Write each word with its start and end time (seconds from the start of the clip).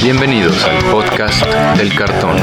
Bienvenidos 0.00 0.64
al 0.64 0.78
podcast 0.90 1.44
del 1.76 1.94
cartón. 1.94 2.36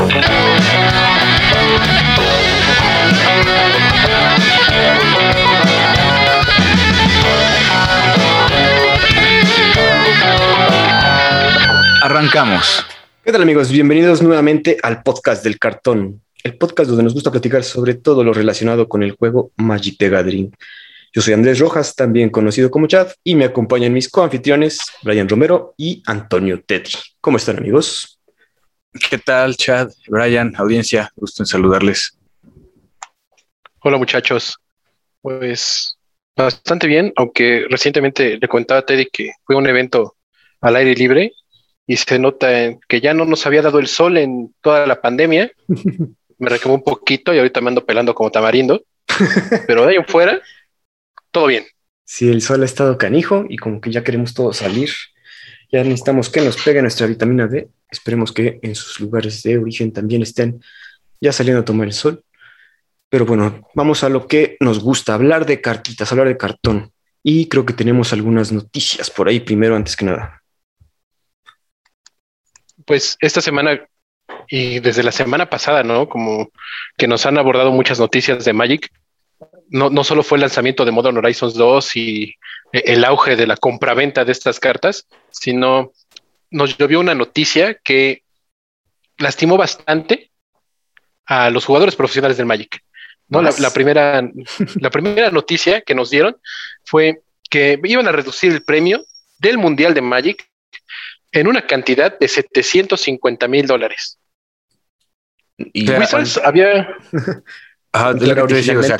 Arrancamos. 12.02 12.86
¿Qué 13.24 13.32
tal 13.32 13.42
amigos? 13.42 13.72
Bienvenidos 13.72 14.22
nuevamente 14.22 14.78
al 14.84 15.02
podcast 15.02 15.44
del 15.44 15.58
cartón, 15.58 16.22
el 16.44 16.58
podcast 16.58 16.90
donde 16.90 17.04
nos 17.04 17.14
gusta 17.14 17.32
platicar 17.32 17.64
sobre 17.64 17.96
todo 17.96 18.24
lo 18.24 18.34
relacionado 18.34 18.88
con 18.90 19.04
el 19.04 19.12
juego 19.12 19.52
Magic 19.58 19.98
the 19.98 20.10
Gathering. 20.10 20.52
Yo 21.12 21.22
soy 21.24 21.34
Andrés 21.34 21.58
Rojas, 21.58 21.96
también 21.96 22.30
conocido 22.30 22.70
como 22.70 22.86
Chad, 22.86 23.10
y 23.24 23.34
me 23.34 23.46
acompañan 23.46 23.92
mis 23.94 24.10
coanfitriones, 24.10 24.80
Brian 25.02 25.28
Romero 25.28 25.74
y 25.76 26.04
Antonio 26.06 26.62
Tetri. 26.62 26.94
¿Cómo 27.20 27.38
están 27.38 27.58
amigos? 27.58 28.20
¿Qué 29.10 29.18
tal, 29.18 29.56
Chad, 29.56 29.90
Brian, 30.08 30.54
audiencia? 30.56 31.12
Gusto 31.16 31.42
en 31.42 31.48
saludarles. 31.48 32.16
Hola 33.82 33.98
muchachos. 33.98 34.58
Pues 35.22 35.98
bastante 36.36 36.86
bien, 36.86 37.12
aunque 37.16 37.66
recientemente 37.70 38.38
le 38.38 38.48
contaba 38.48 38.82
a 38.82 38.86
Teddy 38.86 39.08
que 39.08 39.32
fue 39.46 39.56
un 39.56 39.68
evento 39.68 40.16
al 40.62 40.76
aire 40.76 40.94
libre 40.94 41.34
y 41.88 41.98
se 41.98 42.20
nota 42.20 42.48
que 42.88 43.02
ya 43.02 43.16
no 43.16 43.26
nos 43.26 43.48
había 43.48 43.64
dado 43.64 43.80
el 43.80 43.88
sol 43.88 44.18
en 44.18 44.54
toda 44.62 44.86
la 44.86 45.02
pandemia. 45.02 45.52
Me 46.38 46.50
requemó 46.50 46.76
un 46.76 46.84
poquito 46.84 47.34
y 47.34 47.38
ahorita 47.38 47.60
me 47.60 47.68
ando 47.68 47.86
pelando 47.86 48.16
como 48.16 48.32
tamarindo. 48.32 48.82
Pero 49.68 49.84
de 49.84 49.92
ahí 49.92 49.96
en 49.98 50.06
fuera, 50.06 50.42
todo 51.32 51.48
bien. 51.48 51.66
Sí, 52.06 52.30
el 52.30 52.42
sol 52.42 52.62
ha 52.64 52.66
estado 52.66 52.98
canijo 52.98 53.46
y 53.50 53.58
como 53.58 53.82
que 53.82 53.92
ya 53.92 54.04
queremos 54.04 54.34
todos 54.34 54.58
salir. 54.58 54.90
Ya 55.72 55.84
necesitamos 55.84 56.30
que 56.30 56.42
nos 56.42 56.62
pegue 56.62 56.82
nuestra 56.82 57.06
vitamina 57.06 57.48
D. 57.48 57.70
Esperemos 57.92 58.32
que 58.32 58.60
en 58.64 58.76
sus 58.76 59.00
lugares 59.00 59.44
de 59.44 59.58
origen 59.58 59.94
también 59.94 60.24
estén 60.24 60.62
ya 61.22 61.32
saliendo 61.32 61.62
a 61.62 61.66
tomar 61.66 61.88
el 61.88 61.94
sol. 61.94 62.24
Pero 63.10 63.26
bueno, 63.26 63.68
vamos 63.74 64.04
a 64.04 64.10
lo 64.10 64.28
que 64.28 64.58
nos 64.60 64.80
gusta, 64.80 65.14
hablar 65.14 65.46
de 65.46 65.62
cartitas, 65.62 66.12
hablar 66.12 66.28
de 66.28 66.38
cartón. 66.38 66.92
Y 67.24 67.48
creo 67.48 67.66
que 67.66 67.74
tenemos 67.74 68.14
algunas 68.14 68.52
noticias 68.52 69.10
por 69.10 69.28
ahí 69.28 69.40
primero, 69.40 69.76
antes 69.76 69.96
que 69.96 70.06
nada. 70.06 70.42
Pues 72.86 73.18
esta 73.20 73.42
semana 73.42 73.88
y 74.48 74.80
desde 74.80 75.04
la 75.04 75.12
semana 75.12 75.50
pasada, 75.50 75.84
¿no? 75.84 76.08
Como 76.10 76.50
que 76.98 77.08
nos 77.08 77.26
han 77.26 77.38
abordado 77.38 77.72
muchas 77.72 78.00
noticias 78.00 78.46
de 78.46 78.54
Magic. 78.54 78.92
No, 79.70 79.90
no 79.90 80.04
solo 80.04 80.24
fue 80.24 80.38
el 80.38 80.42
lanzamiento 80.42 80.84
de 80.84 80.92
Modern 80.92 81.18
Horizons 81.18 81.54
2 81.54 81.96
y 81.96 82.36
el 82.72 83.06
auge 83.06 83.36
de 83.36 83.48
la 83.48 83.56
compraventa 83.56 84.26
de 84.26 84.32
estas 84.32 84.60
cartas, 84.60 85.08
sino 85.30 85.92
nos 86.50 86.78
llovió 86.78 87.00
una 87.00 87.16
noticia 87.16 87.76
que 87.76 88.24
lastimó 89.18 89.58
bastante 89.58 90.32
a 91.26 91.50
los 91.50 91.66
jugadores 91.66 91.96
profesionales 91.96 92.38
del 92.38 92.48
Magic. 92.48 92.82
¿no? 93.28 93.42
La, 93.42 93.54
la, 93.60 93.70
primera, 93.72 94.22
la 94.82 94.90
primera 94.90 95.30
noticia 95.30 95.82
que 95.82 95.96
nos 95.96 96.10
dieron 96.10 96.38
fue 96.84 97.22
que 97.50 97.80
iban 97.84 98.08
a 98.08 98.12
reducir 98.12 98.52
el 98.52 98.64
premio 98.64 99.04
del 99.38 99.58
Mundial 99.58 99.94
de 99.94 100.02
Magic 100.02 100.50
en 101.32 101.48
una 101.48 101.66
cantidad 101.66 102.18
de 102.18 102.28
750 102.28 103.48
mil 103.48 103.68
dólares. 103.68 104.20
Y 105.58 105.90
Wizards 105.90 106.38
había... 106.44 106.96
Ah, 107.92 108.14
de 108.14 108.28
la 108.28 108.36
que 108.46 108.78
o 108.78 108.84
sea, 108.84 108.98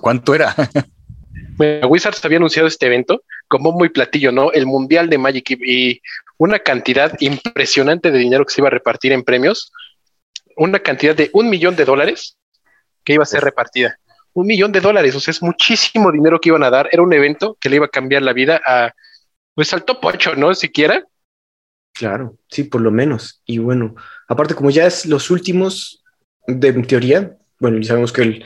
¿cuánto 0.00 0.34
era? 0.34 0.54
bueno, 1.56 1.86
Wizards 1.88 2.24
había 2.24 2.38
anunciado 2.38 2.66
este 2.66 2.86
evento 2.86 3.22
como 3.48 3.72
muy 3.72 3.88
platillo, 3.88 4.32
¿no? 4.32 4.52
El 4.52 4.66
Mundial 4.66 5.08
de 5.08 5.18
Magic 5.18 5.50
y, 5.50 5.90
y 5.90 6.02
una 6.38 6.58
cantidad 6.58 7.16
impresionante 7.20 8.10
de 8.10 8.18
dinero 8.18 8.44
que 8.44 8.52
se 8.52 8.60
iba 8.60 8.68
a 8.68 8.72
repartir 8.72 9.12
en 9.12 9.22
premios, 9.22 9.72
una 10.56 10.80
cantidad 10.80 11.14
de 11.14 11.30
un 11.32 11.48
millón 11.48 11.76
de 11.76 11.84
dólares 11.84 12.36
que 13.04 13.14
iba 13.14 13.22
a 13.22 13.26
ser 13.26 13.44
repartida. 13.44 13.98
Un 14.32 14.46
millón 14.46 14.72
de 14.72 14.80
dólares, 14.80 15.14
o 15.14 15.20
sea, 15.20 15.32
es 15.32 15.42
muchísimo 15.42 16.12
dinero 16.12 16.40
que 16.40 16.50
iban 16.50 16.62
a 16.62 16.70
dar. 16.70 16.88
Era 16.92 17.02
un 17.02 17.12
evento 17.12 17.56
que 17.60 17.70
le 17.70 17.76
iba 17.76 17.86
a 17.86 17.90
cambiar 17.90 18.22
la 18.22 18.32
vida 18.32 18.60
a, 18.66 18.92
pues 19.54 19.72
al 19.72 19.84
top 19.84 20.04
8, 20.04 20.34
¿no? 20.36 20.54
Siquiera. 20.54 21.04
Claro, 21.94 22.36
sí, 22.50 22.64
por 22.64 22.82
lo 22.82 22.90
menos. 22.90 23.40
Y 23.46 23.58
bueno, 23.58 23.94
aparte, 24.28 24.54
como 24.54 24.70
ya 24.70 24.84
es 24.84 25.06
los 25.06 25.30
últimos 25.30 26.04
de 26.46 26.68
en 26.68 26.86
teoría, 26.86 27.36
bueno, 27.58 27.78
ya 27.78 27.88
sabemos 27.88 28.12
que 28.12 28.22
el, 28.22 28.44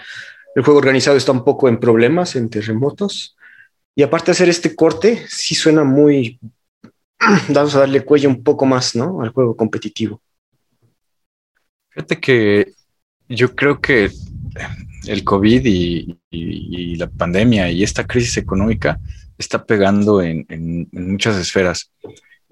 el, 0.54 0.62
juego 0.62 0.78
organizado 0.78 1.16
está 1.16 1.32
un 1.32 1.44
poco 1.44 1.68
en 1.68 1.80
problemas, 1.80 2.36
en 2.36 2.50
terremotos. 2.50 3.36
Y 3.94 4.02
aparte 4.02 4.30
hacer 4.30 4.48
este 4.48 4.74
corte, 4.74 5.24
sí 5.28 5.54
suena 5.54 5.84
muy. 5.84 6.38
Vamos 7.48 7.74
a 7.74 7.80
darle 7.80 8.04
cuello 8.04 8.28
un 8.28 8.42
poco 8.42 8.66
más, 8.66 8.96
¿no? 8.96 9.22
Al 9.22 9.30
juego 9.30 9.56
competitivo. 9.56 10.22
Fíjate 11.90 12.20
que 12.20 12.72
yo 13.28 13.54
creo 13.54 13.80
que 13.80 14.10
el 15.06 15.24
COVID 15.24 15.62
y, 15.64 16.16
la 16.96 17.08
pandemia 17.08 17.70
y 17.70 17.82
esta 17.82 18.06
crisis 18.06 18.36
económica 18.36 19.00
está 19.38 19.64
pegando 19.64 20.20
en, 20.20 20.88
muchas 20.92 21.36
esferas. 21.36 21.90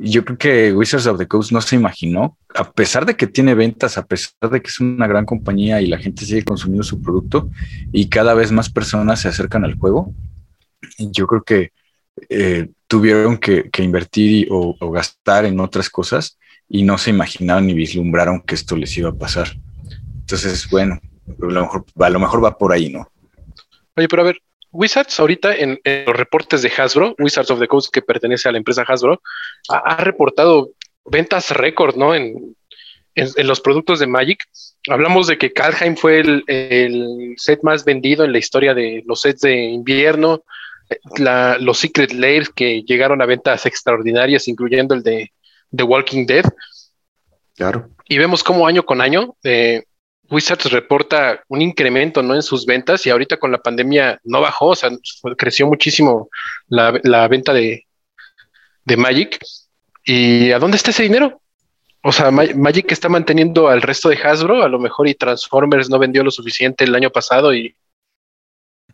Yo 0.00 0.24
creo 0.24 0.38
que 0.38 0.72
Wizards 0.72 1.06
of 1.06 1.18
the 1.18 1.26
Coast 1.26 1.50
no 1.50 1.60
se 1.60 1.74
imaginó, 1.74 2.38
a 2.54 2.70
pesar 2.70 3.04
de 3.04 3.16
que 3.16 3.26
tiene 3.26 3.54
ventas, 3.54 3.98
a 3.98 4.06
pesar 4.06 4.48
de 4.50 4.62
que 4.62 4.68
es 4.68 4.78
una 4.78 5.08
gran 5.08 5.26
compañía 5.26 5.80
y 5.80 5.88
la 5.88 5.98
gente 5.98 6.24
sigue 6.24 6.44
consumiendo 6.44 6.84
su 6.84 7.02
producto 7.02 7.50
y 7.92 8.08
cada 8.08 8.34
vez 8.34 8.52
más 8.52 8.70
personas 8.70 9.20
se 9.20 9.28
acercan 9.28 9.64
al 9.64 9.74
juego, 9.74 10.14
yo 10.98 11.26
creo 11.26 11.42
que 11.42 11.72
eh, 12.28 12.68
tuvieron 12.86 13.38
que, 13.38 13.70
invertir 13.78 14.48
o, 14.50 14.76
gastar 14.90 15.44
en 15.44 15.58
otras 15.60 15.90
cosas 15.90 16.38
y 16.68 16.84
no 16.84 16.96
se 16.96 17.10
imaginaron 17.10 17.66
ni 17.66 17.74
vislumbraron 17.74 18.40
que 18.42 18.54
esto 18.54 18.76
les 18.76 18.96
iba 18.96 19.10
a 19.10 19.14
pasar. 19.14 19.48
Entonces, 20.20 20.68
bueno, 20.70 21.00
a 21.26 21.46
lo 21.46 21.62
mejor, 21.62 21.84
a 21.98 22.10
lo 22.10 22.20
mejor 22.20 22.44
va 22.44 22.56
por 22.56 22.72
ahí, 22.72 22.90
¿no? 22.90 23.10
Oye, 23.96 24.08
pero 24.08 24.22
a 24.22 24.26
ver, 24.26 24.38
Wizards 24.70 25.18
ahorita 25.18 25.54
en, 25.54 25.80
los 26.06 26.16
reportes 26.16 26.62
de 26.62 26.70
Hasbro, 26.76 27.14
Wizards 27.18 27.50
of 27.50 27.58
the 27.58 27.68
Coast, 27.68 27.92
que 27.92 28.02
pertenece 28.02 28.48
a 28.48 28.52
la 28.52 28.58
empresa 28.58 28.84
Hasbro, 28.86 29.22
ha, 29.68 29.96
reportado 30.04 30.70
ventas 31.04 31.50
récord, 31.50 31.96
¿no? 31.96 32.14
En, 32.14 32.56
en, 33.14 33.28
en, 33.36 33.46
los 33.46 33.60
productos 33.60 33.98
de 33.98 34.06
Magic. 34.06 34.44
Hablamos 34.88 35.26
de 35.26 35.38
que 35.38 35.52
Kaldheim 35.52 35.96
fue 35.96 36.20
el, 36.20 36.44
el, 36.46 37.34
set 37.36 37.62
más 37.62 37.84
vendido 37.84 38.24
en 38.24 38.32
la 38.32 38.38
historia 38.38 38.74
de 38.74 39.02
los 39.06 39.20
sets 39.22 39.42
de 39.42 39.56
invierno, 39.56 40.42
la, 41.18 41.58
los 41.58 41.78
Secret 41.78 42.12
Layers 42.12 42.48
que 42.48 42.82
llegaron 42.82 43.20
a 43.20 43.26
ventas 43.26 43.66
extraordinarias, 43.66 44.48
incluyendo 44.48 44.94
el 44.94 45.02
de 45.02 45.32
The 45.74 45.82
Walking 45.82 46.26
Dead. 46.26 46.44
Claro. 47.56 47.90
Y 48.08 48.18
vemos 48.18 48.42
cómo 48.42 48.66
año 48.66 48.84
con 48.84 49.00
año 49.00 49.36
eh, 49.42 49.82
Wizards 50.30 50.70
reporta 50.70 51.42
un 51.48 51.62
incremento 51.62 52.22
¿no? 52.22 52.34
en 52.34 52.42
sus 52.42 52.66
ventas 52.66 53.04
y 53.06 53.10
ahorita 53.10 53.38
con 53.38 53.50
la 53.50 53.58
pandemia 53.58 54.20
no 54.24 54.40
bajó, 54.40 54.68
o 54.68 54.76
sea, 54.76 54.90
creció 55.36 55.66
muchísimo 55.66 56.28
la, 56.68 56.98
la 57.02 57.26
venta 57.28 57.52
de, 57.52 57.87
de, 58.88 58.96
Magic. 58.96 59.38
¿Y 60.04 60.52
a 60.52 60.58
dónde 60.58 60.76
está 60.76 60.90
ese 60.90 61.02
dinero? 61.02 61.40
O 62.02 62.12
sea, 62.12 62.30
Ma 62.30 62.44
Magic 62.54 62.90
está 62.92 63.08
manteniendo 63.08 63.68
al 63.68 63.82
resto 63.82 64.08
de 64.08 64.16
Hasbro, 64.16 64.62
a 64.62 64.68
lo 64.68 64.78
mejor 64.78 65.08
y 65.08 65.14
Transformers 65.14 65.90
no 65.90 65.98
vendió 65.98 66.24
lo 66.24 66.30
suficiente 66.30 66.84
el 66.84 66.94
año 66.94 67.10
pasado 67.10 67.54
y, 67.54 67.74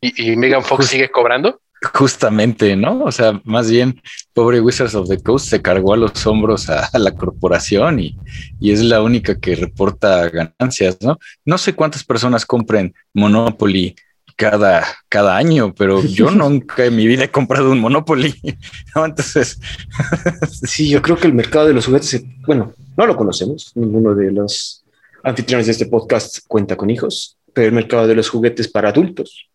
y, 0.01 0.33
y 0.33 0.37
Megan 0.37 0.65
Fox 0.65 0.83
Just, 0.83 0.93
sigue 0.93 1.11
cobrando. 1.11 1.61
Justamente, 1.93 2.77
¿no? 2.77 3.05
O 3.05 3.13
sea, 3.13 3.41
más 3.45 3.71
bien, 3.71 4.01
pobre 4.33 4.61
Wizards 4.61 4.95
of 4.95 5.09
the 5.09 5.23
Coast 5.23 5.49
se 5.49 5.61
cargó 5.61 5.93
a 5.93 5.99
los 5.99 6.27
hombros 6.27 6.71
a, 6.71 6.87
a 6.87 6.99
la 6.99 7.13
corporación 7.13 8.01
y, 8.01 8.17
y, 8.59 8.73
es 8.73 8.83
la 8.83 9.03
única 9.03 9.39
que 9.39 9.55
reporta 9.55 10.29
ganancias, 10.31 10.97
¿no? 11.03 11.19
No 11.45 11.59
sé 11.59 11.75
cuántas 11.75 12.03
personas 12.05 12.47
compren 12.47 12.95
Monopoly 13.13 13.95
cada, 14.37 14.85
cada 15.09 15.37
año, 15.37 15.75
pero 15.75 16.03
yo 16.05 16.31
nunca 16.31 16.85
en 16.85 16.97
mi 16.97 17.07
vida 17.07 17.25
he 17.25 17.31
comprado 17.31 17.71
un 17.71 17.81
Monopoly, 17.81 18.35
¿no? 18.95 19.05
Entonces... 19.05 19.61
sí, 20.51 20.89
yo 20.89 21.03
creo 21.03 21.17
que 21.17 21.27
el 21.27 21.35
mercado 21.35 21.67
de 21.67 21.75
los 21.75 21.87
juguetes, 21.87 22.23
bueno, 22.47 22.73
no 22.97 23.07
lo 23.07 23.17
conocemos, 23.17 23.73
ninguno 23.75 24.15
de 24.15 24.31
los 24.33 24.85
anfitriones 25.23 25.67
de 25.67 25.73
este 25.73 25.87
podcast 25.87 26.41
cuenta 26.47 26.77
con 26.77 26.91
hijos, 26.91 27.37
pero 27.53 27.69
el 27.69 27.75
mercado 27.75 28.07
de 28.07 28.15
los 28.15 28.29
juguetes 28.29 28.69
para 28.69 28.91
adultos 28.91 29.49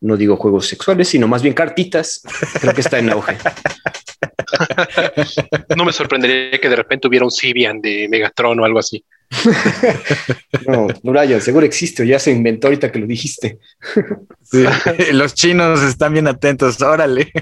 no 0.00 0.16
digo 0.16 0.36
juegos 0.36 0.66
sexuales, 0.66 1.08
sino 1.08 1.28
más 1.28 1.42
bien 1.42 1.54
cartitas, 1.54 2.22
creo 2.60 2.74
que 2.74 2.80
está 2.80 2.98
en 2.98 3.10
auge. 3.10 3.36
no 5.76 5.84
me 5.84 5.92
sorprendería 5.92 6.58
que 6.58 6.68
de 6.68 6.76
repente 6.76 7.06
hubiera 7.06 7.24
un 7.24 7.30
Sibian 7.30 7.80
de 7.80 8.08
Megatron 8.08 8.58
o 8.60 8.64
algo 8.64 8.78
así. 8.78 9.04
no, 10.66 10.88
Brian, 11.02 11.40
seguro 11.40 11.64
existe 11.64 12.02
o 12.02 12.06
ya 12.06 12.18
se 12.18 12.32
inventó 12.32 12.66
ahorita 12.66 12.90
que 12.90 12.98
lo 12.98 13.06
dijiste. 13.06 13.58
Sí, 14.42 14.64
los 15.12 15.34
chinos 15.34 15.82
están 15.82 16.12
bien 16.12 16.26
atentos, 16.26 16.80
órale. 16.82 17.32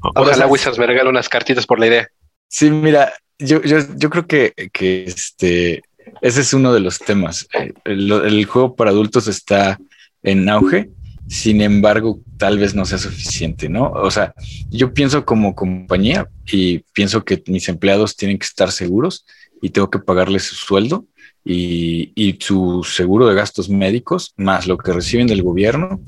Ojalá 0.00 0.46
Wizards 0.46 0.78
me 0.78 0.86
regale 0.86 1.08
unas 1.08 1.28
cartitas 1.28 1.66
por 1.66 1.78
la 1.78 1.86
idea. 1.86 2.08
Sí, 2.48 2.70
mira, 2.70 3.12
yo, 3.38 3.62
yo, 3.62 3.78
yo 3.96 4.10
creo 4.10 4.26
que, 4.26 4.52
que 4.72 5.04
este, 5.04 5.82
ese 6.20 6.40
es 6.40 6.52
uno 6.52 6.72
de 6.72 6.80
los 6.80 6.98
temas. 6.98 7.46
El, 7.84 8.10
el 8.10 8.44
juego 8.44 8.74
para 8.74 8.90
adultos 8.90 9.28
está 9.28 9.78
en 10.22 10.48
auge 10.48 10.90
sin 11.26 11.62
embargo, 11.62 12.20
tal 12.36 12.58
vez 12.58 12.74
no 12.74 12.84
sea 12.84 12.98
suficiente, 12.98 13.68
¿no? 13.68 13.90
O 13.90 14.10
sea, 14.10 14.34
yo 14.70 14.92
pienso 14.92 15.24
como 15.24 15.54
compañía 15.54 16.28
y 16.46 16.80
pienso 16.92 17.24
que 17.24 17.42
mis 17.46 17.68
empleados 17.68 18.16
tienen 18.16 18.38
que 18.38 18.44
estar 18.44 18.70
seguros 18.70 19.24
y 19.62 19.70
tengo 19.70 19.90
que 19.90 19.98
pagarles 19.98 20.44
su 20.44 20.54
sueldo 20.54 21.06
y, 21.44 22.12
y 22.14 22.38
su 22.40 22.84
seguro 22.84 23.26
de 23.26 23.34
gastos 23.34 23.68
médicos, 23.68 24.34
más 24.36 24.66
lo 24.66 24.78
que 24.78 24.92
reciben 24.92 25.26
del 25.26 25.42
gobierno 25.42 26.00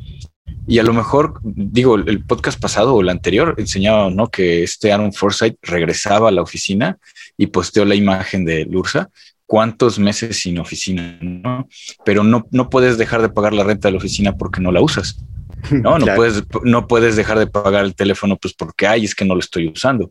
y 0.69 0.81
a 0.81 0.82
lo 0.82 0.93
mejor, 0.93 1.40
digo, 1.44 1.94
el 1.94 2.25
podcast 2.25 2.60
pasado 2.60 2.94
o 2.94 3.00
el 3.00 3.08
anterior 3.08 3.54
enseñaba, 3.56 4.10
¿no? 4.10 4.28
Que 4.28 4.64
este 4.64 4.93
Aaron 4.93 5.12
Forsyth 5.12 5.58
regresaba 5.62 6.28
a 6.28 6.32
la 6.32 6.43
oficina 6.43 6.98
y 7.37 7.46
posteó 7.46 7.84
la 7.84 7.94
imagen 7.94 8.44
de 8.44 8.64
Lursa. 8.64 9.10
¿Cuántos 9.46 10.00
meses 10.00 10.38
sin 10.38 10.58
oficina? 10.58 11.19
¿no? 11.22 11.69
Pero 12.04 12.25
no, 12.25 12.48
no 12.50 12.69
puedes 12.69 12.98
dejar 12.98 13.22
de 13.22 13.28
pagar 13.28 13.52
la 13.52 13.62
renta 13.62 13.87
de 13.87 13.93
la 13.93 13.98
oficina 13.98 14.37
porque 14.37 14.60
no 14.60 14.72
la 14.72 14.81
usas. 14.81 15.19
No, 15.70 15.98
no 15.98 16.14
puedes, 16.14 16.44
no 16.62 16.87
puedes 16.87 17.16
dejar 17.16 17.40
de 17.40 17.48
pagar 17.48 17.84
el 17.87 17.96
teléfono, 17.96 18.37
pues 18.37 18.54
porque 18.54 18.87
hay, 18.87 19.04
es 19.04 19.16
que 19.16 19.25
no 19.25 19.34
lo 19.34 19.40
estoy 19.40 19.66
usando. 19.66 20.10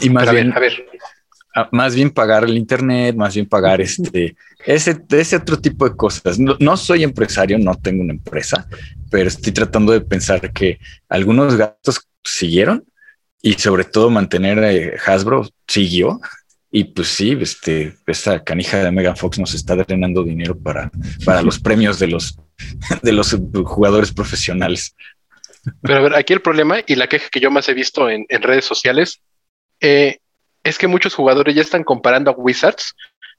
Y 0.00 0.10
más 0.10 0.28
bien, 0.32 0.52
a 0.52 0.58
ver, 0.58 0.72
más 1.70 1.94
bien 1.94 2.10
pagar 2.10 2.44
el 2.44 2.56
internet, 2.56 3.14
más 3.16 3.34
bien 3.34 3.46
pagar 3.46 3.80
este, 3.80 4.36
ese, 4.64 5.02
ese 5.10 5.36
otro 5.36 5.58
tipo 5.58 5.88
de 5.88 5.94
cosas. 5.96 6.38
No, 6.38 6.76
soy 6.76 7.02
empresario, 7.02 7.58
no 7.58 7.74
tengo 7.74 8.02
una 8.02 8.14
empresa, 8.14 8.66
pero 9.10 9.28
estoy 9.28 9.52
tratando 9.52 9.92
de 9.92 10.00
pensar 10.00 10.52
que 10.52 10.78
algunos 11.08 11.56
gastos 11.56 12.08
siguieron 12.24 12.84
y 13.42 13.54
sobre 13.54 13.84
todo 13.84 14.08
mantener 14.08 14.58
eh, 14.64 14.96
Hasbro 15.04 15.48
siguió. 15.66 16.20
Y 16.74 16.84
pues 16.84 17.08
sí, 17.08 17.36
este, 17.38 17.98
esta 18.06 18.42
canija 18.42 18.82
de 18.82 18.90
Megan 18.90 19.16
Fox 19.16 19.38
nos 19.38 19.52
está 19.52 19.76
drenando 19.76 20.22
dinero 20.22 20.58
para, 20.58 20.90
para 21.24 21.42
los 21.42 21.58
premios 21.60 21.98
de 21.98 22.06
los, 22.06 22.38
de 23.02 23.12
los 23.12 23.36
jugadores 23.64 24.10
profesionales. 24.10 24.96
Pero 25.82 25.98
a 25.98 26.00
ver, 26.00 26.14
aquí 26.14 26.32
el 26.32 26.40
problema 26.40 26.78
y 26.86 26.94
la 26.94 27.08
queja 27.08 27.28
que 27.30 27.40
yo 27.40 27.50
más 27.50 27.68
he 27.68 27.74
visto 27.74 28.08
en, 28.08 28.24
en 28.30 28.42
redes 28.42 28.64
sociales 28.64 29.20
eh, 29.80 30.18
es 30.64 30.78
que 30.78 30.86
muchos 30.86 31.14
jugadores 31.14 31.54
ya 31.54 31.62
están 31.62 31.84
comparando 31.84 32.30
a 32.30 32.34
Wizards 32.34 32.94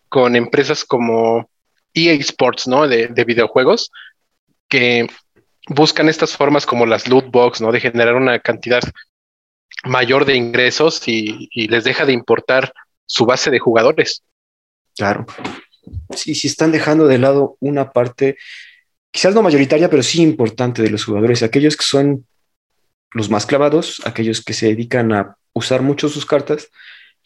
con 0.09 0.35
empresas 0.35 0.83
como 0.83 1.49
EA 1.93 2.13
Sports, 2.13 2.67
¿no? 2.67 2.87
De, 2.87 3.07
videojuegos, 3.25 3.91
que 4.67 5.07
buscan 5.67 6.09
estas 6.09 6.35
formas 6.35 6.65
como 6.65 6.85
las 6.85 7.07
loot 7.07 7.31
box, 7.31 7.61
¿no? 7.61 7.71
De 7.71 7.79
generar 7.79 8.15
una 8.15 8.39
cantidad 8.39 8.81
mayor 9.85 10.25
de 10.25 10.35
ingresos 10.35 11.07
y, 11.07 11.49
les 11.67 11.83
deja 11.83 12.05
de 12.05 12.13
importar 12.13 12.73
su 13.05 13.25
base 13.25 13.51
de 13.51 13.59
jugadores. 13.59 14.23
Claro. 14.95 15.25
Sí, 16.15 16.35
sí 16.35 16.47
están 16.47 16.71
dejando 16.71 17.07
de 17.07 17.17
lado 17.17 17.57
una 17.59 17.91
parte, 17.91 18.37
quizás 19.11 19.35
no 19.35 19.41
mayoritaria, 19.41 19.89
pero 19.89 20.03
sí 20.03 20.21
importante 20.21 20.81
de 20.81 20.89
los 20.89 21.03
jugadores, 21.05 21.43
aquellos 21.43 21.75
que 21.75 21.85
son 21.85 22.25
los 23.11 23.29
más 23.29 23.45
clavados, 23.45 24.01
aquellos 24.05 24.43
que 24.43 24.53
se 24.53 24.67
dedican 24.67 25.11
a 25.11 25.37
usar 25.53 25.81
mucho 25.81 26.09
sus 26.09 26.25
cartas 26.25 26.69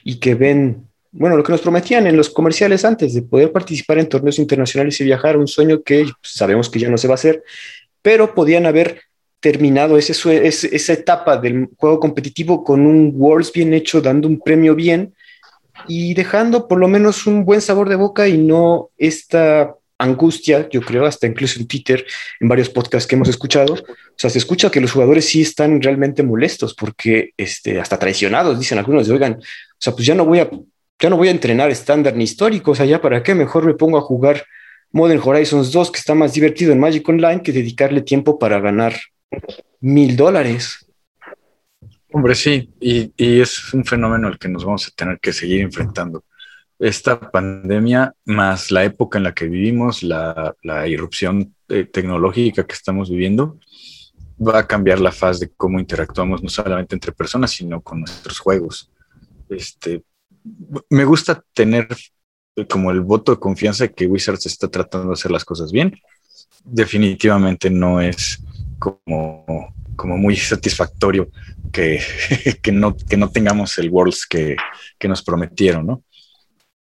y 0.03 0.19
que 0.19 0.35
ven, 0.35 0.88
bueno, 1.11 1.38
lo 1.38 1.44
que 1.44 1.51
nos 1.51 1.61
prometían 1.61 2.07
en 2.07 2.17
los 2.17 2.29
comerciales 2.29 2.85
antes 2.85 3.13
de 3.13 3.21
poder 3.21 3.51
participar 3.51 3.99
en 3.99 4.09
torneos 4.09 4.39
internacionales 4.39 4.99
y 4.99 5.03
viajar, 5.03 5.38
un 5.38 5.47
sueño 5.47 5.81
que 5.83 6.05
sabemos 6.21 6.69
que 6.69 6.79
ya 6.79 6.89
no 6.89 6.97
se 6.97 7.07
va 7.07 7.13
a 7.13 7.15
hacer, 7.15 7.44
pero 8.01 8.33
podían 8.33 8.65
haber 8.65 9.01
terminado 9.39 9.97
ese, 9.97 10.13
esa 10.47 10.94
etapa 10.94 11.38
del 11.38 11.69
juego 11.77 11.99
competitivo 11.99 12.63
con 12.63 12.85
un 12.85 13.13
Worlds 13.15 13.51
bien 13.51 13.73
hecho, 13.73 14.01
dando 14.01 14.27
un 14.27 14.39
premio 14.39 14.75
bien 14.75 15.13
y 15.88 16.13
dejando 16.13 16.67
por 16.67 16.79
lo 16.79 16.88
menos 16.88 17.27
un 17.27 17.45
buen 17.45 17.61
sabor 17.61 17.88
de 17.89 17.95
boca 17.95 18.27
y 18.27 18.38
no 18.38 18.89
esta 18.97 19.75
angustia, 19.97 20.67
yo 20.69 20.81
creo, 20.81 21.05
hasta 21.05 21.27
incluso 21.27 21.59
en 21.59 21.67
Twitter, 21.67 22.05
en 22.39 22.47
varios 22.47 22.69
podcasts 22.69 23.07
que 23.07 23.15
hemos 23.15 23.29
escuchado, 23.29 23.73
o 23.73 24.15
sea, 24.15 24.29
se 24.29 24.38
escucha 24.38 24.69
que 24.69 24.81
los 24.81 24.91
jugadores 24.91 25.25
sí 25.25 25.41
están 25.41 25.81
realmente 25.81 26.23
molestos 26.23 26.73
porque 26.73 27.31
este, 27.38 27.79
hasta 27.79 27.97
traicionados, 27.97 28.59
dicen 28.59 28.77
algunos, 28.77 29.07
de, 29.07 29.13
oigan, 29.13 29.33
o 29.33 29.77
sea, 29.79 29.94
pues 29.94 30.05
ya 30.05 30.15
no 30.15 30.25
voy 30.25 30.39
a, 30.39 30.49
ya 30.99 31.09
no 31.09 31.17
voy 31.17 31.29
a 31.29 31.31
entrenar 31.31 31.69
estándar 31.71 32.15
ni 32.15 32.23
histórico, 32.23 32.71
o 32.71 32.75
sea, 32.75 32.85
ya 32.85 33.01
para 33.01 33.23
qué, 33.23 33.33
mejor 33.33 33.65
me 33.65 33.73
pongo 33.73 33.97
a 33.97 34.01
jugar 34.01 34.45
Modern 34.91 35.21
Horizons 35.23 35.71
2, 35.71 35.91
que 35.91 35.99
está 35.99 36.15
más 36.15 36.33
divertido 36.33 36.71
en 36.71 36.79
Magic 36.79 37.07
Online, 37.07 37.41
que 37.41 37.51
dedicarle 37.51 38.01
tiempo 38.01 38.39
para 38.39 38.59
ganar 38.59 38.95
mil 39.79 40.15
dólares. 40.15 40.85
Hombre, 42.11 42.35
sí, 42.35 42.69
y, 42.79 43.11
y 43.17 43.41
es 43.41 43.73
un 43.73 43.83
fenómeno 43.83 44.27
al 44.27 44.39
que 44.39 44.47
nos 44.47 44.63
vamos 44.63 44.88
a 44.88 44.91
tener 44.91 45.19
que 45.19 45.33
seguir 45.33 45.61
enfrentando 45.61 46.23
esta 46.79 47.19
pandemia 47.19 48.13
más 48.25 48.71
la 48.71 48.83
época 48.83 49.18
en 49.18 49.24
la 49.24 49.33
que 49.33 49.47
vivimos, 49.47 50.03
la, 50.03 50.56
irrupción 50.88 51.56
eh, 51.69 51.85
tecnológica 51.85 52.65
que 52.65 52.74
estamos 52.74 53.09
viviendo, 53.09 53.59
va 54.39 54.59
a 54.59 54.68
cambiar 54.68 55.00
la 55.00 55.12
faz 55.12 55.39
de 55.39 55.50
cómo 55.50 55.79
interactuamos 55.79 56.44
no 56.44 56.50
solamente 56.50 56.95
entre 56.95 57.12
personas, 57.12 57.51
sino 57.51 57.81
con 57.81 58.01
nuestros 58.01 58.39
juegos. 58.39 58.91
Este, 59.50 60.03
me 60.89 61.06
gusta 61.06 61.44
tener 61.53 61.88
como 62.69 62.91
el 62.91 63.01
voto 63.01 63.31
de 63.31 63.39
confianza 63.39 63.85
de 63.85 63.94
que 63.94 64.07
Wizards 64.07 64.45
está 64.45 64.68
tratando 64.68 65.07
de 65.07 65.13
hacer 65.13 65.31
las 65.31 65.45
cosas 65.45 65.71
bien. 65.71 66.00
Definitivamente 66.63 67.69
no 67.69 68.01
es 68.01 68.39
como, 68.80 69.73
como 69.95 70.18
muy 70.18 70.35
satisfactorio 70.35 71.30
que, 71.71 72.00
que, 72.62 72.71
no, 72.71 72.95
que 72.95 73.18
no 73.18 73.30
tengamos 73.30 73.77
el 73.80 73.89
Worlds 73.89 74.25
que, 74.27 74.56
que 74.97 75.07
nos 75.07 75.23
prometieron, 75.23 75.85
¿no? 75.85 76.03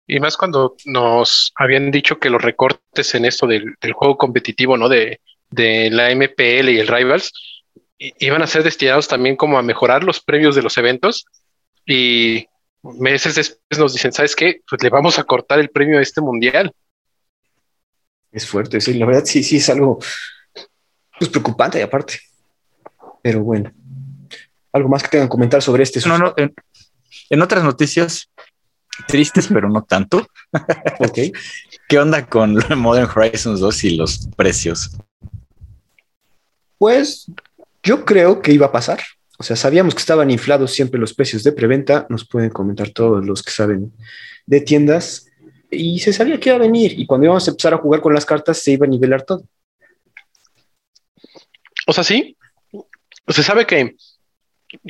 Y 0.07 0.21
más 0.21 0.37
cuando 0.37 0.77
nos 0.85 1.51
habían 1.55 1.91
dicho 1.91 2.17
que 2.17 2.29
los 2.29 2.41
recortes 2.41 3.13
en 3.13 3.25
esto 3.25 3.45
del, 3.45 3.75
juego 3.93 4.17
competitivo, 4.17 4.77
¿no? 4.77 4.87
De, 4.87 5.19
la 5.51 6.09
MPL 6.11 6.69
y 6.69 6.79
el 6.79 6.87
Rivals, 6.87 7.31
iban 7.97 8.41
a 8.41 8.47
ser 8.47 8.63
destinados 8.63 9.07
también 9.07 9.35
como 9.35 9.57
a 9.57 9.61
mejorar 9.61 10.03
los 10.03 10.21
premios 10.21 10.55
de 10.55 10.61
los 10.61 10.77
eventos. 10.77 11.25
Y 11.85 12.47
meses 12.83 13.35
después 13.35 13.79
nos 13.79 13.93
dicen, 13.93 14.13
¿sabes 14.13 14.35
qué? 14.35 14.61
Pues 14.69 14.81
le 14.81 14.89
vamos 14.89 15.19
a 15.19 15.23
cortar 15.25 15.59
el 15.59 15.69
premio 15.69 15.99
a 15.99 16.01
este 16.01 16.21
mundial. 16.21 16.71
Es 18.31 18.45
fuerte, 18.47 18.79
sí, 18.79 18.93
la 18.93 19.05
verdad 19.05 19.25
sí, 19.25 19.43
sí 19.43 19.57
es 19.57 19.69
algo 19.69 19.99
pues, 21.17 21.29
preocupante 21.29 21.79
y 21.79 21.81
aparte. 21.81 22.19
Pero 23.21 23.41
bueno, 23.41 23.73
algo 24.71 24.89
más 24.89 25.03
que 25.03 25.09
tengan 25.09 25.27
que 25.27 25.31
comentar 25.31 25.61
sobre 25.61 25.83
este. 25.83 25.99
No, 26.07 26.17
no, 26.17 26.33
en 26.37 27.41
otras 27.41 27.63
noticias, 27.63 28.29
tristes, 29.07 29.47
pero 29.47 29.69
no 29.69 29.83
tanto. 29.83 30.27
ok. 30.99 31.19
¿Qué 31.87 31.99
onda 31.99 32.25
con 32.25 32.57
Modern 32.77 33.09
Horizons 33.13 33.59
2 33.59 33.83
y 33.83 33.95
los 33.95 34.27
precios? 34.35 34.97
Pues 36.77 37.31
yo 37.83 38.05
creo 38.05 38.41
que 38.41 38.53
iba 38.53 38.67
a 38.67 38.71
pasar. 38.71 38.99
O 39.39 39.43
sea, 39.43 39.55
sabíamos 39.55 39.93
que 39.93 39.99
estaban 39.99 40.31
inflados 40.31 40.71
siempre 40.71 40.99
los 40.99 41.13
precios 41.13 41.43
de 41.43 41.51
preventa. 41.51 42.07
Nos 42.09 42.27
pueden 42.27 42.49
comentar 42.49 42.89
todos 42.89 43.25
los 43.25 43.43
que 43.43 43.51
saben 43.51 43.93
de 44.45 44.61
tiendas. 44.61 45.27
Y 45.69 45.99
se 45.99 46.13
sabía 46.13 46.39
que 46.39 46.49
iba 46.49 46.55
a 46.55 46.61
venir. 46.61 46.99
Y 46.99 47.05
cuando 47.05 47.25
íbamos 47.25 47.47
a 47.47 47.51
empezar 47.51 47.73
a 47.73 47.77
jugar 47.77 48.01
con 48.01 48.13
las 48.13 48.25
cartas, 48.25 48.57
se 48.59 48.71
iba 48.71 48.85
a 48.85 48.89
nivelar 48.89 49.23
todo. 49.23 49.43
O 51.85 51.93
sea, 51.93 52.03
sí. 52.03 52.35
Se 53.27 53.43
sabe 53.43 53.65
que 53.65 53.95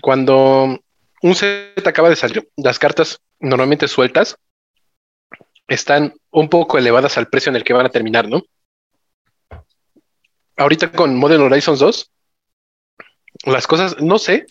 cuando 0.02 0.80
un 1.22 1.36
set 1.36 1.86
acaba 1.86 2.10
de 2.10 2.16
salir, 2.16 2.50
las 2.56 2.80
cartas 2.80 3.20
normalmente 3.40 3.88
sueltas 3.88 4.38
están 5.68 6.14
un 6.32 6.50
poco 6.50 6.78
elevadas 6.78 7.18
al 7.18 7.28
precio 7.28 7.50
en 7.50 7.56
el 7.56 7.64
que 7.64 7.74
van 7.74 7.86
a 7.86 7.90
terminar, 7.90 8.28
¿no? 8.28 8.44
Ahorita 10.56 10.92
con 10.92 11.16
Modern 11.16 11.44
Horizons 11.44 11.80
2, 11.80 12.12
las 13.46 13.68
cosas, 13.68 14.02
no 14.02 14.18
sé, 14.18 14.46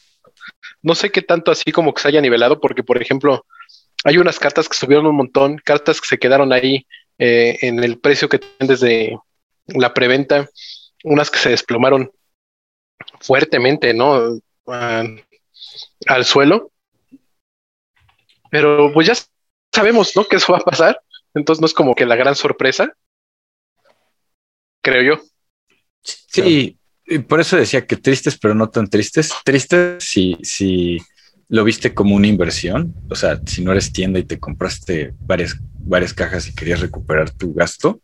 no 0.82 0.94
sé 0.94 1.10
qué 1.10 1.22
tanto 1.22 1.50
así 1.50 1.72
como 1.72 1.94
que 1.94 2.02
se 2.02 2.08
haya 2.08 2.20
nivelado, 2.20 2.60
porque 2.60 2.82
por 2.84 3.00
ejemplo, 3.00 3.44
hay 4.04 4.18
unas 4.18 4.38
cartas 4.38 4.68
que 4.68 4.76
subieron 4.76 5.06
un 5.06 5.16
montón, 5.16 5.58
cartas 5.58 6.00
que 6.00 6.06
se 6.06 6.18
quedaron 6.18 6.52
ahí 6.52 6.86
eh, 7.18 7.58
en 7.62 7.82
el 7.82 7.98
precio 7.98 8.28
que 8.28 8.38
tienen 8.38 8.68
desde 8.68 9.18
la 9.66 9.94
preventa, 9.94 10.48
unas 11.02 11.30
que 11.30 11.38
se 11.38 11.50
desplomaron 11.50 12.10
fuertemente, 13.20 13.94
¿no? 13.94 14.38
Al 16.06 16.24
suelo. 16.24 16.72
Pero 18.50 18.92
pues 18.92 19.06
ya 19.06 19.14
sabemos, 19.72 20.14
¿no? 20.16 20.24
Que 20.24 20.36
eso 20.36 20.52
va 20.52 20.58
a 20.58 20.64
pasar. 20.64 21.00
Entonces 21.34 21.60
no 21.60 21.66
es 21.66 21.74
como 21.74 21.94
que 21.94 22.06
la 22.06 22.16
gran 22.16 22.34
sorpresa. 22.34 22.92
Creo 24.82 25.16
yo. 25.16 25.22
Sí, 26.02 26.78
y 27.06 27.18
por 27.18 27.40
eso 27.40 27.56
decía 27.56 27.86
que 27.86 27.96
tristes, 27.96 28.38
pero 28.38 28.54
no 28.54 28.70
tan 28.70 28.88
tristes. 28.88 29.32
Tristes 29.44 30.02
si, 30.04 30.36
si 30.42 30.98
lo 31.48 31.64
viste 31.64 31.94
como 31.94 32.14
una 32.14 32.26
inversión. 32.26 32.94
O 33.10 33.14
sea, 33.14 33.40
si 33.46 33.62
no 33.62 33.72
eres 33.72 33.92
tienda 33.92 34.18
y 34.18 34.24
te 34.24 34.38
compraste 34.38 35.14
varias, 35.20 35.56
varias 35.74 36.14
cajas 36.14 36.48
y 36.48 36.54
querías 36.54 36.80
recuperar 36.80 37.30
tu 37.30 37.52
gasto. 37.52 38.00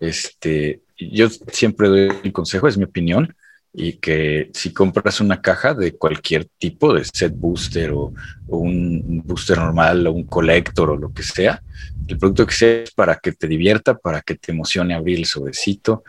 Este, 0.00 0.82
yo 0.96 1.28
siempre 1.28 1.88
doy 1.88 2.08
el 2.22 2.32
consejo, 2.32 2.68
es 2.68 2.76
mi 2.76 2.84
opinión 2.84 3.34
y 3.74 3.94
que 3.94 4.50
si 4.54 4.72
compras 4.72 5.20
una 5.20 5.42
caja 5.42 5.74
de 5.74 5.96
cualquier 5.96 6.46
tipo 6.58 6.94
de 6.94 7.04
set 7.04 7.34
booster 7.36 7.90
o, 7.90 8.12
un 8.46 9.22
booster 9.24 9.58
normal 9.58 10.06
o 10.06 10.12
un 10.12 10.24
collector 10.24 10.90
o 10.90 10.96
lo 10.96 11.12
que 11.12 11.24
sea, 11.24 11.60
el 12.06 12.16
producto 12.16 12.46
que 12.46 12.54
sea 12.54 12.82
es 12.82 12.92
para 12.92 13.16
que 13.16 13.32
te 13.32 13.48
divierta, 13.48 13.94
para 13.98 14.22
que 14.22 14.36
te 14.36 14.52
emocione 14.52 14.94
abrir 14.94 15.18
el 15.18 15.26
sobrecito 15.26 16.04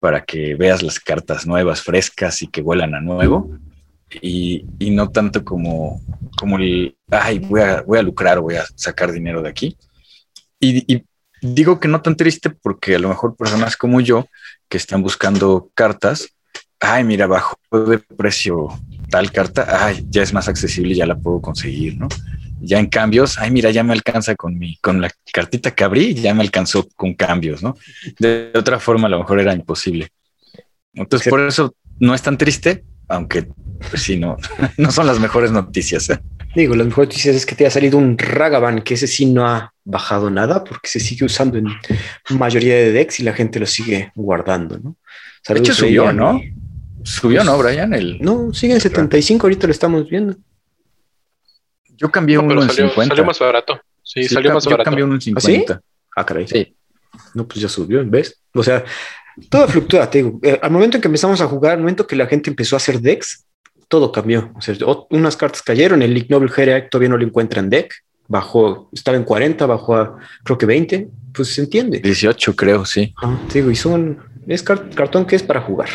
para 0.00 0.24
que 0.24 0.54
veas 0.54 0.82
las 0.82 1.00
cartas 1.00 1.46
nuevas, 1.46 1.82
frescas 1.82 2.42
y 2.42 2.48
que 2.48 2.62
vuelan 2.62 2.94
a 2.94 3.00
nuevo. 3.00 3.50
Y, 4.22 4.64
y 4.78 4.90
no 4.90 5.10
tanto 5.10 5.44
como, 5.44 6.00
como 6.38 6.56
el, 6.56 6.96
ay, 7.10 7.40
voy 7.40 7.60
a, 7.60 7.82
voy 7.82 7.98
a 7.98 8.02
lucrar, 8.02 8.40
voy 8.40 8.54
a 8.54 8.64
sacar 8.74 9.12
dinero 9.12 9.42
de 9.42 9.50
aquí. 9.50 9.76
Y, 10.60 10.92
y 10.92 11.04
digo 11.42 11.78
que 11.78 11.88
no 11.88 12.00
tan 12.00 12.16
triste 12.16 12.50
porque 12.50 12.94
a 12.94 12.98
lo 12.98 13.08
mejor 13.08 13.36
personas 13.36 13.76
como 13.76 14.00
yo 14.00 14.26
que 14.68 14.76
están 14.76 15.02
buscando 15.02 15.70
cartas, 15.74 16.28
ay, 16.80 17.04
mira, 17.04 17.26
bajo 17.26 17.58
de 17.70 17.98
precio 17.98 18.68
tal 19.10 19.32
carta, 19.32 19.86
ay, 19.86 20.06
ya 20.08 20.22
es 20.22 20.32
más 20.32 20.48
accesible, 20.48 20.94
ya 20.94 21.06
la 21.06 21.16
puedo 21.16 21.40
conseguir, 21.40 21.96
¿no? 21.96 22.08
Ya 22.60 22.78
en 22.78 22.86
cambios, 22.86 23.38
ay, 23.38 23.50
mira, 23.50 23.70
ya 23.70 23.84
me 23.84 23.92
alcanza 23.92 24.34
con 24.34 24.58
mi, 24.58 24.76
con 24.78 25.00
la 25.00 25.10
cartita 25.32 25.70
que 25.70 25.84
abrí, 25.84 26.14
ya 26.14 26.34
me 26.34 26.42
alcanzó 26.42 26.88
con 26.96 27.14
cambios, 27.14 27.62
¿no? 27.62 27.76
De 28.18 28.50
otra 28.54 28.80
forma, 28.80 29.06
a 29.06 29.10
lo 29.10 29.18
mejor 29.18 29.40
era 29.40 29.54
imposible. 29.54 30.08
Entonces, 30.94 31.28
por 31.28 31.40
eso 31.40 31.74
no 32.00 32.14
es 32.14 32.22
tan 32.22 32.36
triste, 32.36 32.84
aunque 33.08 33.48
pues, 33.90 34.02
sí, 34.02 34.16
no, 34.16 34.36
no 34.76 34.90
son 34.90 35.06
las 35.06 35.20
mejores 35.20 35.52
noticias. 35.52 36.10
¿eh? 36.10 36.18
Digo, 36.54 36.74
las 36.74 36.86
mejores 36.86 37.08
noticias 37.08 37.36
es 37.36 37.46
que 37.46 37.54
te 37.54 37.66
ha 37.66 37.70
salido 37.70 37.96
un 37.96 38.18
Ragavan, 38.18 38.82
que 38.82 38.94
ese 38.94 39.06
sí 39.06 39.26
no 39.26 39.46
ha 39.46 39.72
bajado 39.84 40.28
nada, 40.28 40.64
porque 40.64 40.88
se 40.88 41.00
sigue 41.00 41.24
usando 41.24 41.56
en 41.56 41.68
mayoría 42.30 42.74
de 42.74 42.92
decks 42.92 43.20
y 43.20 43.22
la 43.22 43.32
gente 43.32 43.60
lo 43.60 43.66
sigue 43.66 44.12
guardando, 44.14 44.78
¿no? 44.78 44.96
de 45.46 45.60
hecho, 45.60 45.72
subió, 45.72 46.12
¿no? 46.12 46.40
Subió, 47.08 47.44
¿no, 47.44 47.56
Brian? 47.58 47.94
El... 47.94 48.18
No, 48.20 48.52
sigue 48.52 48.74
en 48.74 48.80
75, 48.80 49.46
ahorita 49.46 49.66
lo 49.66 49.70
estamos 49.72 50.08
viendo. 50.08 50.36
Yo 51.96 52.10
cambié 52.10 52.36
No, 52.36 52.42
uno 52.44 52.62
en 52.62 52.68
salió, 52.68 52.88
50. 52.88 53.08
salió 53.14 53.24
más 53.24 53.38
barato. 53.38 53.80
Sí, 54.02 54.22
Sí, 54.24 54.28
salió 54.34 54.52
más 54.54 54.64
yo 54.64 54.70
barato. 54.70 54.84
cambié 54.84 55.04
uno 55.04 55.14
en 55.14 55.18
¿Ah, 55.36 55.40
sí? 55.40 55.46
50. 55.52 55.80
Ah, 56.16 56.24
caray. 56.26 56.46
Sí. 56.46 56.74
No, 57.34 57.46
pues 57.46 57.60
ya 57.60 57.68
subió, 57.68 58.02
¿ves? 58.06 58.40
O 58.54 58.62
sea, 58.62 58.84
todo 59.50 59.66
fluctúa, 59.68 60.08
te 60.10 60.18
digo. 60.18 60.38
Eh, 60.42 60.58
al 60.62 60.70
momento 60.70 60.96
en 60.96 61.00
que 61.00 61.08
empezamos 61.08 61.40
a 61.40 61.46
jugar, 61.46 61.72
al 61.72 61.78
momento 61.80 62.06
que 62.06 62.16
la 62.16 62.26
gente 62.26 62.50
empezó 62.50 62.76
a 62.76 62.78
hacer 62.78 63.00
decks, 63.00 63.44
todo 63.88 64.12
cambió. 64.12 64.52
O 64.54 64.60
sea, 64.60 64.74
o- 64.86 65.06
unas 65.10 65.36
cartas 65.36 65.62
cayeron, 65.62 66.02
el 66.02 66.16
Ignoble 66.16 66.50
Hereac 66.54 66.90
todavía 66.90 67.08
no 67.08 67.16
lo 67.16 67.24
encuentra 67.24 67.60
en 67.60 67.70
deck, 67.70 67.92
bajó, 68.28 68.90
estaba 68.92 69.16
en 69.16 69.24
40, 69.24 69.66
bajó 69.66 69.96
a 69.96 70.18
creo 70.44 70.58
que 70.58 70.66
20, 70.66 71.08
pues 71.32 71.48
se 71.54 71.62
entiende. 71.62 71.98
18, 72.00 72.52
18, 72.52 72.56
creo, 72.56 72.84
sí. 72.84 73.14
Ah, 73.22 73.38
te 73.48 73.60
digo, 73.60 73.70
y 73.70 73.76
son, 73.76 74.18
es 74.46 74.62
car- 74.62 74.90
cartón 74.94 75.24
que 75.26 75.36
es 75.36 75.42
para 75.42 75.60
jugar. 75.62 75.88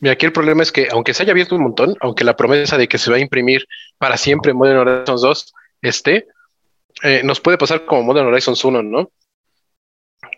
Mira, 0.00 0.14
aquí 0.14 0.26
el 0.26 0.32
problema 0.32 0.62
es 0.62 0.72
que 0.72 0.88
aunque 0.90 1.14
se 1.14 1.22
haya 1.22 1.32
abierto 1.32 1.56
un 1.56 1.62
montón, 1.62 1.94
aunque 2.00 2.24
la 2.24 2.36
promesa 2.36 2.76
de 2.78 2.88
que 2.88 2.98
se 2.98 3.10
va 3.10 3.16
a 3.16 3.20
imprimir 3.20 3.66
para 3.98 4.16
siempre 4.16 4.54
Modern 4.54 4.78
Horizons 4.78 5.22
2 5.22 5.54
esté, 5.82 6.26
eh, 7.02 7.22
nos 7.24 7.40
puede 7.40 7.58
pasar 7.58 7.84
como 7.84 8.02
Modern 8.02 8.26
Horizons 8.26 8.64
1, 8.64 8.82
¿no? 8.82 9.10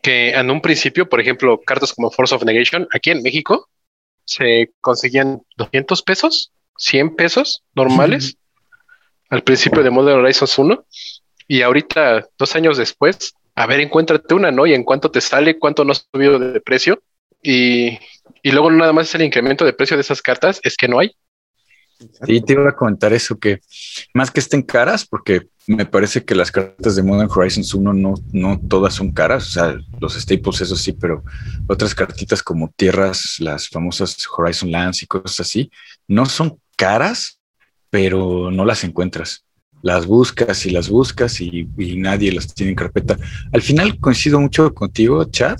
Que 0.02 0.30
en 0.30 0.50
un 0.50 0.60
principio, 0.60 1.08
por 1.08 1.20
ejemplo, 1.20 1.60
cartas 1.60 1.92
como 1.92 2.10
Force 2.10 2.34
of 2.34 2.44
Negation, 2.44 2.86
aquí 2.92 3.10
en 3.10 3.22
México, 3.22 3.68
se 4.24 4.72
conseguían 4.80 5.42
200 5.56 6.02
pesos, 6.02 6.52
100 6.76 7.16
pesos 7.16 7.64
normales 7.74 8.36
al 9.28 9.42
principio 9.42 9.82
de 9.82 9.90
Modern 9.90 10.20
Horizons 10.20 10.58
1 10.58 10.84
y 11.48 11.62
ahorita, 11.62 12.28
dos 12.38 12.56
años 12.56 12.76
después, 12.76 13.34
a 13.54 13.66
ver, 13.66 13.80
encuéntrate 13.80 14.34
una, 14.34 14.50
¿no? 14.50 14.66
Y 14.66 14.74
en 14.74 14.84
cuánto 14.84 15.10
te 15.10 15.20
sale, 15.20 15.58
cuánto 15.58 15.84
no 15.84 15.92
ha 15.92 15.94
subido 15.94 16.38
de 16.38 16.60
precio 16.60 17.02
y, 17.42 17.98
y 18.42 18.50
luego 18.50 18.70
nada 18.70 18.92
más 18.92 19.14
el 19.14 19.22
incremento 19.22 19.64
de 19.64 19.72
precio 19.72 19.96
de 19.96 20.02
esas 20.02 20.22
cartas, 20.22 20.60
es 20.62 20.76
que 20.76 20.88
no 20.88 20.98
hay. 20.98 21.14
Sí, 22.26 22.40
te 22.40 22.54
iba 22.54 22.68
a 22.68 22.76
comentar 22.76 23.12
eso, 23.12 23.38
que 23.38 23.60
más 24.14 24.30
que 24.30 24.40
estén 24.40 24.62
caras, 24.62 25.06
porque 25.06 25.48
me 25.66 25.84
parece 25.84 26.24
que 26.24 26.34
las 26.34 26.50
cartas 26.50 26.96
de 26.96 27.02
Modern 27.02 27.30
Horizons 27.30 27.74
1 27.74 27.92
no, 27.92 28.14
no 28.32 28.58
todas 28.58 28.94
son 28.94 29.12
caras, 29.12 29.48
o 29.48 29.50
sea, 29.50 29.78
los 30.00 30.14
staples, 30.14 30.62
eso 30.62 30.76
sí, 30.76 30.92
pero 30.92 31.22
otras 31.68 31.94
cartitas 31.94 32.42
como 32.42 32.72
tierras, 32.74 33.36
las 33.38 33.68
famosas 33.68 34.16
Horizon 34.34 34.70
Lands 34.72 35.02
y 35.02 35.06
cosas 35.06 35.40
así, 35.40 35.70
no 36.08 36.24
son 36.24 36.58
caras, 36.76 37.38
pero 37.90 38.50
no 38.50 38.64
las 38.64 38.82
encuentras. 38.84 39.44
Las 39.82 40.06
buscas 40.06 40.66
y 40.66 40.70
las 40.70 40.88
buscas 40.88 41.40
y, 41.40 41.68
y 41.78 41.96
nadie 41.96 42.32
las 42.32 42.52
tiene 42.54 42.70
en 42.70 42.76
carpeta. 42.76 43.16
Al 43.52 43.62
final 43.62 43.98
coincido 43.98 44.40
mucho 44.40 44.72
contigo, 44.74 45.24
Chad, 45.24 45.58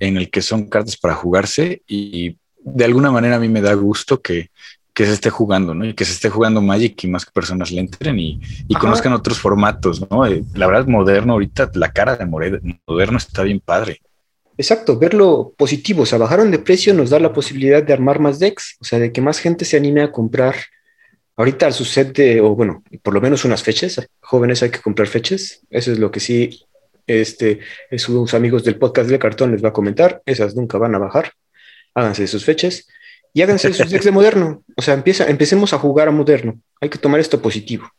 en 0.00 0.16
el 0.16 0.30
que 0.30 0.42
son 0.42 0.68
cartas 0.68 0.96
para 0.96 1.14
jugarse 1.14 1.82
y 1.86 2.36
de 2.62 2.84
alguna 2.84 3.10
manera 3.10 3.36
a 3.36 3.40
mí 3.40 3.48
me 3.48 3.60
da 3.60 3.74
gusto 3.74 4.20
que, 4.20 4.50
que 4.92 5.06
se 5.06 5.12
esté 5.12 5.30
jugando, 5.30 5.74
¿no? 5.74 5.84
Y 5.86 5.94
que 5.94 6.04
se 6.04 6.12
esté 6.12 6.28
jugando 6.28 6.60
Magic 6.60 7.04
y 7.04 7.08
más 7.08 7.24
personas 7.26 7.70
le 7.70 7.80
entren 7.80 8.18
y, 8.18 8.40
y 8.68 8.74
conozcan 8.74 9.12
otros 9.12 9.38
formatos, 9.38 10.10
¿no? 10.10 10.26
Eh, 10.26 10.42
La 10.54 10.66
verdad, 10.66 10.86
moderno, 10.86 11.34
ahorita 11.34 11.70
la 11.74 11.92
cara 11.92 12.16
de 12.16 12.26
moderno 12.26 13.16
está 13.16 13.42
bien 13.42 13.60
padre. 13.60 14.00
Exacto, 14.58 14.98
verlo 14.98 15.54
positivo, 15.56 16.02
o 16.02 16.06
sea, 16.06 16.18
bajaron 16.18 16.50
de 16.50 16.58
precio 16.58 16.92
nos 16.92 17.08
da 17.08 17.18
la 17.18 17.32
posibilidad 17.32 17.82
de 17.82 17.94
armar 17.94 18.20
más 18.20 18.38
decks, 18.38 18.76
o 18.80 18.84
sea, 18.84 18.98
de 18.98 19.10
que 19.10 19.22
más 19.22 19.38
gente 19.38 19.64
se 19.64 19.78
anime 19.78 20.02
a 20.02 20.12
comprar 20.12 20.54
ahorita 21.36 21.72
su 21.72 21.86
set 21.86 22.14
de, 22.14 22.42
o 22.42 22.54
bueno, 22.54 22.82
por 23.02 23.14
lo 23.14 23.22
menos 23.22 23.46
unas 23.46 23.62
fechas, 23.62 24.06
jóvenes 24.20 24.62
hay 24.62 24.68
que 24.70 24.80
comprar 24.80 25.08
fechas, 25.08 25.62
eso 25.70 25.92
es 25.92 25.98
lo 25.98 26.10
que 26.10 26.20
sí, 26.20 26.60
este, 27.10 27.60
sus 27.96 28.34
amigos 28.34 28.64
del 28.64 28.76
podcast 28.76 29.08
de 29.08 29.18
cartón 29.18 29.52
les 29.52 29.64
va 29.64 29.70
a 29.70 29.72
comentar, 29.72 30.22
esas 30.26 30.54
nunca 30.54 30.78
van 30.78 30.94
a 30.94 30.98
bajar, 30.98 31.32
háganse 31.94 32.26
sus 32.26 32.44
fechas 32.44 32.86
y 33.32 33.42
háganse 33.42 33.68
de 33.68 33.74
sus 33.74 33.90
decks 33.90 34.04
de 34.04 34.10
moderno, 34.10 34.62
o 34.76 34.82
sea, 34.82 34.94
empieza, 34.94 35.26
empecemos 35.28 35.72
a 35.72 35.78
jugar 35.78 36.08
a 36.08 36.12
moderno, 36.12 36.60
hay 36.80 36.88
que 36.88 36.98
tomar 36.98 37.20
esto 37.20 37.40
positivo. 37.42 37.90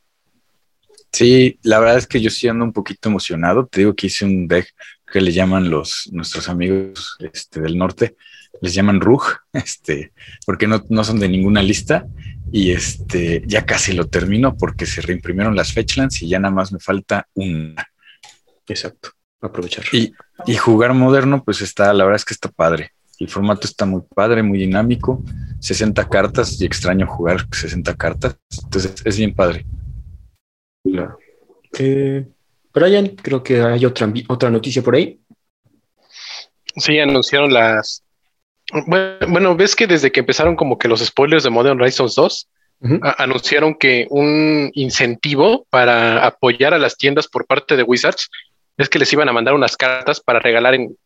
Sí, 1.12 1.60
la 1.64 1.80
verdad 1.80 1.98
es 1.98 2.08
que 2.08 2.22
yo 2.22 2.30
sí 2.30 2.48
ando 2.48 2.64
un 2.64 2.72
poquito 2.72 3.10
emocionado. 3.10 3.68
Te 3.68 3.82
digo 3.82 3.94
que 3.96 4.08
hice 4.08 4.24
un 4.24 4.48
deck 4.48 4.74
que 5.12 5.20
le 5.20 5.34
llaman 5.34 5.70
los 5.70 6.10
nuestros 6.12 6.48
amigos 6.48 7.18
este, 7.20 7.60
del 7.60 7.78
norte, 7.78 8.16
les 8.62 8.74
llaman 8.74 9.02
Rug, 9.02 9.24
este, 9.54 10.14
porque 10.46 10.68
no, 10.68 10.84
no 10.90 11.04
son 11.04 11.20
de 11.20 11.28
ninguna 11.28 11.62
lista. 11.62 12.08
Y 12.54 12.72
este 12.72 13.44
ya 13.46 13.66
casi 13.66 13.94
lo 13.94 14.08
termino 14.08 14.58
porque 14.58 14.86
se 14.86 15.02
reimprimieron 15.02 15.56
las 15.56 15.74
Fetchlands 15.74 16.22
y 16.22 16.28
ya 16.28 16.40
nada 16.40 16.54
más 16.54 16.72
me 16.72 16.80
falta 16.80 17.28
una. 17.34 17.88
Exacto, 18.72 19.10
aprovechar. 19.42 19.84
Y, 19.92 20.14
y 20.46 20.56
jugar 20.56 20.94
moderno, 20.94 21.44
pues 21.44 21.62
está, 21.62 21.94
la 21.94 22.04
verdad 22.06 22.16
es 22.18 22.26
que 22.26 22.34
está 22.34 22.50
padre. 22.50 22.92
El 23.20 23.28
formato 23.30 23.68
está 23.68 23.86
muy 23.86 24.02
padre, 24.16 24.42
muy 24.42 24.58
dinámico. 24.60 25.24
60 25.60 26.10
cartas 26.10 26.60
y 26.60 26.66
extraño 26.66 27.06
jugar 27.06 27.46
60 27.52 27.96
cartas. 27.96 28.36
Entonces 28.64 28.96
es 29.06 29.18
bien 29.18 29.36
padre. 29.36 29.66
Claro. 30.84 31.18
Eh, 31.78 32.26
Brian, 32.74 33.08
creo 33.10 33.44
que 33.44 33.62
hay 33.62 33.86
otra, 33.86 34.12
otra 34.28 34.50
noticia 34.50 34.82
por 34.82 34.96
ahí. 34.96 35.20
Sí, 36.76 36.98
anunciaron 37.00 37.54
las. 37.54 38.04
Bueno, 38.88 39.18
bueno, 39.28 39.56
ves 39.56 39.76
que 39.76 39.86
desde 39.88 40.12
que 40.12 40.22
empezaron 40.22 40.56
como 40.56 40.78
que 40.78 40.88
los 40.88 41.02
spoilers 41.06 41.44
de 41.44 41.50
Modern 41.50 41.80
Horizons 41.82 42.16
2, 42.16 42.48
Ujú. 42.80 43.00
a- 43.04 43.22
anunciaron 43.24 43.76
que 43.76 44.08
un 44.10 44.72
incentivo 44.74 45.68
para 45.70 46.26
apoyar 46.26 46.74
a 46.74 46.80
las 46.80 46.98
tiendas 46.98 47.28
por 47.28 47.46
parte 47.46 47.76
de 47.76 47.84
Wizards 47.84 48.30
es 48.78 48.90
que 48.90 49.00
les 49.00 49.12
iban 49.14 49.30
a 49.30 49.34
mandar 49.34 49.54
unas 49.54 49.78
cartas 49.78 50.20
para 50.20 50.40
regalar 50.40 50.76
en, 50.76 50.98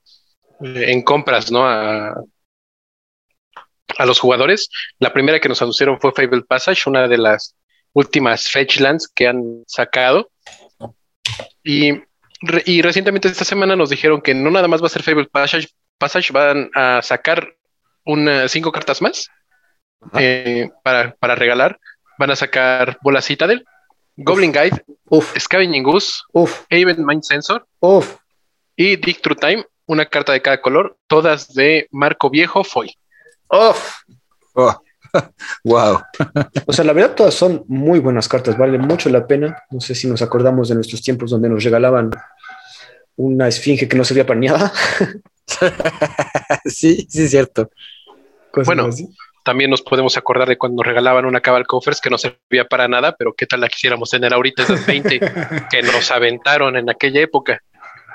en 0.62 1.02
compras, 1.04 1.52
¿no? 1.52 1.68
A, 1.68 2.16
a 3.98 4.06
los 4.06 4.20
jugadores. 4.20 4.70
La 5.00 5.14
primera 5.14 5.40
que 5.40 5.50
nos 5.50 5.62
anunciaron 5.62 6.00
fue 6.00 6.12
Fable 6.12 6.44
Passage, 6.44 6.90
una 6.90 7.08
de 7.08 7.18
las 7.18 7.56
últimas 7.94 8.50
Fetchlands 8.50 9.08
que 9.08 9.28
han 9.28 9.64
sacado. 9.68 10.32
Y, 11.64 11.94
re- 12.42 12.64
y 12.66 12.82
recientemente 12.82 13.28
esta 13.28 13.46
semana 13.46 13.76
nos 13.76 13.90
dijeron 13.90 14.22
que 14.22 14.34
no 14.34 14.52
nada 14.52 14.68
más 14.68 14.82
va 14.82 14.88
a 14.88 14.90
ser 14.90 15.04
Fable 15.04 15.26
Passage, 15.26 15.70
Passage 15.98 16.34
van 16.34 16.70
a 16.76 17.02
sacar 17.02 17.56
cinco 18.48 18.72
cartas 18.72 19.02
más 19.02 19.30
eh, 20.20 20.70
para, 20.84 21.16
para 21.16 21.36
regalar. 21.36 21.80
Van 22.20 22.32
a 22.32 22.36
sacar 22.36 22.98
Bola 23.02 23.22
Citadel, 23.22 23.66
Goblin 24.18 24.52
Guide, 24.52 24.84
Uf, 25.10 25.34
Scavenging 25.38 25.84
Goose, 25.84 26.22
uf, 26.34 26.64
Haven 26.72 27.06
Mind 27.06 27.24
Sensor 27.24 27.66
uf. 27.80 28.16
y 28.76 28.96
Dig 28.96 29.22
Through 29.22 29.40
Time, 29.40 29.66
una 29.88 30.06
carta 30.06 30.32
de 30.34 30.42
cada 30.42 30.62
color, 30.62 30.98
todas 31.08 31.54
de 31.54 31.88
Marco 31.92 32.30
Viejo 32.30 32.64
Foy. 32.64 32.96
Uf. 33.50 34.02
Oh, 34.54 34.74
wow. 35.64 36.02
O 36.66 36.74
sea, 36.74 36.86
la 36.86 36.94
verdad, 36.94 37.16
todas 37.16 37.34
son 37.34 37.64
muy 37.68 38.00
buenas 38.00 38.28
cartas, 38.28 38.58
vale 38.58 38.78
mucho 38.78 39.10
la 39.10 39.28
pena. 39.28 39.58
No 39.70 39.80
sé 39.82 39.94
si 39.96 40.08
nos 40.08 40.22
acordamos 40.22 40.70
de 40.70 40.76
nuestros 40.76 41.02
tiempos 41.02 41.32
donde 41.32 41.50
nos 41.50 41.64
regalaban 41.64 42.10
una 43.18 43.48
esfinge 43.48 43.88
que 43.88 43.96
no 43.98 44.04
servía 44.04 44.26
para 44.26 44.40
nada. 44.40 44.74
sí, 46.66 47.06
sí, 47.10 47.24
es 47.24 47.32
cierto. 47.32 47.70
Cosas 48.52 48.68
Bueno. 48.68 48.86
así. 48.86 49.08
También 49.46 49.70
nos 49.70 49.82
podemos 49.82 50.18
acordar 50.18 50.50
de 50.50 50.58
cuando 50.58 50.78
nos 50.82 50.88
regalaban 50.88 51.24
una 51.26 51.40
Cabal 51.40 51.66
Coffers 51.68 52.02
que 52.02 52.10
no 52.10 52.18
servía 52.18 52.66
para 52.68 52.88
nada, 52.88 53.16
pero 53.16 53.34
qué 53.34 53.46
tal 53.46 53.62
la 53.62 53.70
quisiéramos 53.70 54.10
tener 54.10 54.34
ahorita 54.34 54.64
esas 54.64 54.86
20 54.86 55.20
que 55.72 55.82
nos 55.84 56.10
aventaron 56.12 56.76
en 56.76 56.90
aquella 56.90 57.22
época. 57.22 57.62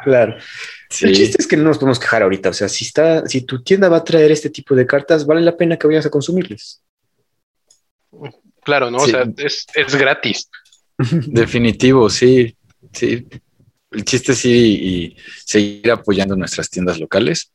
Claro. 0.05 0.35
El 0.37 0.43
Sí. 0.91 1.13
chiste 1.13 1.37
es 1.39 1.47
que 1.47 1.57
no 1.57 1.65
nos 1.65 1.79
podemos 1.79 2.01
quejar 2.01 2.23
ahorita. 2.25 2.49
O 2.49 2.53
sea, 2.53 2.69
si 2.69 2.85
está, 2.85 3.25
si 3.27 3.43
tu 3.43 3.63
tienda 3.63 3.89
va 3.89 3.99
a 3.99 4.05
traer 4.05 4.33
este 4.33 4.51
tipo 4.51 4.75
de 4.75 4.85
cartas, 4.87 5.25
vale 5.25 5.41
la 5.41 5.57
pena 5.57 5.77
que 5.77 5.87
vayas 5.87 6.05
a 6.07 6.11
consumirles. 6.11 6.83
Claro, 8.65 8.91
¿no? 8.91 8.99
Sí. 9.01 9.07
O 9.07 9.09
sea, 9.11 9.25
es, 9.39 9.67
es 9.75 9.95
gratis. 9.95 10.51
Definitivo, 10.99 12.11
sí, 12.11 12.57
sí. 12.93 13.27
El 13.91 14.05
chiste 14.05 14.33
es 14.33 14.45
ir 14.45 14.57
y, 14.57 14.75
y 15.05 15.17
seguir 15.45 15.91
apoyando 15.91 16.37
nuestras 16.37 16.69
tiendas 16.71 16.99
locales. 16.99 17.53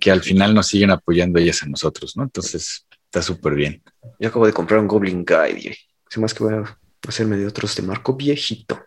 que 0.00 0.10
al 0.10 0.22
final 0.22 0.54
nos 0.54 0.68
siguen 0.68 0.90
apoyando 0.90 1.38
ellas 1.38 1.62
a 1.62 1.66
nosotros, 1.66 2.16
¿no? 2.16 2.22
Entonces, 2.22 2.86
está 3.12 3.20
súper 3.20 3.54
bien. 3.54 3.82
Yo 4.18 4.30
acabo 4.30 4.46
de 4.46 4.54
comprar 4.54 4.80
un 4.80 4.88
Goblin 4.88 5.22
Guide. 5.22 5.76
Sé 6.08 6.18
más 6.18 6.32
que 6.32 6.44
voy 6.44 6.54
a 6.54 6.78
hacerme 7.06 7.36
de 7.36 7.46
otros 7.46 7.76
de 7.76 7.82
marco 7.82 8.16
viejito. 8.16 8.82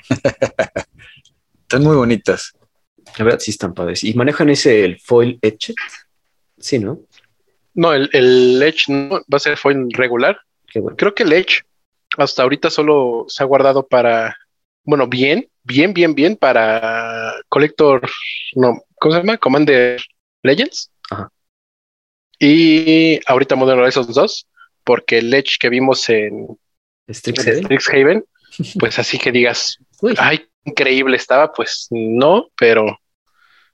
Están 1.62 1.84
muy 1.84 1.94
bonitas. 1.94 2.52
La 3.16 3.24
verdad, 3.24 3.38
sí 3.38 3.52
están 3.52 3.72
padres. 3.72 4.02
¿Y 4.02 4.14
manejan 4.14 4.50
ese 4.50 4.84
el 4.84 4.98
foil 4.98 5.38
etched? 5.40 5.76
Sí, 6.58 6.80
¿no? 6.80 7.02
No, 7.74 7.92
el, 7.92 8.10
el 8.12 8.60
Edge 8.60 8.88
no 8.88 9.22
va 9.32 9.36
a 9.36 9.38
ser 9.38 9.56
foil 9.56 9.86
regular. 9.92 10.40
Qué 10.66 10.80
bueno. 10.80 10.96
Creo 10.96 11.14
que 11.14 11.22
el 11.22 11.32
Edge 11.32 11.62
hasta 12.18 12.42
ahorita 12.42 12.70
solo 12.70 13.26
se 13.28 13.44
ha 13.44 13.46
guardado 13.46 13.86
para, 13.86 14.36
bueno, 14.82 15.06
bien, 15.06 15.48
bien, 15.62 15.94
bien, 15.94 16.14
bien 16.14 16.36
para 16.36 17.34
Collector, 17.48 18.02
no, 18.56 18.82
¿cómo 18.98 19.14
se 19.14 19.20
llama? 19.20 19.38
Commander 19.38 20.02
Legends. 20.42 20.90
Y 22.38 23.20
ahorita 23.26 23.56
Modern 23.56 23.80
Horizons 23.80 24.14
2, 24.14 24.46
porque 24.84 25.18
el 25.18 25.32
Edge 25.32 25.56
que 25.58 25.68
vimos 25.68 26.08
en, 26.08 26.58
Strixhaven. 27.10 27.58
en 27.58 27.64
Strixhaven, 27.64 28.24
pues 28.78 28.98
así 28.98 29.18
que 29.18 29.32
digas, 29.32 29.78
Uy, 30.00 30.14
ay, 30.18 30.46
increíble 30.64 31.16
estaba, 31.16 31.52
pues 31.52 31.86
no, 31.90 32.48
pero 32.58 32.98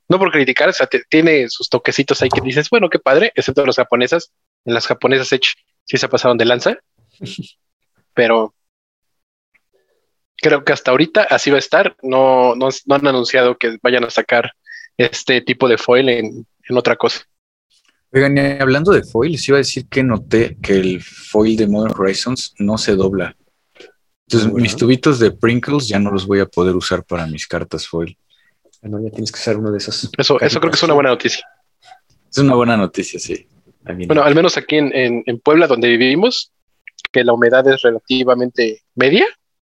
no 0.08 0.18
por 0.18 0.32
criticar, 0.32 0.68
o 0.68 0.72
sea, 0.72 0.88
tiene 1.08 1.48
sus 1.48 1.68
toquecitos 1.68 2.20
ahí 2.20 2.28
que 2.28 2.40
dices, 2.40 2.68
bueno, 2.68 2.90
qué 2.90 2.98
padre, 2.98 3.32
excepto 3.34 3.64
los 3.64 3.76
japonesas. 3.76 4.32
En 4.64 4.74
las 4.74 4.86
japonesas 4.86 5.32
Edge 5.32 5.54
sí 5.84 5.96
se 5.96 6.08
pasaron 6.08 6.36
de 6.36 6.44
lanza, 6.44 6.76
pero 8.14 8.54
creo 10.36 10.64
que 10.64 10.72
hasta 10.72 10.90
ahorita 10.90 11.22
así 11.22 11.50
va 11.50 11.56
a 11.56 11.60
estar. 11.60 11.96
No, 12.02 12.54
no, 12.56 12.68
no 12.86 12.94
han 12.94 13.06
anunciado 13.06 13.56
que 13.56 13.78
vayan 13.82 14.04
a 14.04 14.10
sacar 14.10 14.52
este 14.96 15.40
tipo 15.42 15.68
de 15.68 15.78
foil 15.78 16.08
en, 16.08 16.46
en 16.68 16.76
otra 16.76 16.96
cosa. 16.96 17.24
Oigan, 18.12 18.36
y 18.36 18.40
hablando 18.40 18.92
de 18.92 19.02
foil, 19.04 19.32
les 19.32 19.48
iba 19.48 19.56
a 19.56 19.60
decir 19.64 19.86
que 19.88 20.02
noté 20.02 20.56
que 20.60 20.74
el 20.74 21.00
foil 21.02 21.56
de 21.56 21.66
Modern 21.68 21.94
Horizons 21.98 22.54
no 22.58 22.76
se 22.76 22.96
dobla. 22.96 23.36
Entonces, 24.26 24.48
Ah, 24.48 24.50
bueno. 24.52 24.62
mis 24.62 24.76
tubitos 24.76 25.18
de 25.18 25.30
Prinkles 25.30 25.86
ya 25.88 25.98
no 25.98 26.10
los 26.10 26.26
voy 26.26 26.40
a 26.40 26.46
poder 26.46 26.74
usar 26.76 27.04
para 27.04 27.26
mis 27.26 27.46
cartas 27.46 27.86
foil. 27.86 28.16
bueno, 28.82 29.00
ya 29.02 29.10
tienes 29.10 29.30
que 29.30 29.38
usar 29.38 29.56
uno 29.56 29.70
de 29.70 29.78
esos. 29.78 30.10
Eso, 30.18 30.40
eso 30.40 30.60
creo 30.60 30.70
que 30.70 30.76
es 30.76 30.82
una 30.82 30.94
buena 30.94 31.10
noticia. 31.10 31.44
Es 32.30 32.38
una 32.38 32.54
buena 32.54 32.76
noticia, 32.76 33.18
sí. 33.20 33.46
Bueno, 34.06 34.22
al 34.22 34.34
menos 34.34 34.56
aquí 34.56 34.76
en, 34.76 34.94
en, 34.94 35.22
en 35.26 35.38
Puebla, 35.40 35.66
donde 35.66 35.88
vivimos, 35.88 36.52
que 37.12 37.24
la 37.24 37.32
humedad 37.32 37.66
es 37.68 37.82
relativamente 37.82 38.82
media, 38.94 39.24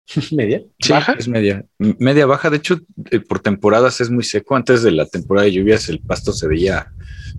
media. 0.32 0.64
Sí, 0.80 0.92
¿Baja? 0.92 1.14
es 1.14 1.28
media, 1.28 1.66
media 1.78 2.26
baja. 2.26 2.50
De 2.50 2.58
hecho, 2.58 2.80
eh, 3.12 3.20
por 3.20 3.40
temporadas 3.40 4.00
es 4.02 4.10
muy 4.10 4.24
seco. 4.24 4.56
Antes 4.56 4.82
de 4.84 4.92
la 4.92 5.06
temporada 5.06 5.46
de 5.46 5.54
lluvias, 5.54 5.88
el 5.90 6.00
pasto 6.00 6.32
se 6.34 6.48
veía 6.48 6.92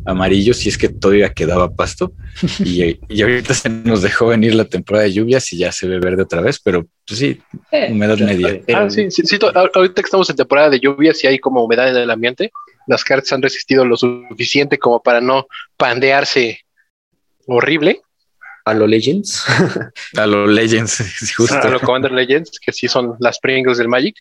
amarillo, 0.05 0.55
si 0.55 0.69
es 0.69 0.79
que 0.79 0.89
todavía 0.89 1.33
quedaba 1.33 1.71
pasto. 1.75 2.13
Y, 2.65 2.99
y 3.09 3.23
ahorita 3.23 3.53
se 3.55 3.69
nos 3.69 4.01
dejó 4.03 4.29
venir 4.29 4.55
la 4.55 4.65
temporada 4.65 5.05
de 5.05 5.13
lluvias 5.13 5.53
y 5.53 5.59
ya 5.59 5.73
se 5.73 5.89
ve 5.89 5.99
verde 5.99 6.23
otra 6.23 6.41
vez, 6.41 6.61
pero 6.61 6.87
pues 7.07 7.19
sí, 7.19 7.41
humedad 7.91 8.17
media. 8.19 8.61
Ah, 8.75 8.89
sí, 8.89 9.11
sí, 9.11 9.23
sí, 9.25 9.39
ahorita 9.55 9.95
que 10.03 10.07
estamos 10.07 10.31
en 10.31 10.37
temporada 10.37 10.71
de 10.71 10.79
lluvias 10.81 11.23
y 11.25 11.27
hay 11.27 11.39
como 11.41 11.65
humedad 11.65 11.89
en 11.89 11.97
el 11.97 12.11
ambiente, 12.11 12.53
las 12.87 13.03
cartas 13.03 13.33
han 13.33 13.43
resistido 13.43 13.85
lo 13.85 13.97
suficiente 13.97 14.79
como 14.79 15.03
para 15.03 15.21
no 15.21 15.47
pandearse 15.77 16.61
horrible 17.47 18.01
A 18.65 18.75
lo 18.75 18.87
Legends. 18.87 19.45
A 20.17 20.27
los 20.27 20.49
Legends, 20.49 21.33
justo. 21.37 21.57
a 21.57 21.69
los 21.71 21.83
Commander 21.83 22.13
Legends, 22.13 22.61
que 22.61 22.73
sí 22.73 22.87
son 22.87 23.17
las 23.19 23.39
Pringles 23.41 23.79
del 23.79 23.89
Magic. 23.89 24.17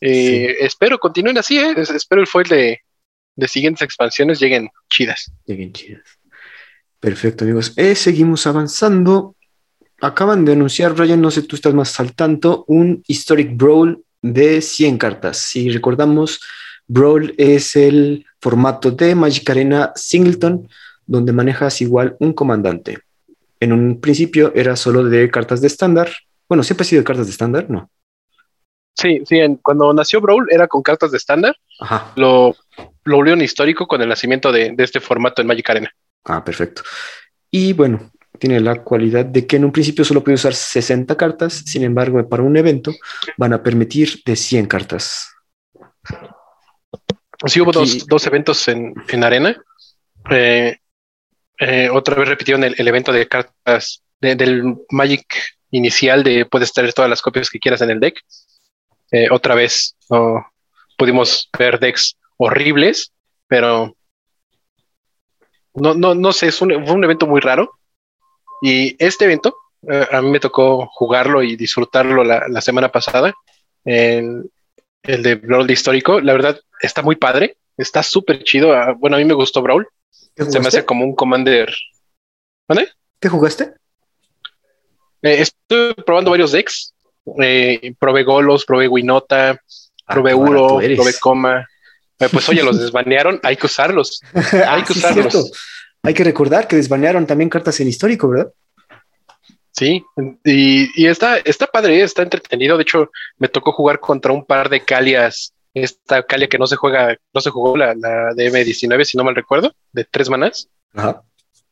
Eh, 0.00 0.56
Espero 0.60 0.98
continúen 0.98 1.38
así, 1.38 1.58
¿eh? 1.58 1.74
Es- 1.76 1.90
espero 1.90 2.20
el 2.20 2.26
foil 2.26 2.48
de, 2.48 2.80
de 3.36 3.48
siguientes 3.48 3.82
expansiones 3.82 4.40
lleguen 4.40 4.70
chidas. 4.90 5.30
Lleguen 5.44 5.72
chidas. 5.72 6.02
Perfecto, 7.00 7.44
amigos. 7.44 7.72
Eh, 7.76 7.94
seguimos 7.94 8.46
avanzando. 8.46 9.36
Acaban 10.00 10.44
de 10.44 10.52
anunciar, 10.52 10.92
Brian, 10.94 11.20
no 11.20 11.30
sé, 11.30 11.42
tú 11.42 11.56
estás 11.56 11.72
más 11.74 11.98
al 12.00 12.14
tanto, 12.14 12.64
un 12.68 13.02
Historic 13.06 13.56
Brawl 13.56 14.02
de 14.20 14.60
100 14.60 14.98
cartas. 14.98 15.38
Si 15.38 15.70
recordamos, 15.70 16.40
Brawl 16.86 17.34
es 17.38 17.76
el 17.76 18.26
formato 18.40 18.90
de 18.90 19.14
Magic 19.14 19.48
Arena 19.50 19.92
Singleton, 19.94 20.68
donde 21.06 21.32
manejas 21.32 21.80
igual 21.80 22.16
un 22.20 22.32
comandante. 22.32 22.98
En 23.60 23.72
un 23.72 24.00
principio 24.00 24.52
era 24.54 24.76
solo 24.76 25.04
de 25.04 25.30
cartas 25.30 25.60
de 25.60 25.66
estándar. 25.68 26.10
Bueno, 26.48 26.62
siempre 26.62 26.82
ha 26.82 26.88
sido 26.88 27.00
de 27.00 27.04
cartas 27.06 27.26
de 27.26 27.32
estándar, 27.32 27.70
¿no? 27.70 27.90
Sí, 28.94 29.22
sí, 29.26 29.38
en- 29.38 29.56
cuando 29.56 29.92
nació 29.92 30.20
Brawl 30.20 30.48
era 30.50 30.68
con 30.68 30.82
cartas 30.82 31.10
de 31.10 31.16
estándar, 31.18 31.56
Ajá. 31.78 32.12
lo, 32.16 32.54
lo 33.04 33.16
volvieron 33.16 33.42
histórico 33.42 33.86
con 33.86 34.00
el 34.02 34.08
nacimiento 34.08 34.50
de, 34.52 34.72
de 34.72 34.84
este 34.84 35.00
formato 35.00 35.40
en 35.42 35.48
Magic 35.48 35.68
Arena. 35.70 35.90
Ah, 36.24 36.44
perfecto. 36.44 36.82
Y 37.50 37.72
bueno, 37.72 38.10
tiene 38.38 38.60
la 38.60 38.82
cualidad 38.82 39.24
de 39.24 39.46
que 39.46 39.56
en 39.56 39.64
un 39.64 39.72
principio 39.72 40.04
solo 40.04 40.22
puede 40.24 40.34
usar 40.36 40.54
60 40.54 41.16
cartas, 41.16 41.62
sin 41.66 41.82
embargo, 41.84 42.28
para 42.28 42.42
un 42.42 42.56
evento 42.56 42.92
van 43.36 43.52
a 43.52 43.62
permitir 43.62 44.22
de 44.24 44.36
100 44.36 44.66
cartas. 44.66 45.28
Sí, 47.46 47.60
hubo 47.60 47.70
Aquí- 47.70 47.78
dos, 47.98 48.06
dos 48.06 48.26
eventos 48.26 48.66
en, 48.68 48.94
en 49.08 49.24
Arena. 49.24 49.56
Eh, 50.30 50.76
eh, 51.60 51.88
otra 51.92 52.14
vez 52.16 52.28
repitieron 52.28 52.64
el, 52.64 52.74
el 52.78 52.88
evento 52.88 53.12
de 53.12 53.28
cartas 53.28 54.02
de- 54.20 54.34
del 54.36 54.76
Magic 54.90 55.26
inicial 55.70 56.22
de 56.24 56.46
puedes 56.46 56.72
traer 56.72 56.92
todas 56.92 57.10
las 57.10 57.22
copias 57.22 57.50
que 57.50 57.58
quieras 57.60 57.82
en 57.82 57.90
el 57.90 58.00
deck. 58.00 58.20
Eh, 59.10 59.28
otra 59.30 59.54
vez 59.54 59.94
no 60.10 60.46
pudimos 60.96 61.48
ver 61.58 61.78
decks 61.78 62.16
horribles, 62.36 63.12
pero 63.46 63.96
no, 65.74 65.94
no, 65.94 66.14
no 66.14 66.32
sé, 66.32 66.48
es 66.48 66.60
un, 66.60 66.70
fue 66.84 66.94
un 66.94 67.04
evento 67.04 67.26
muy 67.26 67.40
raro. 67.40 67.70
Y 68.62 68.96
este 69.04 69.26
evento, 69.26 69.54
eh, 69.90 70.06
a 70.10 70.22
mí 70.22 70.30
me 70.30 70.40
tocó 70.40 70.88
jugarlo 70.92 71.42
y 71.42 71.56
disfrutarlo 71.56 72.24
la, 72.24 72.48
la 72.48 72.60
semana 72.60 72.90
pasada. 72.90 73.34
El, 73.84 74.50
el 75.02 75.22
de 75.22 75.34
Brawl 75.36 75.70
histórico, 75.70 76.20
la 76.20 76.32
verdad 76.32 76.60
está 76.80 77.02
muy 77.02 77.16
padre, 77.16 77.56
está 77.76 78.02
súper 78.02 78.42
chido. 78.42 78.72
Ah, 78.72 78.94
Bueno, 78.98 79.16
a 79.16 79.18
mí 79.18 79.24
me 79.24 79.34
gustó 79.34 79.62
Brawl, 79.62 79.86
¿Qué 80.34 80.44
se 80.44 80.60
me 80.60 80.68
hace 80.68 80.84
como 80.84 81.04
un 81.04 81.14
Commander. 81.14 81.72
¿Vale? 82.68 82.88
¿Qué 83.20 83.28
jugaste? 83.28 83.74
Eh, 85.22 85.40
estuve 85.42 85.94
probando 85.94 86.30
varios 86.30 86.52
decks. 86.52 86.94
Eh, 87.42 87.94
probé 87.98 88.22
Golos, 88.22 88.64
probé 88.64 88.88
Winota, 88.88 89.60
probé 90.06 90.30
Ah, 90.30 90.34
qué 90.34 90.40
Uro, 90.40 90.66
probé 90.96 91.14
Coma. 91.20 91.68
Eh, 92.18 92.28
pues 92.30 92.48
oye, 92.48 92.62
los 92.62 92.78
desbanearon, 92.80 93.40
hay 93.42 93.56
que 93.56 93.66
usarlos. 93.66 94.20
Ah, 94.34 94.82
que 94.86 94.94
sí, 94.94 94.98
usarlos. 94.98 95.52
Hay 96.02 96.14
que 96.14 96.24
recordar 96.24 96.68
que 96.68 96.76
desbanearon 96.76 97.26
también 97.26 97.50
cartas 97.50 97.80
en 97.80 97.88
histórico, 97.88 98.28
¿verdad? 98.28 98.52
Sí, 99.72 100.02
y, 100.44 101.02
y 101.02 101.06
está, 101.06 101.36
está 101.38 101.66
padre, 101.66 102.00
está 102.00 102.22
entretenido. 102.22 102.76
De 102.76 102.82
hecho, 102.82 103.10
me 103.38 103.48
tocó 103.48 103.72
jugar 103.72 104.00
contra 104.00 104.32
un 104.32 104.44
par 104.44 104.70
de 104.70 104.80
Calias. 104.80 105.52
Esta 105.74 106.22
Calia 106.22 106.48
que 106.48 106.56
no 106.58 106.66
se 106.66 106.76
juega, 106.76 107.14
no 107.34 107.40
se 107.42 107.50
jugó 107.50 107.76
la, 107.76 107.94
la 107.94 108.32
de 108.32 108.50
M19, 108.50 109.04
si 109.04 109.18
no 109.18 109.24
mal 109.24 109.34
recuerdo, 109.34 109.74
de 109.92 110.04
tres 110.04 110.30
manás. 110.30 110.68
Ajá. 110.94 111.22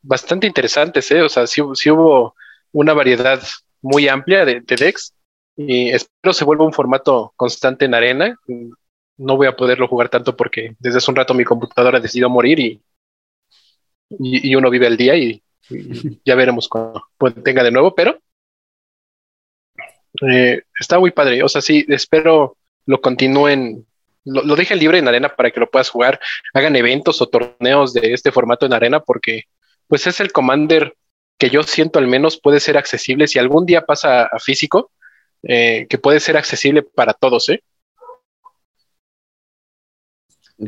Bastante 0.03 0.47
interesantes, 0.47 1.11
¿eh? 1.11 1.23
O 1.23 1.31
sea, 1.31 1.47
sí, 1.47 1.63
sí 1.73 1.91
hubo 1.91 2.35
una 2.73 2.93
variedad 2.93 3.43
muy 3.81 4.07
amplia 4.09 4.45
de, 4.45 4.61
de 4.61 4.77
decks. 4.77 5.15
Y 5.57 5.91
espero 5.91 6.33
se 6.33 6.45
vuelva 6.45 6.65
un 6.65 6.73
formato 6.73 7.33
constante 7.37 7.85
en 7.85 7.95
arena. 7.95 8.37
No 9.17 9.37
voy 9.37 9.47
a 9.47 9.57
poderlo 9.57 9.89
jugar 9.89 10.09
tanto 10.09 10.37
porque 10.37 10.75
desde 10.79 10.99
hace 10.99 11.11
un 11.11 11.17
rato 11.17 11.35
mi 11.35 11.45
computadora 11.45 12.01
decidió 12.01 12.29
morir 12.29 12.59
y, 12.59 12.83
y, 14.11 14.55
uno 14.55 14.71
vive 14.71 14.87
al 14.87 14.97
día 14.97 15.17
y, 15.17 15.43
ya 16.25 16.35
veremos 16.35 16.69
cuando 16.69 17.43
tenga 17.43 17.63
de 17.63 17.71
nuevo, 17.71 17.95
pero 17.95 18.19
eh, 20.29 20.63
está 20.79 20.99
muy 20.99 21.11
padre. 21.11 21.43
O 21.43 21.49
sea, 21.49 21.61
sí, 21.61 21.85
espero 21.89 22.57
lo 22.87 23.01
continúen, 23.01 23.87
lo, 24.25 24.43
lo 24.43 24.57
dejen 24.57 24.79
libre 24.79 24.99
en 24.99 25.09
arena 25.09 25.35
para 25.35 25.51
que 25.51 25.61
lo 25.61 25.71
puedas 25.71 25.89
jugar, 25.89 26.21
hagan 26.53 26.77
eventos 26.77 27.23
o 27.23 27.29
torneos 27.29 27.95
de 27.95 28.13
este 28.13 28.33
formato 28.33 28.67
en 28.67 28.75
arena, 28.75 29.01
porque 29.01 29.45
pues 29.87 30.07
es 30.07 30.21
el 30.21 30.33
Commander 30.33 30.95
que 31.39 31.51
yo 31.51 31.63
siento 31.63 31.99
al 31.99 32.07
menos 32.07 32.41
puede 32.41 32.61
ser 32.61 32.77
accesible 32.77 33.27
si 33.27 33.39
algún 33.39 33.67
día 33.67 33.85
pasa 33.85 34.25
a 34.25 34.39
físico, 34.39 34.91
eh, 35.49 35.87
que 35.89 35.99
puede 35.99 36.21
ser 36.21 36.37
accesible 36.37 36.83
para 36.83 37.13
todos, 37.13 37.49
¿eh? 37.49 37.61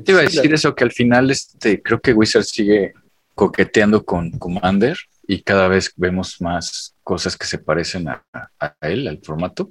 Te 0.05 0.13
iba 0.13 0.21
a 0.21 0.25
decir 0.25 0.53
eso, 0.53 0.75
que 0.75 0.85
al 0.85 0.93
final 0.93 1.31
este, 1.31 1.81
creo 1.81 2.01
que 2.01 2.13
Wizard 2.13 2.43
sigue 2.45 2.93
coqueteando 3.35 4.05
con 4.05 4.33
Commander 4.33 4.97
y 5.29 5.43
cada 5.43 5.69
vez 5.69 5.93
vemos 5.97 6.41
más 6.41 6.95
cosas 7.03 7.37
que 7.37 7.47
se 7.47 7.59
parecen 7.59 8.09
a, 8.09 8.25
a- 8.33 8.51
a 8.81 8.89
él, 8.89 9.07
al 9.07 9.21
formato. 9.23 9.71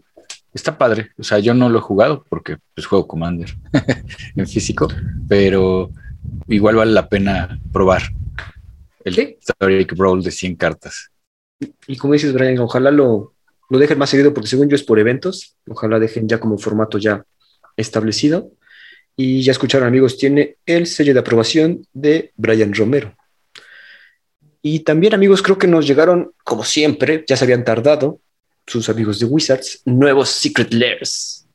Está 0.53 0.77
padre, 0.77 1.11
o 1.17 1.23
sea, 1.23 1.39
yo 1.39 1.53
no 1.53 1.67
lo 1.69 1.79
he 1.79 1.81
jugado 1.81 2.23
porque 2.29 2.57
pues 2.73 2.87
juego 2.87 3.07
Commander 3.07 3.53
en 4.35 4.47
físico, 4.47 4.87
pero 5.27 5.91
igual 6.47 6.77
vale 6.77 6.91
la 6.91 7.09
pena 7.09 7.59
probar 7.73 8.03
el 9.03 9.13
Sí. 9.15 9.37
Historic 9.39 9.95
Brawl 9.95 10.23
de 10.23 10.31
100 10.31 10.55
cartas. 10.55 11.11
Y 11.87 11.97
como 11.97 12.13
dices, 12.13 12.33
Brian, 12.33 12.57
ojalá 12.59 12.89
lo, 12.89 13.34
lo 13.69 13.80
dejen 13.80 13.97
más 13.97 14.10
seguido, 14.10 14.34
porque 14.34 14.49
según 14.49 14.69
yo 14.69 14.75
es 14.75 14.84
por 14.84 14.99
eventos. 14.99 15.56
Ojalá 15.67 15.99
dejen 15.99 16.28
ya 16.28 16.39
como 16.39 16.58
formato 16.58 16.97
ya 16.97 17.25
establecido. 17.78 18.51
Y 19.15 19.41
ya 19.41 19.51
escucharon, 19.51 19.88
amigos, 19.88 20.17
tiene 20.17 20.58
el 20.65 20.88
sello 20.88 21.13
de 21.13 21.19
aprobación 21.19 21.88
de 21.93 22.32
Brian 22.36 22.73
Romero. 22.73 23.15
Y 24.62 24.80
también, 24.80 25.13
amigos, 25.13 25.41
creo 25.41 25.58
que 25.58 25.67
nos 25.67 25.88
llegaron, 25.88 26.32
como 26.43 26.63
siempre, 26.63 27.23
ya 27.28 27.38
se 27.38 27.45
habían 27.45 27.63
tardado, 27.63 28.19
sus 28.67 28.89
amigos 28.89 29.19
de 29.19 29.25
Wizards, 29.25 29.82
nuevos 29.86 30.30
Secret 30.30 30.73
Lairs, 30.73 31.47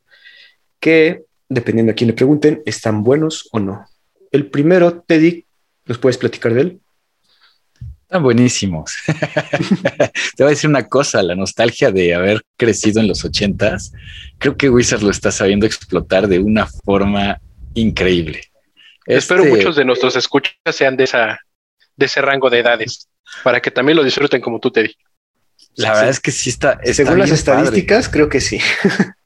que, 0.79 1.25
dependiendo 1.49 1.93
a 1.93 1.95
quién 1.95 2.09
le 2.09 2.15
pregunten, 2.15 2.63
están 2.65 3.03
buenos 3.03 3.49
o 3.53 3.59
no. 3.59 3.85
El 4.31 4.49
primero, 4.49 5.03
Teddy, 5.03 5.45
¿nos 5.87 5.99
puedes 5.99 6.19
platicar 6.19 6.55
de 6.55 6.61
él? 6.61 6.81
Están 8.11 8.25
buenísimos. 8.25 8.97
Te 9.07 10.43
voy 10.43 10.47
a 10.47 10.49
decir 10.49 10.69
una 10.69 10.89
cosa, 10.89 11.23
la 11.23 11.37
nostalgia 11.37 11.93
de 11.93 12.13
haber 12.13 12.43
crecido 12.57 13.01
en 13.01 13.07
los 13.07 13.25
ochentas, 13.25 13.93
creo 14.39 14.57
que 14.57 14.69
Wizards 14.69 15.05
lo 15.05 15.13
está 15.13 15.31
sabiendo 15.31 15.65
explotar 15.65 16.27
de 16.27 16.41
una 16.41 16.67
forma 16.67 17.41
increíble. 17.75 18.43
Espero 19.07 19.45
este 19.45 19.57
muchos 19.57 19.77
de 19.77 19.85
nuestros 19.85 20.17
escuchas 20.17 20.57
sean 20.73 20.97
de 20.97 21.05
esa 21.05 21.39
de 21.97 22.07
ese 22.07 22.21
rango 22.21 22.51
de 22.51 22.59
edades 22.59 23.09
para 23.45 23.63
que 23.63 23.71
también 23.71 23.95
lo 23.95 24.03
disfruten 24.03 24.41
como 24.41 24.59
tú 24.59 24.73
te 24.73 24.83
di. 24.83 24.97
La 25.77 25.93
verdad 25.93 26.09
es 26.09 26.19
que 26.19 26.33
sí 26.33 26.51
está. 26.51 26.81
Según 26.83 27.17
las 27.17 27.31
estadísticas, 27.31 28.09
creo 28.09 28.29
que 28.29 28.41
sí. 28.41 28.59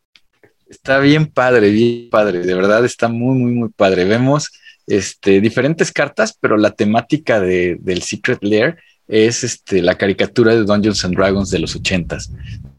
está 0.69 0.99
bien 0.99 1.25
padre, 1.25 1.71
bien 1.71 2.11
padre. 2.11 2.41
De 2.41 2.55
verdad 2.55 2.85
está 2.85 3.09
muy, 3.09 3.39
muy, 3.39 3.53
muy 3.53 3.71
padre. 3.71 4.05
Vemos 4.05 4.51
este, 4.87 5.41
diferentes 5.41 5.93
cartas, 5.93 6.37
pero 6.39 6.57
la 6.57 6.73
temática 6.73 7.41
de, 7.41 7.77
del 7.81 8.03
Secret 8.03 8.39
Lair 8.43 8.77
es 9.09 9.45
este, 9.45 9.83
la 9.83 9.97
caricatura 9.97 10.55
de 10.55 10.65
Dungeons 10.65 11.05
and 11.05 11.17
Dragons 11.17 11.51
de 11.51 11.59
los 11.59 11.77
ochentas, 11.77 12.31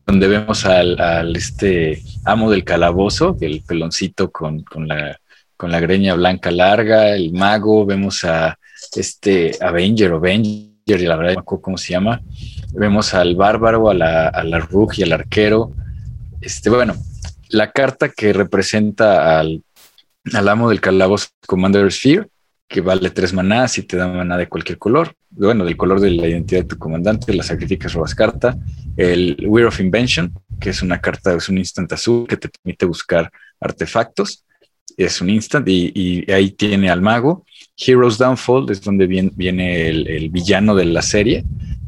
donde 0.06 0.28
vemos 0.28 0.66
al, 0.66 1.36
este 1.36 2.02
amo 2.24 2.50
del 2.50 2.64
calabozo, 2.64 3.38
el 3.42 3.62
peloncito 3.62 4.32
con, 4.32 4.64
con, 4.64 4.88
la, 4.88 5.20
con 5.58 5.72
la 5.72 5.80
greña 5.80 6.16
blanca 6.16 6.52
larga, 6.52 7.16
el 7.16 7.32
mago, 7.32 7.86
vemos 7.86 8.24
a 8.24 8.58
este 8.96 9.58
Avenger 9.62 10.14
o 10.14 10.18
Avenger, 10.18 10.76
y 10.86 11.06
la 11.06 11.16
verdad 11.16 11.32
no 11.32 11.38
me 11.38 11.42
acuerdo 11.42 11.62
cómo 11.62 11.78
se 11.78 11.94
llama, 11.94 12.22
vemos 12.74 13.14
al 13.14 13.36
bárbaro, 13.36 13.90
a 13.90 13.94
la, 13.94 14.60
Rug 14.60 14.94
y 14.98 15.04
al 15.04 15.14
arquero. 15.14 15.72
Este, 16.42 16.70
bueno, 16.70 16.96
la 17.50 17.72
carta 17.72 18.10
que 18.10 18.34
representa 18.34 19.40
al 19.40 19.64
al 20.34 20.50
amo 20.50 20.70
del 20.70 20.82
calabozo 20.82 21.28
Commander 21.46 21.92
Sphere, 21.92 22.28
que 22.68 22.82
vale 22.82 23.12
tres 23.12 23.34
manás 23.34 23.78
y 23.78 23.84
te 23.84 23.98
da 23.98 24.08
maná 24.08 24.38
de 24.38 24.48
cualquier 24.48 24.78
color. 24.78 25.14
Bueno, 25.30 25.66
del 25.66 25.78
color 25.78 26.00
de 26.00 26.12
la 26.12 26.28
identidad 26.28 26.62
de 26.62 26.68
tu 26.68 26.78
comandante, 26.78 27.34
la 27.34 27.44
sacrificas, 27.44 27.94
robas 27.94 28.16
carta. 28.16 28.58
El 28.98 29.38
Weir 29.46 29.68
of 29.68 29.80
Invention, 29.80 30.34
que 30.60 30.72
es 30.72 30.82
una 30.82 31.00
carta, 31.00 31.34
es 31.36 31.50
un 31.50 31.58
instant 31.58 31.92
azul 31.94 32.28
que 32.28 32.38
te 32.38 32.50
permite 32.50 32.86
buscar 32.86 33.32
artefactos. 33.60 34.44
Es 34.98 35.22
un 35.22 35.30
instant 35.30 35.68
y, 35.68 36.30
ahí 36.32 36.52
tiene 36.52 36.90
al 36.90 37.02
mago. 37.02 37.46
Heroes 37.78 38.18
Downfall 38.18 38.72
es 38.72 38.82
donde 38.82 39.06
viene, 39.06 39.32
viene 39.36 39.90
el, 39.90 40.30
villano 40.30 40.74
de 40.74 40.86
la 40.86 41.02
serie. 41.02 41.44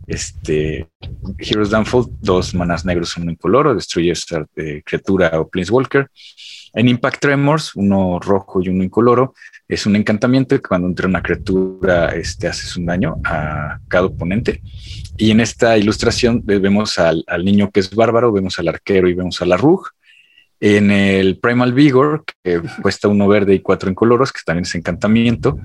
Este 0.06 0.88
Heroes 1.39 1.69
Downfall, 1.69 2.08
dos 2.21 2.54
manas 2.54 2.86
negros, 2.86 3.15
uno 3.17 3.32
incoloro, 3.32 3.73
destruye 3.73 4.12
esta 4.12 4.45
eh, 4.56 4.82
criatura 4.86 5.32
o 5.39 5.47
Planeswalker. 5.47 6.10
En 6.78 6.88
Impact 6.88 7.20
Tremors, 7.20 7.76
uno 7.76 8.20
rojo 8.20 8.62
y 8.62 8.70
uno 8.70 8.84
incoloro, 8.84 9.34
es 9.68 9.88
un 9.88 9.96
encantamiento 9.96 10.56
que 10.56 10.62
cuando 10.62 10.88
entra 10.88 11.08
una 11.08 11.24
criatura 11.24 12.10
este, 12.10 12.48
haces 12.48 12.78
un 12.78 12.86
daño 12.86 13.16
a 13.26 13.80
cada 13.88 14.06
oponente. 14.06 14.62
Y 15.18 15.32
en 15.32 15.40
esta 15.40 15.76
ilustración 15.76 16.44
vemos 16.46 17.00
al, 17.00 17.26
niño 17.44 17.72
que 17.72 17.80
es 17.80 17.90
bárbaro, 17.96 18.32
vemos 18.32 18.60
al 18.60 18.68
arquero 18.68 19.10
y 19.10 19.16
vemos 19.16 19.42
a 19.42 19.48
la 19.48 19.58
Rug. 19.58 19.88
En 20.60 20.92
el 20.92 21.40
Primal 21.40 21.74
Vigor, 21.74 22.24
que 22.44 22.62
cuesta 22.84 23.08
uno 23.08 23.28
verde 23.28 23.56
y 23.56 23.60
cuatro 23.62 23.90
incoloros, 23.90 24.32
que 24.32 24.42
también 24.46 24.66
es 24.66 24.76
encantamiento, 24.76 25.58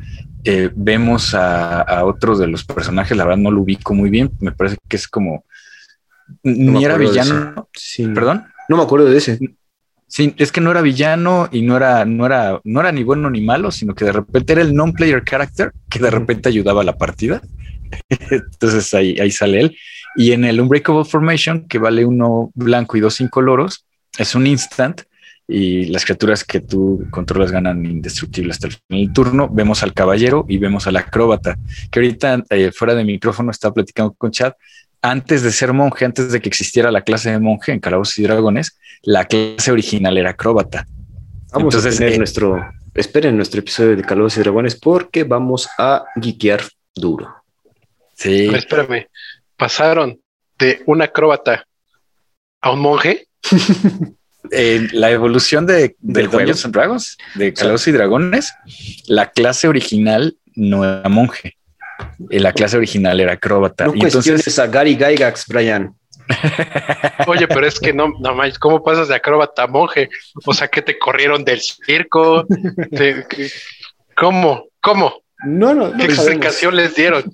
eh, 0.45 0.71
vemos 0.75 1.35
a, 1.35 1.83
a 1.83 2.07
otros 2.07 2.39
de 2.39 2.47
los 2.47 2.65
personajes, 2.65 3.15
la 3.19 3.25
verdad 3.25 3.39
no 3.39 3.51
lo 3.51 3.61
ubico 3.61 3.93
muy 3.93 4.09
bien, 4.09 4.31
me 4.41 4.53
parece 4.53 4.79
que 4.89 4.97
es 4.97 5.07
como... 5.07 5.45
ni 6.43 6.83
era 6.83 6.97
villano. 6.97 7.69
Sí. 7.75 8.07
¿Perdón? 8.09 8.47
No 8.71 8.79
me 8.79 8.83
acuerdo 8.83 9.11
de 9.11 9.19
ese. 9.19 9.39
Sí, 10.15 10.35
es 10.37 10.53
que 10.53 10.61
no 10.61 10.71
era 10.71 10.83
villano 10.83 11.49
y 11.51 11.63
no 11.63 11.75
era, 11.75 12.05
no 12.05 12.27
era, 12.27 12.61
no 12.65 12.81
era 12.81 12.93
ni 12.93 13.03
bueno 13.03 13.31
ni 13.31 13.41
malo, 13.41 13.71
sino 13.71 13.95
que 13.95 14.05
de 14.05 14.13
repente 14.13 14.53
era 14.53 14.61
el 14.61 14.75
non-player 14.75 15.25
character 15.25 15.73
que 15.89 16.01
de 16.01 16.11
repente 16.11 16.51
ayudaba 16.51 16.83
a 16.83 16.85
la 16.85 16.99
partida. 16.99 17.41
Entonces 18.31 18.93
ahí, 18.93 19.19
ahí 19.19 19.31
sale 19.31 19.61
él. 19.63 19.79
Y 20.15 20.33
en 20.33 20.45
el 20.45 20.61
Unbreakable 20.61 21.07
Formation, 21.07 21.67
que 21.67 21.79
vale 21.79 22.05
uno 22.05 22.51
blanco 22.55 22.99
y 22.99 23.01
dos 23.01 23.23
incoloros, 23.23 23.87
es 24.19 24.35
un 24.35 24.47
instant 24.47 25.01
y 25.49 25.87
las 25.87 26.05
criaturas 26.05 26.45
que 26.45 26.61
tú 26.61 27.07
controlas 27.11 27.51
ganan 27.51 27.83
indestructible 27.87 28.51
hasta 28.51 28.67
el 28.67 28.75
final 28.75 29.07
del 29.07 29.13
turno. 29.15 29.49
Vemos 29.49 29.83
al 29.83 29.95
caballero 29.95 30.45
y 30.47 30.59
vemos 30.59 30.87
al 30.87 30.97
acróbata, 30.97 31.57
que 31.91 32.01
ahorita 32.01 32.45
eh, 32.51 32.71
fuera 32.71 32.95
de 32.95 33.05
micrófono 33.05 33.51
está 33.51 33.73
platicando 33.73 34.13
con 34.13 34.31
Chad 34.31 34.53
antes 35.03 35.43
de 35.43 35.51
ser 35.51 35.73
monje, 35.73 36.05
antes 36.05 36.31
de 36.31 36.41
que 36.41 36.49
existiera 36.49 36.93
la 36.93 37.03
clase 37.03 37.33
de 37.33 37.41
monje 37.41 37.73
en 37.73 37.81
Calabozos 37.81 38.19
y 38.19 38.23
Dragones, 38.23 38.79
la 39.03 39.25
clase 39.27 39.73
original 39.73 40.17
era 40.17 40.31
acróbata. 40.31 40.87
Vamos 41.53 41.75
a 41.75 41.91
tener 41.91 42.15
eh, 42.15 42.19
nuestro, 42.19 42.73
esperen 42.95 43.37
nuestro 43.37 43.59
episodio 43.59 43.97
de 43.97 44.03
Calabozos 44.03 44.39
y 44.39 44.41
Dragones 44.43 44.77
porque 44.77 45.25
vamos 45.25 45.69
a 45.77 46.05
guiquear 46.17 46.63
duro. 46.95 47.35
Sí. 48.15 48.49
espérame, 48.55 49.09
pasaron 49.57 50.21
de 50.59 50.83
un 50.87 51.03
acróbata 51.03 51.67
a 52.61 52.73
un 52.73 52.81
monje. 52.81 53.27
Eh, 54.51 54.89
la 54.93 55.09
evolución 55.13 55.67
de, 55.67 55.95
de 56.01 56.27
Dungeons 56.27 56.65
and 56.65 56.75
Dragons, 56.75 57.17
de 57.37 57.55
Calabozos 57.55 57.87
y 57.87 57.93
Dragones, 57.93 58.53
la 59.07 59.31
clase 59.31 59.69
original 59.69 60.37
no 60.57 60.85
era 60.85 61.09
monje 61.09 61.57
la 62.31 62.53
clase 62.53 62.77
original 62.77 63.21
era 63.21 63.33
acróbata. 63.33 63.87
No 63.87 63.95
y 63.95 64.01
entonces 64.01 64.59
a 64.59 64.67
Gary 64.67 64.97
Gygax, 64.97 65.47
Brian. 65.47 65.95
Oye, 67.27 67.49
pero 67.49 67.67
es 67.67 67.79
que 67.79 67.93
no, 67.93 68.13
no 68.21 68.35
más, 68.35 68.59
¿cómo 68.59 68.83
pasas 68.83 69.09
de 69.09 69.15
acróbata 69.15 69.65
a 69.65 69.67
monje? 69.67 70.09
O 70.45 70.55
sea, 70.55 70.69
que 70.69 70.83
te 70.83 70.99
corrieron 70.99 71.45
del 71.45 71.61
circo. 71.61 72.47
¿Cómo? 74.17 74.67
¿Cómo? 74.81 75.23
No, 75.45 75.75
no, 75.75 75.93
¿Qué 75.97 76.05
explicación 76.05 76.77
les 76.77 76.95
dieron? 76.95 77.25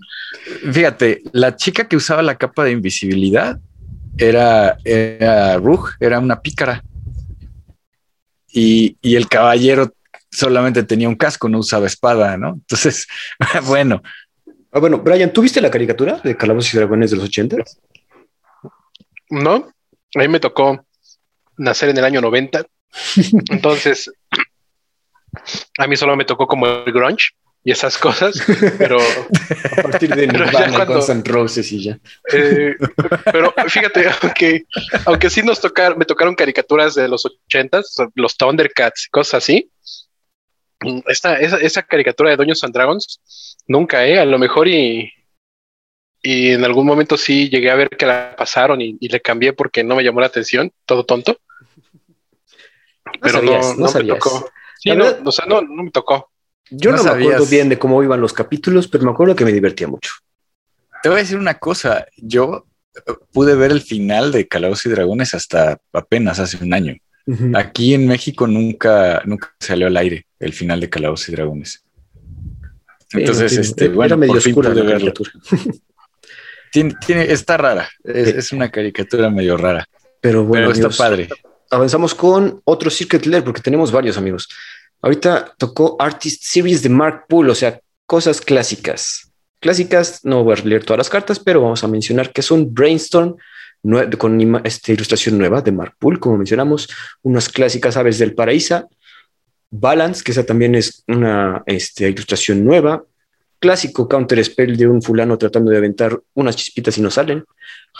Fíjate, 0.72 1.22
la 1.32 1.56
chica 1.56 1.86
que 1.86 1.96
usaba 1.96 2.22
la 2.22 2.36
capa 2.36 2.64
de 2.64 2.72
invisibilidad 2.72 3.58
era, 4.16 4.78
era 4.84 5.56
Rug, 5.58 5.90
era 6.00 6.18
una 6.18 6.40
pícara. 6.40 6.82
Y, 8.50 8.96
y 9.02 9.14
el 9.16 9.28
caballero 9.28 9.92
solamente 10.30 10.82
tenía 10.82 11.08
un 11.08 11.16
casco, 11.16 11.48
no 11.48 11.58
usaba 11.58 11.86
espada, 11.86 12.36
¿no? 12.36 12.54
Entonces, 12.54 13.06
bueno, 13.66 14.02
Ah, 14.70 14.80
bueno, 14.80 14.98
Brian, 14.98 15.32
¿tú 15.32 15.42
viste 15.42 15.60
la 15.60 15.70
caricatura 15.70 16.20
de 16.22 16.36
Calabozos 16.36 16.74
y 16.74 16.76
Dragones 16.76 17.10
de 17.10 17.16
los 17.16 17.26
80? 17.26 17.56
No, 19.30 19.72
a 20.14 20.18
mí 20.18 20.28
me 20.28 20.40
tocó 20.40 20.84
nacer 21.56 21.88
en 21.88 21.98
el 21.98 22.04
año 22.04 22.20
90. 22.20 22.66
Entonces, 23.50 24.10
a 25.78 25.86
mí 25.86 25.96
solo 25.96 26.16
me 26.16 26.24
tocó 26.24 26.46
como 26.46 26.66
el 26.66 26.92
grunge 26.92 27.30
y 27.64 27.72
esas 27.72 27.98
cosas, 27.98 28.40
pero 28.78 28.98
a 29.78 29.82
partir 29.82 30.14
de 30.14 30.26
Nirvana, 30.28 30.86
cuando, 30.86 31.24
Roses 31.24 31.70
y 31.72 31.84
ya. 31.84 31.98
Eh, 32.32 32.76
pero 33.24 33.52
fíjate, 33.68 34.06
aunque, 34.22 34.64
aunque 35.06 35.30
sí 35.30 35.42
nos 35.42 35.60
tocaron, 35.60 35.98
me 35.98 36.04
tocaron 36.04 36.34
caricaturas 36.34 36.94
de 36.94 37.08
los 37.08 37.26
80 37.26 37.82
los 38.14 38.36
Thundercats 38.36 39.06
y 39.06 39.10
cosas 39.10 39.42
así. 39.42 39.70
Esta, 41.08 41.40
esa, 41.40 41.56
esa 41.56 41.82
caricatura 41.82 42.30
de 42.30 42.36
Doños 42.36 42.62
and 42.62 42.72
Dragons 42.72 43.20
Nunca, 43.68 44.06
¿eh? 44.06 44.18
A 44.18 44.24
lo 44.24 44.38
mejor 44.38 44.66
y, 44.66 45.12
y 46.22 46.50
en 46.50 46.64
algún 46.64 46.86
momento 46.86 47.16
sí 47.16 47.48
llegué 47.48 47.70
a 47.70 47.76
ver 47.76 47.90
que 47.90 48.06
la 48.06 48.34
pasaron 48.36 48.80
y, 48.80 48.96
le 49.00 49.20
cambié 49.20 49.52
porque 49.52 49.84
no 49.84 49.94
me 49.94 50.02
llamó 50.02 50.20
la 50.20 50.26
atención, 50.26 50.72
todo 50.84 51.04
tonto. 51.04 51.38
Pero 53.20 53.42
no, 53.42 53.74
no, 53.74 53.92
me 53.92 54.04
tocó. 54.04 54.50
Sí, 54.78 54.90
no, 54.90 55.04
o 55.24 55.32
sea, 55.32 55.46
no, 55.46 55.62
no 55.62 55.84
me 55.84 55.90
tocó. 55.90 56.30
Yo 56.70 56.92
no, 56.92 57.02
me 57.02 57.10
acuerdo 57.10 57.46
bien 57.46 57.68
de 57.68 57.78
cómo 57.78 58.02
iban 58.02 58.20
los 58.20 58.32
capítulos, 58.32 58.88
pero 58.88 59.04
me 59.04 59.10
acuerdo 59.10 59.34
que 59.34 59.44
me 59.44 59.52
divertía 59.52 59.88
mucho. 59.88 60.12
Te 61.02 61.08
voy 61.08 61.18
a 61.18 61.22
decir 61.22 61.38
una 61.38 61.58
cosa, 61.58 62.06
yo 62.16 62.66
eh, 62.94 63.12
pude 63.32 63.54
ver 63.54 63.70
el 63.70 63.80
final 63.80 64.32
de 64.32 64.48
Calabozos 64.48 64.86
y 64.86 64.90
Dragones 64.90 65.34
hasta 65.34 65.78
apenas 65.92 66.38
hace 66.38 66.62
un 66.62 66.74
año. 66.74 66.96
Aquí 67.54 67.92
en 67.92 68.06
México 68.06 68.46
nunca, 68.46 69.20
nunca 69.26 69.54
salió 69.60 69.86
al 69.86 69.98
aire 69.98 70.26
el 70.38 70.54
final 70.54 70.80
de 70.80 70.88
Calabozos 70.88 71.28
y 71.28 71.32
Dragones. 71.32 71.84
Entonces, 73.12 73.56
este, 73.56 73.88
bueno, 73.88 74.16
medio 74.16 74.34
por 74.34 74.42
fin 74.42 74.54
pude 74.54 74.82
verlo. 74.82 75.12
tiene, 76.72 76.94
tiene, 77.04 77.32
está 77.32 77.56
rara, 77.56 77.88
es, 78.04 78.52
una 78.52 78.70
caricatura 78.70 79.30
medio 79.30 79.56
rara. 79.56 79.86
Pero 80.20 80.44
bueno, 80.44 80.70
está 80.70 80.90
padre. 80.90 81.28
Avanzamos 81.70 82.14
con 82.14 82.60
otro 82.64 82.90
Secret 82.90 83.26
Lair 83.26 83.44
porque 83.44 83.60
tenemos 83.60 83.92
varios 83.92 84.16
amigos. 84.16 84.48
Ahorita 85.00 85.54
tocó 85.56 85.96
Artist 85.98 86.42
Series 86.44 86.82
de 86.82 86.88
Mark 86.88 87.26
Pool, 87.28 87.50
o 87.50 87.54
sea, 87.54 87.80
cosas 88.06 88.40
clásicas. 88.40 89.30
Clásicas, 89.60 90.24
no 90.24 90.44
voy 90.44 90.56
a 90.58 90.64
leer 90.64 90.84
todas 90.84 90.98
las 90.98 91.10
cartas, 91.10 91.38
pero 91.38 91.60
vamos 91.60 91.82
a 91.84 91.88
mencionar 91.88 92.32
que 92.32 92.42
son 92.42 92.72
Brainstorm 92.72 93.36
con 94.18 94.60
esta 94.64 94.92
ilustración 94.92 95.38
nueva 95.38 95.62
de 95.62 95.72
Mark 95.72 95.94
Pool, 95.98 96.18
como 96.18 96.36
mencionamos, 96.36 96.88
unas 97.22 97.48
clásicas 97.48 97.96
aves 97.96 98.18
del 98.18 98.34
paraíso, 98.34 98.88
Balance, 99.70 100.22
que 100.24 100.32
esa 100.32 100.44
también 100.44 100.74
es 100.74 101.04
una 101.06 101.62
este, 101.66 102.08
ilustración 102.08 102.64
nueva. 102.64 103.04
Clásico 103.60 104.08
Counter 104.08 104.42
Spell 104.44 104.76
de 104.76 104.86
un 104.86 105.02
fulano 105.02 105.36
tratando 105.36 105.70
de 105.70 105.78
aventar 105.78 106.18
unas 106.34 106.56
chispitas 106.56 106.96
y 106.98 107.02
no 107.02 107.10
salen. 107.10 107.44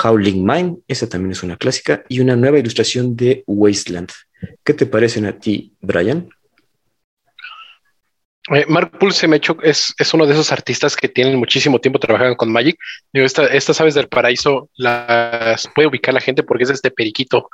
Howling 0.03 0.45
Mine, 0.45 0.77
esa 0.87 1.09
también 1.09 1.33
es 1.33 1.43
una 1.43 1.57
clásica. 1.57 2.05
Y 2.09 2.21
una 2.21 2.37
nueva 2.37 2.59
ilustración 2.59 3.17
de 3.17 3.43
Wasteland. 3.47 4.11
¿Qué 4.65 4.75
te 4.75 4.87
parecen 4.87 5.27
a 5.27 5.39
ti, 5.39 5.75
Brian? 5.81 6.29
Eh, 8.51 8.65
Mark 8.69 8.99
Pulse 8.99 9.29
es, 9.63 9.95
es 9.99 10.15
uno 10.15 10.27
de 10.27 10.33
esos 10.33 10.53
artistas 10.53 10.97
que 10.97 11.09
tienen 11.09 11.37
muchísimo 11.37 11.81
tiempo 11.81 11.99
trabajando 11.99 12.37
con 12.37 12.51
Magic. 12.51 12.79
estas 13.13 13.81
aves 13.81 13.95
del 13.95 14.09
paraíso 14.09 14.71
las 14.77 15.69
puede 15.75 15.89
ubicar 15.89 16.15
la 16.15 16.21
gente 16.21 16.43
porque 16.43 16.65
es 16.65 16.71
este 16.71 16.91
periquito 16.91 17.51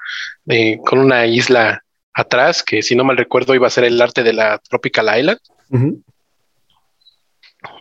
eh, 0.47 0.79
con 0.85 1.01
una 1.01 1.27
isla 1.27 1.84
atrás, 2.15 2.63
que 2.63 2.83
si 2.83 2.95
no 2.95 3.05
mal 3.05 3.17
recuerdo 3.17 3.55
iba 3.55 3.67
a 3.67 3.71
ser 3.71 3.85
el 3.85 4.01
arte 4.01 4.23
de 4.23 4.33
la 4.33 4.59
Tropical 4.59 5.19
Island. 5.19 5.39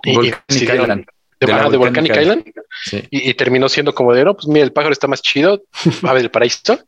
Volcanic 0.03 0.43
Island. 0.49 1.05
De, 1.39 1.77
Volcanic, 1.77 2.17
Island. 2.17 2.51
Y, 3.11 3.33
terminó 3.33 3.69
siendo 3.69 3.93
como 3.93 4.13
de, 4.13 4.23
no, 4.23 4.33
pues 4.33 4.47
mira, 4.47 4.63
el 4.63 4.71
pájaro 4.71 4.93
está 4.93 5.07
más 5.07 5.21
chido, 5.21 5.63
ave 6.03 6.21
del 6.21 6.31
paraíso. 6.31 6.79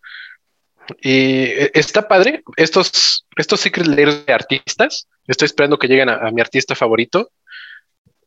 Y 1.02 1.44
eh, 1.44 1.72
está 1.74 2.08
padre. 2.08 2.44
Estos, 2.56 3.26
estos 3.36 3.60
secret 3.60 3.88
layers 3.88 4.26
de 4.26 4.34
artistas, 4.34 5.08
estoy 5.28 5.48
esperando 5.48 5.78
que 5.78 5.88
lleguen 5.88 6.10
a, 6.10 6.32
mi 6.32 6.42
artista 6.42 6.76
favorito. 6.76 7.32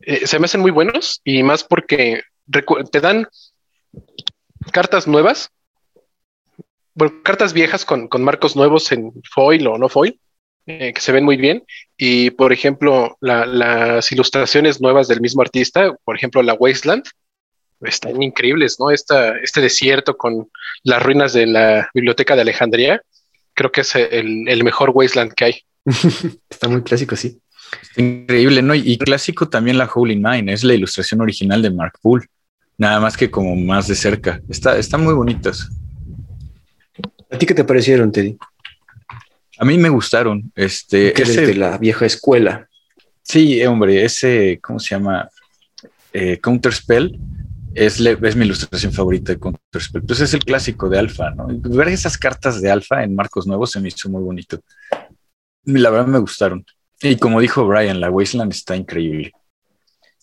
Eh, 0.01 0.27
se 0.27 0.39
me 0.39 0.45
hacen 0.45 0.61
muy 0.61 0.71
buenos 0.71 1.21
y 1.25 1.43
más 1.43 1.65
porque 1.65 2.23
te 2.91 3.01
dan 3.01 3.27
cartas 4.73 5.07
nuevas, 5.07 5.51
bueno, 6.99 7.15
cartas 7.23 7.53
viejas 7.53 7.85
con, 7.85 8.09
marcos 8.19 8.57
nuevos 8.57 8.91
en 8.91 9.13
foil 9.33 9.69
o 9.69 9.79
no 9.79 9.89
foil, 9.89 10.21
eh, 10.67 10.93
que 10.93 11.01
se 11.01 11.13
ven 11.13 11.25
muy 11.25 11.37
bien. 11.37 11.63
Y 11.97 12.31
por 12.31 12.53
ejemplo, 12.53 13.17
las 13.21 14.11
ilustraciones 14.11 14.81
nuevas 14.81 15.07
del 15.07 15.21
mismo 15.21 15.41
artista, 15.41 15.95
por 16.05 16.17
ejemplo, 16.17 16.43
la 16.43 16.55
Wasteland, 16.55 17.05
están 17.83 18.21
increíbles, 18.21 18.81
¿no? 18.81 18.91
Esta, 18.91 19.39
este 19.39 19.61
desierto 19.61 20.17
con 20.17 20.49
las 20.83 21.01
ruinas 21.01 21.33
de 21.33 21.47
la 21.47 21.89
biblioteca 21.95 22.35
de 22.35 22.43
Alejandría, 22.43 23.01
creo 23.55 23.71
que 23.71 23.83
es 23.83 23.95
el, 23.95 24.65
mejor 24.65 24.91
wasteland 24.91 25.33
que 25.35 25.45
hay. 25.45 25.63
Está 26.51 26.67
muy 26.67 26.83
clásico, 26.83 27.15
sí. 27.15 27.41
increíble, 27.97 28.61
¿no? 28.61 28.75
Y, 28.75 28.99
clásico 28.99 29.49
también 29.49 29.79
la 29.79 29.89
Holy 29.93 30.17
Mine, 30.17 30.53
es 30.53 30.65
la 30.65 30.75
ilustración 30.75 31.21
original 31.21 31.63
de 31.63 31.71
Mark 31.71 31.93
Poole, 32.03 32.27
nada 32.77 32.99
más 32.99 33.17
que 33.17 33.31
como 33.31 33.55
más 33.55 33.87
de 33.87 33.95
cerca. 33.95 34.41
Está, 34.49 34.77
están 34.77 35.05
muy 35.05 35.15
bonitas. 35.15 35.69
¿A 37.31 37.39
ti 37.39 37.47
qué 37.47 37.55
te 37.55 37.65
parecieron, 37.65 38.11
Teddy? 38.11 38.37
A 39.59 39.65
mí 39.65 39.77
me 39.77 39.89
gustaron. 39.89 40.51
Este, 40.55 41.21
ese, 41.21 41.47
de 41.47 41.55
la 41.55 41.79
vieja 41.79 42.07
escuela. 42.07 42.69
Sí, 43.23 43.65
hombre, 43.67 44.05
ese, 44.05 44.59
¿cómo 44.63 44.79
se 44.79 44.95
llama? 44.95 45.29
Eh, 46.13 46.39
Counter 46.41 46.73
Spell 46.73 47.19
es, 47.75 48.01
es, 48.01 48.37
mi 48.37 48.45
ilustración 48.45 48.93
favorita 48.93 49.33
de 49.33 49.39
Counterspell. 49.39 50.03
Pues 50.03 50.21
es 50.21 50.35
el 50.35 50.45
clásico 50.45 50.89
de 50.89 50.99
Alfa, 50.99 51.31
¿no? 51.31 51.49
Ver 51.49 51.89
esas 51.89 52.17
cartas 52.17 52.61
de 52.61 52.71
Alfa 52.71 53.03
en 53.03 53.15
marcos 53.15 53.47
nuevos 53.47 53.71
se 53.71 53.81
me 53.81 53.89
hizo 53.89 54.09
muy 54.09 54.23
bonito. 54.23 54.61
La 55.65 55.91
verdad 55.91 56.07
me 56.07 56.19
gustaron. 56.19 56.65
Y 57.01 57.17
como 57.17 57.41
dijo 57.41 57.67
Brian, 57.67 58.01
la 58.01 58.11
Wasteland 58.11 58.53
está 58.53 58.75
increíble. 58.75 59.33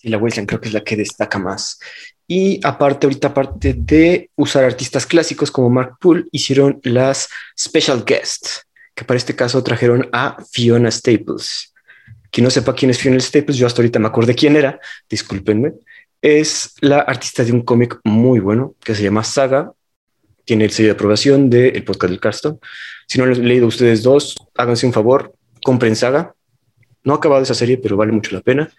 Sí, 0.06 0.10
la 0.10 0.18
Wasteland 0.18 0.48
creo 0.48 0.62
que 0.62 0.68
es 0.68 0.74
la 0.74 0.84
que 0.84 0.96
destaca 0.96 1.40
más. 1.40 1.80
Y 2.28 2.60
aparte, 2.64 3.08
ahorita, 3.08 3.30
aparte 3.30 3.74
de 3.74 4.30
usar 4.36 4.64
artistas 4.64 5.06
clásicos 5.06 5.50
como 5.50 5.70
Mark 5.70 5.98
Poole, 6.00 6.26
hicieron 6.32 6.80
las 6.84 7.28
Special 7.60 8.04
Guests, 8.06 8.68
que 8.94 9.04
para 9.04 9.18
este 9.18 9.36
caso 9.36 9.64
trajeron 9.64 10.10
a 10.12 10.38
Fiona 10.52 10.92
Staples. 10.92 11.74
Quien 12.32 12.44
no 12.44 12.52
sepa 12.52 12.76
quién 12.76 12.92
es 12.92 13.00
Fiona 13.00 13.20
Staples, 13.20 13.58
yo 13.58 13.66
hasta 13.66 13.82
ahorita 13.82 14.00
me 14.00 14.08
acordé 14.08 14.36
quién 14.36 14.56
era, 14.56 14.80
discúlpenme 15.10 15.74
es 16.26 16.74
la 16.82 17.02
artista 17.02 17.44
de 17.44 17.52
un 17.52 17.62
cómic 17.62 18.00
muy 18.04 18.40
bueno 18.40 18.74
que 18.84 18.96
se 18.96 19.04
llama 19.04 19.24
Saga. 19.24 19.74
Tiene 20.44 20.66
el 20.66 20.72
sello 20.72 20.88
de 20.88 20.94
aprobación 20.94 21.52
del 21.52 21.84
podcast 21.84 22.10
del 22.10 22.20
Carstone. 22.20 22.58
Si 23.06 23.20
no 23.20 23.28
lo 23.28 23.36
han 23.36 23.48
leído 23.48 23.68
ustedes 23.68 24.02
dos, 24.02 24.36
háganse 24.56 24.88
un 24.88 24.94
favor, 24.94 25.36
compren 25.64 25.96
Saga. 25.96 26.34
No 27.04 27.14
ha 27.14 27.18
acabado 27.18 27.44
esa 27.44 27.54
serie, 27.54 27.78
pero 27.78 27.96
vale 27.96 28.12
mucho 28.12 28.36
la 28.36 28.42
pena. 28.42 28.72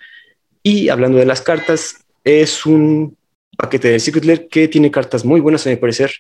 Y 0.69 0.89
hablando 0.89 1.19
de 1.19 1.27
las 1.27 1.43
cartas, 1.43 2.05
es 2.25 2.67
un 2.67 3.17
paquete 3.57 3.87
de 3.87 4.01
Secret 4.01 4.25
Lair 4.25 4.49
que 4.49 4.67
tiene 4.67 4.91
cartas 4.91 5.25
muy 5.25 5.39
buenas, 5.39 5.65
a 5.65 5.71
mi 5.71 5.77
parecer. 5.77 6.11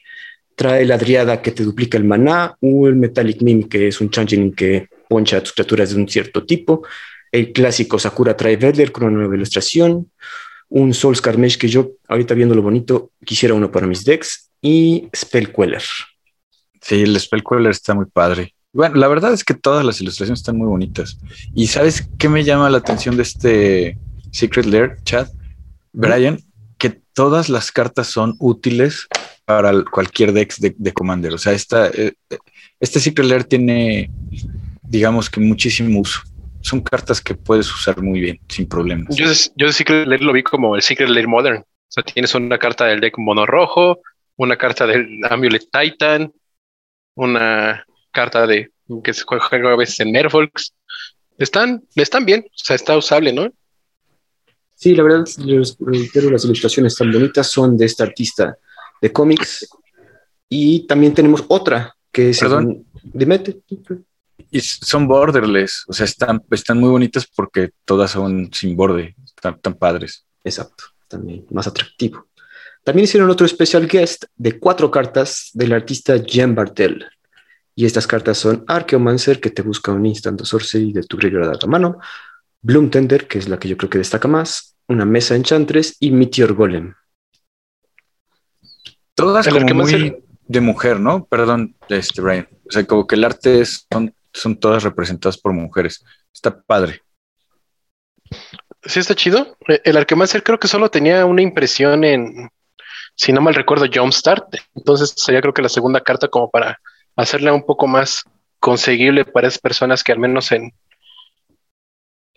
Trae 0.54 0.84
la 0.84 0.96
Driada 0.96 1.42
que 1.42 1.50
te 1.50 1.64
duplica 1.64 1.98
el 1.98 2.04
maná, 2.04 2.56
o 2.60 2.86
el 2.86 2.94
Metallic 2.94 3.42
Mim, 3.42 3.64
que 3.68 3.88
es 3.88 4.00
un 4.00 4.08
changeling 4.08 4.54
que 4.54 4.88
poncha 5.08 5.38
a 5.38 5.40
tus 5.40 5.52
criaturas 5.52 5.90
de 5.90 5.96
un 5.96 6.08
cierto 6.08 6.46
tipo. 6.46 6.84
El 7.32 7.52
clásico 7.52 7.98
Sakura 7.98 8.36
trae 8.36 8.56
Vedler 8.56 8.92
con 8.92 9.02
una 9.02 9.16
nueva 9.16 9.34
ilustración 9.34 10.12
un 10.68 10.94
Souls 10.94 11.20
Carmesh 11.20 11.58
que 11.58 11.66
yo, 11.66 11.94
ahorita 12.06 12.34
viendo 12.34 12.54
lo 12.54 12.62
bonito, 12.62 13.10
quisiera 13.24 13.52
uno 13.52 13.72
para 13.72 13.88
mis 13.88 14.04
decks 14.04 14.52
y 14.62 15.08
Spellqueller. 15.12 15.82
Sí, 16.80 17.02
el 17.02 17.18
Spellqueller 17.18 17.72
está 17.72 17.94
muy 17.94 18.06
padre. 18.06 18.54
Bueno, 18.72 18.94
la 18.94 19.08
verdad 19.08 19.32
es 19.32 19.42
que 19.42 19.54
todas 19.54 19.84
las 19.84 20.00
ilustraciones 20.00 20.38
están 20.38 20.56
muy 20.56 20.68
bonitas. 20.68 21.18
¿Y 21.52 21.66
sabes 21.66 22.08
qué 22.16 22.28
me 22.28 22.44
llama 22.44 22.70
la 22.70 22.78
atención 22.78 23.16
de 23.16 23.22
este 23.24 23.98
Secret 24.32 24.66
Lair, 24.66 24.96
Chad? 25.04 25.28
Brian, 25.92 26.38
que 26.78 26.90
todas 27.12 27.48
las 27.48 27.72
cartas 27.72 28.06
son 28.08 28.36
útiles 28.38 29.08
para 29.44 29.72
cualquier 29.84 30.32
deck 30.32 30.54
de, 30.56 30.92
Commander. 30.92 31.32
O 31.32 31.38
sea, 31.38 31.52
esta, 31.52 31.88
eh, 31.88 32.12
este 32.80 33.00
Secret 33.00 33.26
Lair 33.26 33.44
tiene, 33.44 34.10
digamos 34.82 35.30
que 35.30 35.40
muchísimo 35.40 36.00
uso 36.00 36.20
son 36.66 36.80
cartas 36.80 37.20
que 37.20 37.34
puedes 37.34 37.72
usar 37.72 38.02
muy 38.02 38.20
bien, 38.20 38.40
sin 38.48 38.68
problemas. 38.68 39.14
Yo, 39.14 39.26
yo 39.54 39.70
Secret 39.70 40.08
Lair 40.08 40.22
lo 40.22 40.32
vi 40.32 40.42
como 40.42 40.74
el 40.74 40.82
Secret 40.82 41.08
Lair 41.08 41.28
Modern. 41.28 41.58
O 41.58 41.64
sea, 41.88 42.02
tienes 42.02 42.34
una 42.34 42.58
carta 42.58 42.86
del 42.86 43.00
deck 43.00 43.16
mono 43.18 43.46
rojo, 43.46 44.00
una 44.34 44.56
carta 44.56 44.84
del 44.84 45.20
Amulet 45.30 45.68
Titan, 45.70 46.32
una 47.14 47.84
carta 48.10 48.48
de 48.48 48.70
que 49.04 49.14
se 49.14 49.22
juega 49.22 49.72
a 49.72 49.76
veces 49.76 50.00
en 50.00 50.10
Merfolks. 50.10 50.74
Están, 51.38 51.84
están 51.94 52.24
bien, 52.24 52.44
o 52.46 52.58
sea, 52.58 52.74
está 52.74 52.96
usable, 52.96 53.32
¿no? 53.32 53.52
Sí, 54.76 54.94
la 54.94 55.02
verdad, 55.02 55.24
las 55.38 56.44
ilustraciones 56.44 56.94
tan 56.94 57.10
bonitas 57.10 57.48
son 57.50 57.76
de 57.76 57.86
esta 57.86 58.04
artista 58.04 58.56
de 59.02 59.12
cómics. 59.12 59.68
Y 60.48 60.86
también 60.86 61.14
tenemos 61.14 61.44
otra 61.48 61.96
que 62.12 62.30
es. 62.30 62.38
Perdón. 62.38 62.86
Dime 63.02 63.42
y 64.50 64.60
son 64.60 65.08
borderless, 65.08 65.84
o 65.88 65.92
sea, 65.92 66.04
están, 66.04 66.42
están 66.50 66.78
muy 66.78 66.90
bonitas 66.90 67.26
porque 67.26 67.70
todas 67.84 68.12
son 68.12 68.50
sin 68.52 68.76
borde, 68.76 69.14
están 69.24 69.60
tan 69.60 69.74
padres. 69.74 70.24
Exacto, 70.44 70.84
también 71.08 71.44
más 71.50 71.66
atractivo. 71.66 72.28
También 72.84 73.04
hicieron 73.04 73.28
otro 73.28 73.48
special 73.48 73.88
guest 73.88 74.24
de 74.36 74.58
cuatro 74.58 74.90
cartas 74.90 75.50
del 75.52 75.72
artista 75.72 76.16
Jean 76.16 76.54
Bartel. 76.54 77.04
Y 77.74 77.84
estas 77.84 78.06
cartas 78.06 78.38
son 78.38 78.64
Archeomancer, 78.68 79.40
que 79.40 79.50
te 79.50 79.62
busca 79.62 79.92
un 79.92 80.06
instant 80.06 80.42
sorcery 80.44 80.92
de 80.92 81.02
tu 81.02 81.16
graveyard 81.16 81.58
a 81.62 81.66
mano, 81.66 81.98
Bloom 82.66 82.90
Tender, 82.90 83.28
que 83.28 83.38
es 83.38 83.48
la 83.48 83.60
que 83.60 83.68
yo 83.68 83.76
creo 83.76 83.88
que 83.88 83.98
destaca 83.98 84.26
más, 84.26 84.76
una 84.88 85.04
mesa 85.04 85.36
enchantress 85.36 85.96
y 86.00 86.10
Meteor 86.10 86.52
Golem. 86.52 86.94
Todas 89.14 89.46
como 89.46 89.74
muy 89.74 90.16
de 90.48 90.60
mujer, 90.60 90.98
¿no? 90.98 91.26
Perdón, 91.26 91.76
este 91.88 92.20
Brian. 92.20 92.48
O 92.68 92.72
sea, 92.72 92.84
como 92.84 93.06
que 93.06 93.14
el 93.14 93.24
arte 93.24 93.60
es, 93.60 93.86
son 93.88 94.12
son 94.32 94.56
todas 94.56 94.82
representadas 94.82 95.38
por 95.38 95.52
mujeres. 95.52 96.04
Está 96.34 96.60
padre. 96.60 97.02
Sí, 98.82 98.98
está 98.98 99.14
chido. 99.14 99.56
El 99.84 99.96
Arquemancer 99.96 100.42
creo 100.42 100.58
que 100.58 100.68
solo 100.68 100.90
tenía 100.90 101.24
una 101.24 101.42
impresión 101.42 102.02
en, 102.02 102.50
si 103.14 103.32
no 103.32 103.40
mal 103.40 103.54
recuerdo, 103.54 103.86
Jumpstart. 103.92 104.56
Entonces 104.74 105.14
sería 105.16 105.40
creo 105.40 105.54
que 105.54 105.62
la 105.62 105.68
segunda 105.68 106.00
carta 106.00 106.26
como 106.26 106.50
para 106.50 106.80
hacerla 107.14 107.52
un 107.52 107.64
poco 107.64 107.86
más 107.86 108.24
conseguible 108.58 109.24
para 109.24 109.46
esas 109.46 109.60
personas 109.60 110.02
que 110.02 110.10
al 110.10 110.18
menos 110.18 110.50
en, 110.50 110.72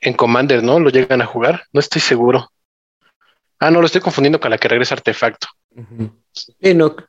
en 0.01 0.13
Commander, 0.13 0.63
¿no? 0.63 0.79
Lo 0.79 0.89
llegan 0.89 1.21
a 1.21 1.25
jugar. 1.25 1.63
No 1.73 1.79
estoy 1.79 2.01
seguro. 2.01 2.51
Ah, 3.59 3.71
no, 3.71 3.81
lo 3.81 3.85
estoy 3.85 4.01
confundiendo 4.01 4.39
con 4.39 4.51
la 4.51 4.57
que 4.57 4.67
regresa 4.67 4.95
artefacto. 4.95 5.47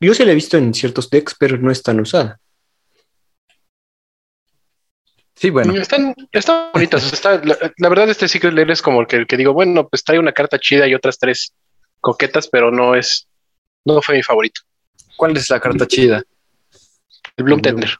yo 0.00 0.14
sí 0.14 0.24
la 0.24 0.32
he 0.32 0.34
visto 0.34 0.56
en 0.56 0.74
ciertos 0.74 1.08
decks, 1.08 1.36
pero 1.38 1.56
no 1.56 1.70
es 1.70 1.82
tan 1.82 2.00
usada. 2.00 2.38
Sí, 5.36 5.48
bueno. 5.48 5.74
Están, 5.80 6.14
están 6.32 6.70
bonitas. 6.74 7.12
Está, 7.12 7.40
la, 7.42 7.88
verdad, 7.88 8.10
este 8.10 8.28
Secret 8.28 8.52
Lair 8.52 8.70
es 8.70 8.82
como 8.82 9.00
el 9.00 9.06
que, 9.06 9.24
que, 9.26 9.36
digo, 9.36 9.54
bueno, 9.54 9.88
pues 9.88 10.04
trae 10.04 10.18
una 10.18 10.32
carta 10.32 10.58
chida 10.58 10.86
y 10.86 10.94
otras 10.94 11.18
tres 11.18 11.54
coquetas, 12.00 12.48
pero 12.48 12.70
no 12.70 12.94
es, 12.94 13.28
no 13.84 14.02
fue 14.02 14.16
mi 14.16 14.22
favorito. 14.22 14.60
¿Cuál 15.16 15.36
es 15.36 15.48
la 15.48 15.60
carta 15.60 15.86
chida? 15.86 16.22
El 17.36 17.44
Bloom 17.44 17.62
Tender. 17.62 17.96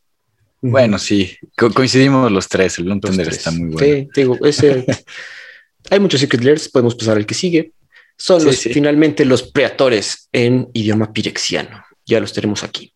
Bueno, 0.63 0.99
sí, 0.99 1.37
coincidimos 1.57 2.31
los 2.31 2.49
tres. 2.49 2.79
El 2.79 2.85
Bloom 2.85 3.01
Tender 3.01 3.29
está 3.29 3.51
muy 3.51 3.71
bueno. 3.71 3.79
Sí, 3.79 4.09
digo, 4.15 4.37
ese. 4.45 4.85
hay 5.91 6.01
muchos 6.01 6.21
Secret 6.21 6.45
Lairs, 6.45 6.69
podemos 6.69 6.95
pasar 6.95 7.17
al 7.17 7.27
que 7.27 7.35
sigue. 7.35 7.73
Son 8.17 8.45
los, 8.45 8.59
finalmente 8.59 9.25
los 9.25 9.43
preatores 9.43 10.29
en 10.33 10.69
idioma 10.75 11.13
pirexiano. 11.13 11.83
Ya 12.05 12.21
los 12.21 12.35
tenemos 12.35 12.63
aquí. 12.63 12.93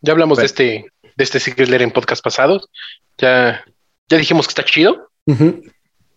Ya 0.00 0.12
hablamos 0.12 0.38
de 0.38 0.46
este 0.46 0.86
de 1.18 1.24
este 1.24 1.40
Secret 1.40 1.68
Lair 1.68 1.82
en 1.82 1.90
podcast 1.90 2.22
pasados. 2.22 2.68
Ya, 3.18 3.64
ya 4.08 4.16
dijimos 4.16 4.46
que 4.46 4.52
está 4.52 4.64
chido 4.64 5.10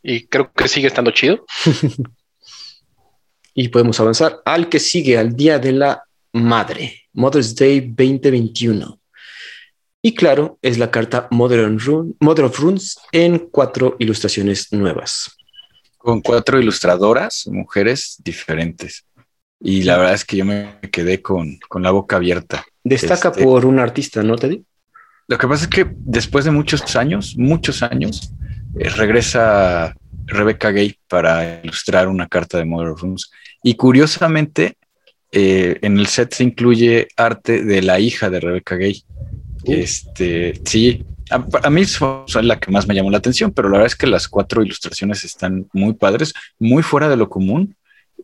y 0.04 0.28
creo 0.28 0.54
que 0.54 0.68
sigue 0.68 0.88
estando 0.88 1.12
chido. 1.12 1.46
Y 3.54 3.68
podemos 3.68 4.00
avanzar 4.00 4.42
al 4.46 4.70
que 4.70 4.80
sigue, 4.80 5.18
al 5.18 5.36
Día 5.36 5.60
de 5.60 5.74
la 5.74 6.04
Madre, 6.32 7.02
Mother's 7.12 7.54
Day 7.54 7.82
2021. 7.82 9.01
Y 10.02 10.16
claro, 10.16 10.58
es 10.62 10.78
la 10.78 10.90
carta 10.90 11.28
Rune- 11.32 12.16
Mother 12.20 12.46
of 12.46 12.60
Runes 12.60 12.98
en 13.12 13.38
cuatro 13.52 13.96
ilustraciones 14.00 14.72
nuevas. 14.74 15.36
Con 15.98 16.22
cuatro 16.22 16.60
ilustradoras, 16.60 17.46
mujeres 17.48 18.18
diferentes. 18.24 19.06
Y 19.60 19.84
la 19.84 19.98
verdad 19.98 20.16
es 20.16 20.26
que 20.26 20.38
yo 20.38 20.46
me 20.46 20.80
quedé 20.92 21.22
con, 21.22 21.60
con 21.70 21.84
la 21.84 21.92
boca 21.92 22.16
abierta. 22.16 22.66
Destaca 22.84 23.30
Este- 23.30 23.44
por 23.44 23.66
un 23.66 23.78
artista, 23.78 24.24
¿no, 24.24 24.36
Teddy? 24.36 24.66
Lo 25.28 25.38
que 25.38 25.48
pasa 25.48 25.66
es 25.66 25.70
que 25.70 25.86
después 25.96 26.46
de 26.46 26.52
muchos 26.52 26.96
años, 26.96 27.36
muchos 27.38 27.84
años, 27.84 28.34
eh, 28.80 28.90
regresa 28.90 29.96
Rebecca 30.26 30.72
Gay 30.72 30.98
para 31.08 31.62
ilustrar 31.64 32.08
una 32.08 32.28
carta 32.28 32.58
de 32.58 32.66
of 32.90 33.02
Runes. 33.02 33.30
Y 33.64 33.76
curiosamente, 33.76 34.78
eh, 35.32 35.78
en 35.84 36.00
el 36.00 36.08
set 36.08 36.34
se 36.34 36.44
incluye 36.44 37.08
arte 37.16 37.64
de 37.64 37.82
la 37.84 38.00
hija 38.00 38.30
de 38.32 38.40
Rebecca 38.40 38.76
Gay. 38.76 39.04
Uh. 39.64 39.74
Este, 39.74 40.62
sí, 40.66 41.04
a, 41.30 41.46
a 41.64 41.70
mí 41.70 41.86
fue 41.86 42.24
fue 42.28 42.44
la 42.44 42.60
que 42.60 42.72
más 42.72 42.88
me 42.88 42.96
llamó 42.96 43.12
la 43.12 43.18
atención, 43.18 43.52
pero 43.52 43.70
la 43.70 43.78
verdad 43.78 43.94
es 43.94 43.96
que 43.96 44.08
las 44.08 44.28
cuatro 44.28 44.64
ilustraciones 44.64 45.24
están 45.24 45.68
muy 45.74 45.94
padres, 45.94 46.34
muy 46.60 46.84
fuera 46.84 47.10
de 47.10 47.18
lo 47.18 47.30
común, 47.30 47.76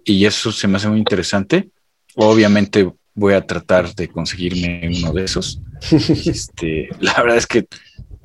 y 0.04 0.26
eso 0.26 0.52
se 0.52 0.68
me 0.68 0.78
hace 0.78 0.90
muy 0.90 1.00
interesante. 1.00 1.70
Obviamente 2.16 2.92
voy 3.14 3.34
a 3.34 3.46
tratar 3.46 3.94
de 3.96 4.08
conseguirme 4.08 4.90
uno 4.98 5.12
de 5.14 5.26
esos. 5.26 5.62
Este, 5.92 6.90
la 7.00 7.14
verdad 7.22 7.38
es 7.38 7.46
que 7.46 7.68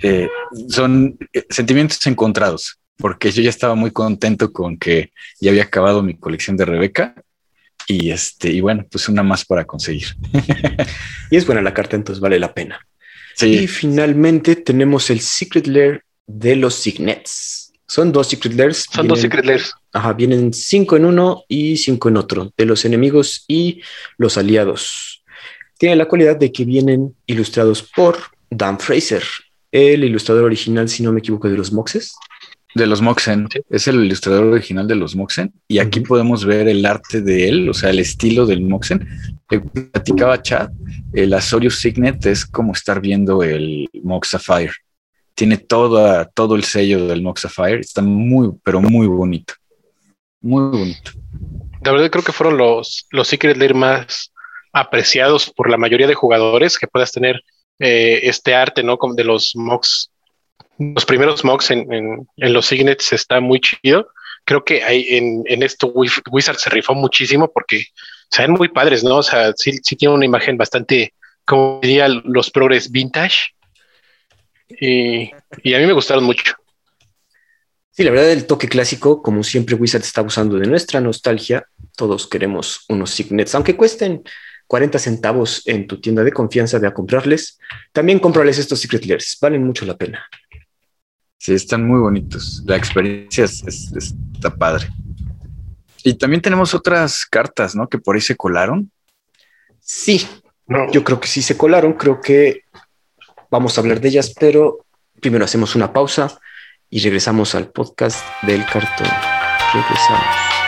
eh, 0.02 0.28
son 0.68 1.18
eh, 1.32 1.44
sentimientos 1.50 2.06
encontrados, 2.06 2.78
porque 2.96 3.30
yo 3.30 3.42
ya 3.42 3.50
estaba 3.50 3.74
muy 3.74 3.90
contento 3.90 4.52
con 4.52 4.76
que 4.76 5.12
ya 5.40 5.50
había 5.50 5.64
acabado 5.64 6.02
mi 6.02 6.14
colección 6.14 6.56
de 6.56 6.64
Rebeca. 6.64 7.14
Y 7.88 8.10
este, 8.10 8.50
y 8.52 8.60
bueno, 8.60 8.86
pues 8.90 9.08
una 9.08 9.22
más 9.24 9.44
para 9.44 9.64
conseguir. 9.64 10.06
Y 11.30 11.36
es 11.36 11.46
buena 11.46 11.62
la 11.62 11.74
carta, 11.74 11.96
entonces 11.96 12.20
vale 12.20 12.38
la 12.38 12.52
pena. 12.52 12.86
Y 13.40 13.58
Sí, 13.58 13.66
finalmente 13.66 14.56
tenemos 14.56 15.10
el 15.10 15.20
Secret 15.20 15.66
Lair 15.66 16.02
de 16.26 16.56
los 16.56 16.74
Signets. 16.74 17.72
Son 17.86 18.10
dos 18.10 18.28
Secret 18.28 18.54
Lairs. 18.54 18.86
Son 18.90 19.06
dos 19.06 19.20
Secret 19.20 19.44
Lairs. 19.44 19.74
Ajá, 19.92 20.14
vienen 20.14 20.54
cinco 20.54 20.96
en 20.96 21.04
uno 21.04 21.44
y 21.46 21.76
cinco 21.76 22.08
en 22.08 22.16
otro, 22.16 22.50
de 22.56 22.64
los 22.64 22.86
enemigos 22.86 23.44
y 23.46 23.82
los 24.16 24.38
aliados. 24.38 25.22
Tiene 25.76 25.96
la 25.96 26.06
cualidad 26.06 26.36
de 26.36 26.50
que 26.52 26.64
vienen 26.64 27.14
ilustrados 27.26 27.82
por 27.82 28.16
Dan 28.48 28.78
Fraser, 28.78 29.22
el 29.70 30.04
ilustrador 30.04 30.44
original, 30.44 30.88
si 30.88 31.02
no 31.02 31.12
me 31.12 31.18
equivoco, 31.18 31.50
de 31.50 31.56
los 31.56 31.72
Moxes. 31.72 32.14
De 32.74 32.86
los 32.86 33.02
Moxen. 33.02 33.48
Sí. 33.52 33.60
Es 33.70 33.88
el 33.88 34.04
ilustrador 34.04 34.44
original 34.44 34.86
de 34.86 34.94
los 34.94 35.14
Moxen. 35.16 35.52
Y 35.68 35.78
aquí 35.78 36.00
podemos 36.00 36.44
ver 36.44 36.68
el 36.68 36.84
arte 36.86 37.20
de 37.20 37.48
él, 37.48 37.68
o 37.68 37.74
sea, 37.74 37.90
el 37.90 37.98
estilo 37.98 38.46
del 38.46 38.62
Moxen. 38.62 39.06
Le 39.50 39.60
platicaba 39.60 40.40
Chad, 40.40 40.70
el 41.12 41.34
Azorius 41.34 41.78
Signet 41.78 42.24
es 42.26 42.46
como 42.46 42.72
estar 42.72 43.00
viendo 43.00 43.42
el 43.42 43.88
Mox 44.02 44.30
Sapphire. 44.30 44.72
Tiene 45.34 45.58
toda, 45.58 46.26
todo 46.26 46.56
el 46.56 46.64
sello 46.64 47.06
del 47.06 47.22
Mox 47.22 47.42
Sapphire. 47.42 47.80
Está 47.80 48.02
muy, 48.02 48.50
pero 48.62 48.80
muy 48.80 49.06
bonito. 49.06 49.54
Muy 50.40 50.78
bonito. 50.78 51.12
La 51.84 51.92
verdad 51.92 52.10
creo 52.10 52.24
que 52.24 52.32
fueron 52.32 52.56
los, 52.56 53.06
los 53.10 53.28
Secret 53.28 53.56
Lair 53.56 53.74
más 53.74 54.32
apreciados 54.72 55.50
por 55.50 55.68
la 55.68 55.76
mayoría 55.76 56.06
de 56.06 56.14
jugadores 56.14 56.78
que 56.78 56.86
puedas 56.86 57.12
tener 57.12 57.42
eh, 57.78 58.20
este 58.22 58.54
arte, 58.54 58.82
¿no? 58.82 58.96
Como 58.96 59.14
de 59.14 59.24
los 59.24 59.52
mocks. 59.54 60.10
Los 60.94 61.04
primeros 61.04 61.44
mocks 61.44 61.70
en, 61.70 62.26
los 62.36 62.66
Signets 62.66 63.12
está 63.12 63.40
muy 63.40 63.60
chido. 63.60 64.08
Creo 64.44 64.64
que 64.64 64.82
hay 64.82 65.06
en, 65.10 65.62
esto 65.62 65.92
Wizard 66.30 66.56
se 66.56 66.70
rifó 66.70 66.94
muchísimo 66.94 67.50
porque 67.52 67.86
se 68.30 68.42
ven 68.42 68.52
muy 68.52 68.68
padres, 68.68 69.04
¿no? 69.04 69.18
O 69.18 69.22
sea, 69.22 69.52
sí, 69.56 69.78
tiene 69.80 70.14
una 70.14 70.24
imagen 70.24 70.56
bastante, 70.56 71.14
como 71.44 71.78
diría 71.82 72.08
los 72.08 72.50
progres 72.50 72.90
vintage. 72.90 73.54
Y, 74.68 75.30
a 75.30 75.78
mí 75.78 75.86
me 75.86 75.92
gustaron 75.92 76.24
mucho. 76.24 76.54
Sí, 77.90 78.02
la 78.04 78.10
verdad, 78.10 78.30
el 78.30 78.46
toque 78.46 78.68
clásico, 78.68 79.22
como 79.22 79.44
siempre, 79.44 79.76
Wizard 79.76 80.02
está 80.02 80.22
abusando 80.22 80.58
de 80.58 80.66
nuestra 80.66 81.00
nostalgia. 81.00 81.66
Todos 81.94 82.26
queremos 82.26 82.86
unos 82.88 83.10
Signets, 83.10 83.54
aunque 83.54 83.76
cuesten 83.76 84.22
40 84.66 84.98
centavos 84.98 85.62
en 85.66 85.86
tu 85.86 86.00
tienda 86.00 86.24
de 86.24 86.32
confianza 86.32 86.78
de 86.78 86.86
a 86.86 86.94
comprarles. 86.94 87.58
También 87.92 88.18
cómprales 88.18 88.56
estos 88.56 88.80
Secret 88.80 89.04
Lairs, 89.04 89.36
valen 89.38 89.62
mucho 89.62 89.84
la 89.84 89.98
pena. 89.98 90.26
Sí, 91.42 91.54
están 91.54 91.84
muy 91.84 91.98
bonitos. 91.98 92.62
La 92.66 92.76
experiencia 92.76 93.44
es- 93.46 93.64
es- 93.66 94.14
está 94.32 94.54
padre. 94.54 94.86
Y 96.04 96.14
también 96.14 96.40
tenemos 96.40 96.72
otras 96.72 97.26
cartas, 97.26 97.74
¿no? 97.74 97.88
Que 97.88 97.98
por 97.98 98.14
ahí 98.14 98.20
se 98.20 98.36
colaron. 98.36 98.92
Sí, 99.80 100.24
¿no? 100.68 100.88
yo 100.92 101.02
creo 101.02 101.18
que 101.18 101.26
sí 101.26 101.42
se 101.42 101.56
colaron, 101.56 101.94
creo 101.94 102.20
que 102.20 102.60
vamos 103.50 103.76
a 103.76 103.80
hablar 103.80 104.00
de 104.00 104.08
ellas, 104.10 104.32
pero 104.38 104.86
primero 105.20 105.44
hacemos 105.44 105.74
una 105.74 105.92
pausa 105.92 106.38
y 106.88 107.00
regresamos 107.00 107.56
al 107.56 107.72
podcast 107.72 108.24
del 108.42 108.64
cartón. 108.64 109.08
Regresamos. 109.74 110.61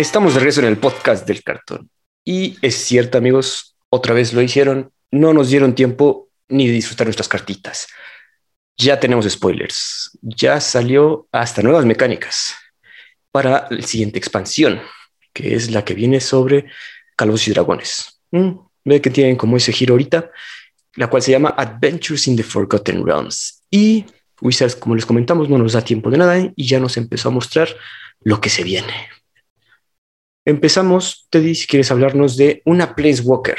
Estamos 0.00 0.32
de 0.32 0.40
regreso 0.40 0.60
en 0.60 0.66
el 0.68 0.78
podcast 0.78 1.26
del 1.26 1.42
cartón. 1.42 1.90
Y 2.24 2.56
es 2.62 2.74
cierto, 2.74 3.18
amigos, 3.18 3.76
otra 3.90 4.14
vez 4.14 4.32
lo 4.32 4.40
hicieron. 4.40 4.90
No 5.10 5.34
nos 5.34 5.50
dieron 5.50 5.74
tiempo 5.74 6.30
ni 6.48 6.66
de 6.66 6.72
disfrutar 6.72 7.06
nuestras 7.06 7.28
cartitas. 7.28 7.86
Ya 8.78 8.98
tenemos 8.98 9.28
spoilers. 9.28 10.16
Ya 10.22 10.58
salió 10.62 11.28
hasta 11.32 11.60
nuevas 11.60 11.84
mecánicas 11.84 12.54
para 13.30 13.66
la 13.68 13.82
siguiente 13.82 14.18
expansión, 14.18 14.80
que 15.34 15.54
es 15.54 15.70
la 15.70 15.84
que 15.84 15.92
viene 15.92 16.20
sobre 16.20 16.70
Calvos 17.14 17.46
y 17.46 17.50
Dragones. 17.50 18.22
Mm, 18.30 18.52
Ve 18.86 19.02
que 19.02 19.10
tienen 19.10 19.36
como 19.36 19.58
ese 19.58 19.70
giro 19.70 19.92
ahorita, 19.92 20.30
la 20.94 21.10
cual 21.10 21.20
se 21.20 21.32
llama 21.32 21.54
Adventures 21.58 22.26
in 22.26 22.36
the 22.36 22.42
Forgotten 22.42 23.04
Realms. 23.04 23.64
Y 23.70 24.06
Wizards, 24.40 24.76
como 24.76 24.94
les 24.94 25.04
comentamos, 25.04 25.50
no 25.50 25.58
nos 25.58 25.74
da 25.74 25.84
tiempo 25.84 26.10
de 26.10 26.16
nada 26.16 26.38
y 26.56 26.66
ya 26.66 26.80
nos 26.80 26.96
empezó 26.96 27.28
a 27.28 27.32
mostrar 27.32 27.68
lo 28.22 28.40
que 28.40 28.48
se 28.48 28.64
viene. 28.64 29.10
Empezamos, 30.44 31.26
Teddy, 31.30 31.54
si 31.54 31.66
quieres 31.66 31.90
hablarnos 31.90 32.36
de 32.36 32.62
una 32.64 32.94
Planeswalker. 32.94 33.58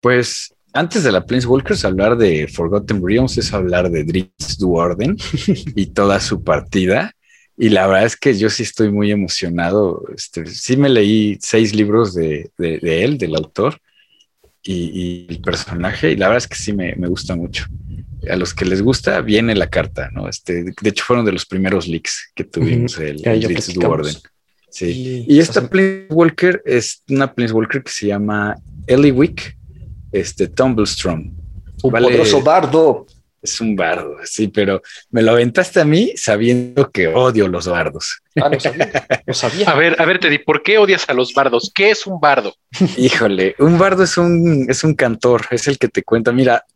Pues 0.00 0.54
antes 0.72 1.04
de 1.04 1.12
la 1.12 1.26
Planeswalkers, 1.26 1.84
hablar 1.84 2.16
de 2.16 2.48
Forgotten 2.48 3.02
Realms 3.04 3.36
es 3.38 3.52
hablar 3.52 3.90
de 3.90 4.04
Drizzt 4.04 4.58
Duorden 4.60 5.16
y 5.76 5.86
toda 5.86 6.20
su 6.20 6.42
partida. 6.42 7.12
Y 7.56 7.68
la 7.68 7.86
verdad 7.86 8.06
es 8.06 8.16
que 8.16 8.36
yo 8.38 8.48
sí 8.48 8.62
estoy 8.62 8.90
muy 8.90 9.10
emocionado. 9.10 10.02
Este, 10.16 10.46
sí 10.46 10.76
me 10.76 10.88
leí 10.88 11.36
seis 11.40 11.74
libros 11.74 12.14
de, 12.14 12.50
de- 12.56 12.78
de 12.78 13.04
él, 13.04 13.18
del 13.18 13.34
autor, 13.36 13.78
y, 14.62 14.74
y 14.74 15.26
el 15.28 15.40
personaje, 15.42 16.12
y 16.12 16.16
la 16.16 16.28
verdad 16.28 16.38
es 16.44 16.48
que 16.48 16.56
sí 16.56 16.72
me, 16.72 16.94
me 16.96 17.08
gusta 17.08 17.36
mucho. 17.36 17.66
A 18.30 18.36
los 18.36 18.54
que 18.54 18.64
les 18.64 18.80
gusta, 18.82 19.20
viene 19.20 19.54
la 19.54 19.68
carta, 19.68 20.08
¿no? 20.12 20.28
Este, 20.28 20.64
de 20.64 20.88
hecho, 20.88 21.04
fueron 21.04 21.24
de 21.26 21.32
los 21.32 21.44
primeros 21.46 21.86
leaks 21.86 22.30
que 22.34 22.44
tuvimos, 22.44 22.98
el, 22.98 23.18
Ya, 23.18 23.32
el. 23.32 23.40
Duorden. 23.74 24.14
Sí. 24.70 25.24
Y 25.28 25.38
esta 25.40 25.68
Planeswalker 25.68 26.62
es 26.64 27.02
una 27.08 27.32
Planeswalker 27.32 27.82
que 27.82 27.90
se 27.90 28.06
llama 28.06 28.56
Eliwick, 28.86 29.56
este 30.12 30.48
Tumblestrom. 30.48 31.34
un 31.82 31.92
vale. 31.92 32.06
poderoso 32.06 32.42
bardo. 32.42 33.06
Es 33.42 33.58
un 33.58 33.74
bardo, 33.74 34.16
sí, 34.24 34.48
pero 34.48 34.82
me 35.08 35.22
lo 35.22 35.30
aventaste 35.30 35.80
a 35.80 35.84
mí 35.86 36.12
sabiendo 36.14 36.90
que 36.90 37.08
odio 37.08 37.48
los 37.48 37.66
bardos. 37.66 38.20
Ah, 38.36 38.50
no 38.50 38.60
sabía. 38.60 38.92
No 39.26 39.32
sabía. 39.32 39.70
A 39.70 39.74
ver, 39.74 39.96
a 39.98 40.04
ver, 40.04 40.18
Teddy, 40.18 40.38
¿por 40.38 40.62
qué 40.62 40.76
odias 40.76 41.08
a 41.08 41.14
los 41.14 41.32
bardos? 41.32 41.72
¿Qué 41.74 41.90
es 41.90 42.06
un 42.06 42.20
bardo? 42.20 42.54
Híjole, 42.98 43.54
un 43.58 43.78
bardo 43.78 44.02
es 44.02 44.18
un, 44.18 44.66
es 44.68 44.84
un 44.84 44.94
cantor, 44.94 45.46
es 45.50 45.66
el 45.68 45.78
que 45.78 45.88
te 45.88 46.02
cuenta. 46.02 46.32
Mira, 46.32 46.66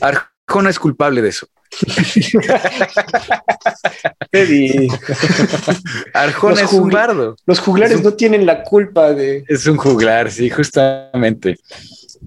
Arjona 0.00 0.70
es 0.70 0.80
culpable 0.80 1.22
de 1.22 1.28
eso. 1.28 1.46
Arjona 6.14 6.60
Los 6.62 6.72
es 6.72 6.78
un 6.78 6.90
bardo. 6.90 7.36
los 7.46 7.60
juglares 7.60 7.98
un- 7.98 8.04
no 8.04 8.14
tienen 8.14 8.46
la 8.46 8.62
culpa 8.62 9.12
de. 9.12 9.44
Es 9.48 9.66
un 9.66 9.76
juglar, 9.76 10.30
sí, 10.30 10.50
justamente. 10.50 11.56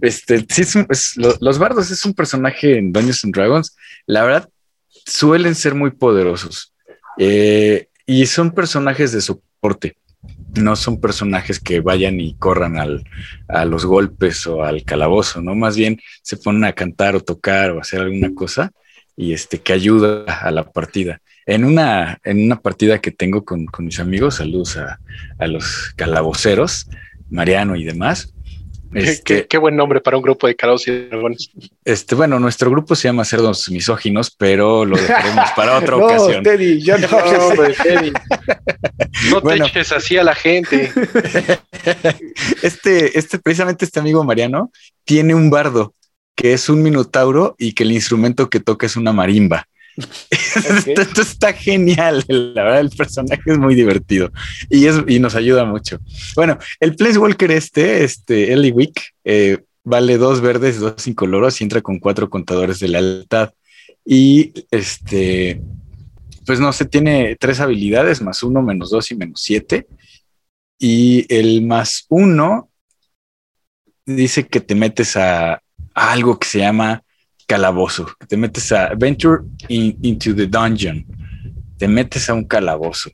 Este, 0.02 0.46
sí, 0.50 0.62
es 0.62 0.76
un- 0.76 0.88
es- 0.90 1.14
lo- 1.18 1.36
los 1.40 1.60
bardos 1.60 1.92
es 1.92 2.06
un 2.06 2.14
personaje 2.14 2.78
en 2.78 2.92
Dungeons 2.94 3.24
and 3.26 3.36
Dragons. 3.36 3.76
La 4.06 4.24
verdad, 4.24 4.50
suelen 5.06 5.56
ser 5.56 5.76
muy 5.76 5.92
poderosos 5.92 6.70
Eh, 7.18 7.88
y 8.06 8.26
son 8.26 8.52
personajes 8.52 9.12
de 9.12 9.22
soporte. 9.22 9.98
No 10.56 10.76
son 10.76 11.00
personajes 11.02 11.60
que 11.60 11.82
vayan 11.82 12.20
y 12.20 12.36
corran 12.36 12.78
al, 12.80 13.04
a 13.48 13.66
los 13.66 13.86
golpes 13.86 14.48
o 14.48 14.64
al 14.64 14.84
calabozo, 14.84 15.42
¿no? 15.42 15.54
Más 15.56 15.76
bien 15.76 16.00
se 16.24 16.38
ponen 16.38 16.64
a 16.64 16.74
cantar 16.74 17.16
o 17.16 17.22
tocar 17.22 17.72
o 17.72 17.82
hacer 17.82 18.00
alguna 18.02 18.34
cosa 18.34 18.72
y 19.22 19.34
este 19.34 19.60
que 19.60 19.72
ayuda 19.72 20.24
a 20.24 20.50
la 20.50 20.72
partida. 20.72 21.22
en 21.46 21.64
una, 21.64 22.20
en 22.24 22.44
una 22.44 22.60
partida 22.60 23.00
que 23.00 23.12
tengo 23.12 23.46
con, 23.46 23.68
con 23.68 23.86
mis 23.86 24.00
amigos, 24.00 24.36
saludos 24.36 24.78
a, 24.78 25.00
a 25.38 25.48
los 25.48 25.94
calaboceros, 25.96 26.88
Mariano 27.30 27.76
y 27.76 27.84
demás. 27.84 28.34
Este, 28.94 29.48
qué, 29.48 29.58
buen 29.58 29.76
nombre 29.76 30.02
para 30.02 30.18
un 30.18 30.24
grupo 30.24 30.48
de 30.48 30.56
calabozos 30.56 30.88
y 30.88 31.08
dragones. 31.08 31.50
Este, 31.86 32.16
bueno, 32.16 32.40
nuestro 32.40 32.70
grupo 32.70 32.96
se 32.96 33.08
llama 33.08 33.24
Cerdos 33.24 33.70
Misóginos, 33.70 34.32
pero 34.32 34.86
lo 34.86 34.98
dejaremos 34.98 35.52
para 35.56 35.78
otra 35.78 35.96
ocasión. 35.98 36.44
Teddy, 36.44 36.82
ya 36.82 36.98
no, 36.98 37.08
hombre, 37.48 37.74
Teddy. 37.74 38.12
No 39.30 39.42
te 39.42 39.56
eches 39.56 39.92
así 39.92 40.18
a 40.18 40.24
la 40.24 40.36
gente. 40.36 40.92
Este, 42.62 43.18
este, 43.18 43.40
precisamente 43.40 43.86
este 43.86 44.00
amigo 44.00 44.24
Mariano 44.24 44.72
tiene 45.04 45.34
un 45.34 45.50
bardo 45.50 45.96
que 46.36 46.54
es 46.54 46.70
un 46.70 46.82
minotauro 46.82 47.56
y 47.58 47.74
que 47.74 47.84
el 47.84 47.92
instrumento 47.92 48.50
que 48.50 48.60
toca 48.60 48.86
es 48.86 48.96
una 48.96 49.14
marimba. 49.14 49.68
Esto 50.86 51.22
está 51.22 51.54
genial. 51.54 52.24
La 52.28 52.64
verdad, 52.64 52.80
el 52.80 52.90
personaje 52.90 53.42
es 53.46 53.58
muy 53.58 53.76
divertido 53.76 54.32
y, 54.70 54.86
es, 54.86 54.96
y 55.08 55.20
nos 55.20 55.36
ayuda 55.36 55.66
mucho. 55.66 56.00
Bueno, 56.36 56.58
el 56.80 56.96
Walker 57.18 57.52
este, 57.52 58.04
este 58.04 58.54
Eliwick, 58.54 59.02
eh, 59.24 59.60
vale 59.84 60.18
dos 60.18 60.42
verdes, 60.42 60.80
dos 60.80 61.08
incoloros 61.08 61.60
y 61.60 61.64
entra 61.64 61.82
con 61.82 62.00
cuatro 62.00 62.30
contadores 62.30 62.80
de 62.80 62.88
lealtad. 62.88 63.54
Y 64.06 64.54
este, 64.72 65.62
pues 66.46 66.60
no 66.60 66.74
sé, 66.74 66.86
tiene 66.86 67.36
tres 67.40 67.60
habilidades, 67.60 68.22
más 68.22 68.44
uno, 68.44 68.62
menos 68.62 68.90
dos 68.90 69.12
y 69.12 69.16
menos 69.16 69.42
siete. 69.42 69.88
Y 70.80 71.26
el 71.34 71.62
más 71.62 72.06
uno 72.10 72.70
dice 74.06 74.48
que 74.48 74.60
te 74.60 74.74
metes 74.74 75.16
a 75.16 75.62
algo 75.94 76.40
que 76.40 76.48
se 76.48 76.60
llama 76.60 77.04
calabozo, 77.48 78.08
te 78.28 78.38
metes 78.38 78.72
a 78.72 78.94
Venture 78.96 79.44
into 79.68 80.36
the 80.36 80.48
Dungeon, 80.48 81.06
te 81.78 81.88
metes 81.88 82.30
a 82.30 82.34
un 82.34 82.46
calabozo. 82.46 83.10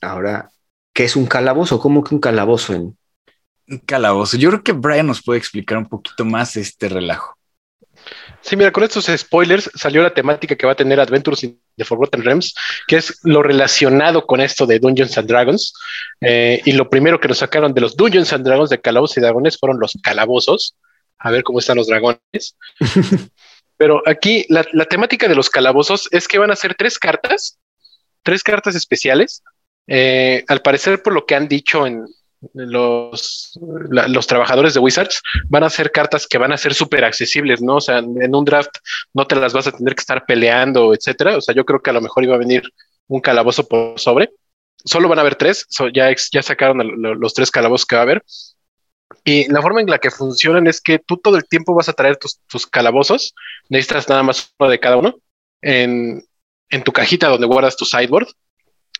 Ahora, 0.00 0.50
¿qué 0.92 1.04
es 1.04 1.14
un 1.16 1.26
calabozo? 1.26 1.78
¿Cómo 1.78 2.02
que 2.02 2.14
un 2.14 2.20
calabozo 2.20 2.74
en? 2.74 2.96
Un 3.68 3.78
calabozo. 3.78 4.36
Yo 4.36 4.50
creo 4.50 4.62
que 4.64 4.72
Brian 4.72 5.06
nos 5.06 5.22
puede 5.22 5.38
explicar 5.38 5.78
un 5.78 5.86
poquito 5.86 6.24
más 6.24 6.56
este 6.56 6.88
relajo. 6.88 7.36
Sí, 8.40 8.56
mira, 8.56 8.72
con 8.72 8.82
estos 8.82 9.06
spoilers 9.14 9.70
salió 9.74 10.02
la 10.02 10.14
temática 10.14 10.56
que 10.56 10.66
va 10.66 10.72
a 10.72 10.76
tener 10.76 10.98
Adventures 10.98 11.44
in 11.44 11.60
the 11.76 11.84
Forgotten 11.84 12.24
Realms, 12.24 12.54
que 12.86 12.96
es 12.96 13.20
lo 13.22 13.42
relacionado 13.42 14.26
con 14.26 14.40
esto 14.40 14.66
de 14.66 14.78
Dungeons 14.78 15.16
and 15.18 15.28
Dragons. 15.28 15.74
Eh, 16.20 16.60
y 16.64 16.72
lo 16.72 16.88
primero 16.88 17.20
que 17.20 17.28
nos 17.28 17.38
sacaron 17.38 17.74
de 17.74 17.82
los 17.82 17.96
Dungeons 17.96 18.32
and 18.32 18.44
Dragons 18.44 18.70
de 18.70 18.80
Calabozos 18.80 19.18
y 19.18 19.20
Dragones 19.20 19.58
fueron 19.58 19.78
los 19.78 19.98
calabozos. 20.02 20.76
A 21.20 21.30
ver 21.30 21.42
cómo 21.42 21.58
están 21.58 21.76
los 21.76 21.86
dragones. 21.86 22.56
Pero 23.76 24.02
aquí 24.06 24.44
la, 24.48 24.64
temática 24.84 25.28
de 25.28 25.34
los 25.34 25.48
calabozos 25.48 26.08
es 26.10 26.28
que 26.28 26.38
van 26.38 26.50
a 26.50 26.56
ser 26.56 26.74
tres 26.74 26.98
cartas, 26.98 27.58
tres 28.22 28.42
cartas 28.42 28.74
especiales. 28.74 29.42
Eh, 29.86 30.44
al 30.48 30.60
parecer, 30.60 31.02
por 31.02 31.14
lo 31.14 31.24
que 31.24 31.34
han 31.34 31.48
dicho 31.48 31.86
en 31.86 32.04
los, 32.52 33.58
los 33.60 34.26
trabajadores 34.26 34.74
de 34.74 34.80
Wizards, 34.80 35.22
van 35.48 35.64
a 35.64 35.70
ser 35.70 35.92
cartas 35.92 36.26
que 36.26 36.38
van 36.38 36.52
a 36.52 36.58
ser 36.58 36.74
súper 36.74 37.04
accesibles, 37.04 37.62
¿no? 37.62 37.76
O 37.76 37.80
sea, 37.80 37.98
en 37.98 38.34
un 38.34 38.44
draft 38.44 38.76
no 39.14 39.26
te 39.26 39.36
las 39.36 39.52
vas 39.52 39.66
a 39.66 39.72
tener 39.72 39.94
que 39.94 40.00
estar 40.00 40.24
peleando, 40.26 40.94
etcétera. 40.94 41.36
O 41.36 41.40
sea, 41.40 41.54
yo 41.54 41.64
creo 41.64 41.80
que 41.80 41.90
a 41.90 41.94
lo 41.94 42.00
mejor 42.00 42.24
iba 42.24 42.34
a 42.34 42.38
venir 42.38 42.62
un 43.08 43.20
calabozo 43.20 43.66
por 43.66 43.98
sobre. 43.98 44.30
Solo 44.84 45.08
van 45.08 45.18
a 45.18 45.20
haber 45.20 45.36
tres, 45.36 45.66
ya, 45.92 46.14
ya 46.32 46.42
sacaron 46.42 46.80
los 47.20 47.34
tres 47.34 47.50
calabozos 47.50 47.86
que 47.86 47.96
va 47.96 48.02
a 48.02 48.04
haber. 48.04 48.24
Y 49.24 49.50
la 49.50 49.60
forma 49.60 49.80
en 49.80 49.88
la 49.88 49.98
que 49.98 50.10
funcionan 50.10 50.66
es 50.66 50.80
que 50.80 50.98
tú 50.98 51.16
todo 51.16 51.36
el 51.36 51.46
tiempo 51.46 51.74
vas 51.74 51.88
a 51.88 51.92
traer 51.92 52.16
tus, 52.16 52.66
calabozos, 52.66 53.34
necesitas 53.68 54.08
nada 54.08 54.22
más 54.22 54.52
uno 54.58 54.70
de 54.70 54.80
cada 54.80 54.96
uno 54.96 55.16
en, 55.62 56.24
tu 56.84 56.92
cajita 56.92 57.28
donde 57.28 57.46
guardas 57.46 57.76
tu 57.76 57.84
sideboard. 57.84 58.28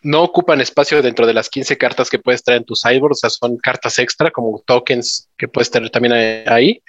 No 0.03 0.23
ocupan 0.23 0.61
espacio 0.61 1.01
dentro 1.01 1.27
de 1.27 1.33
las 1.33 1.49
15 1.49 1.77
cartas 1.77 2.09
que 2.09 2.19
puedes 2.19 2.43
traer 2.43 2.61
en 2.61 2.65
tu 2.65 2.75
sideboard, 2.75 3.13
o 3.13 3.15
sea, 3.15 3.29
son 3.29 3.57
cartas 3.57 3.99
extra 3.99 4.31
como 4.31 4.61
tokens 4.65 5.29
que 5.37 5.47
puedes 5.47 5.69
tener 5.69 5.89
también 5.89 6.13
ahí. 6.47 6.81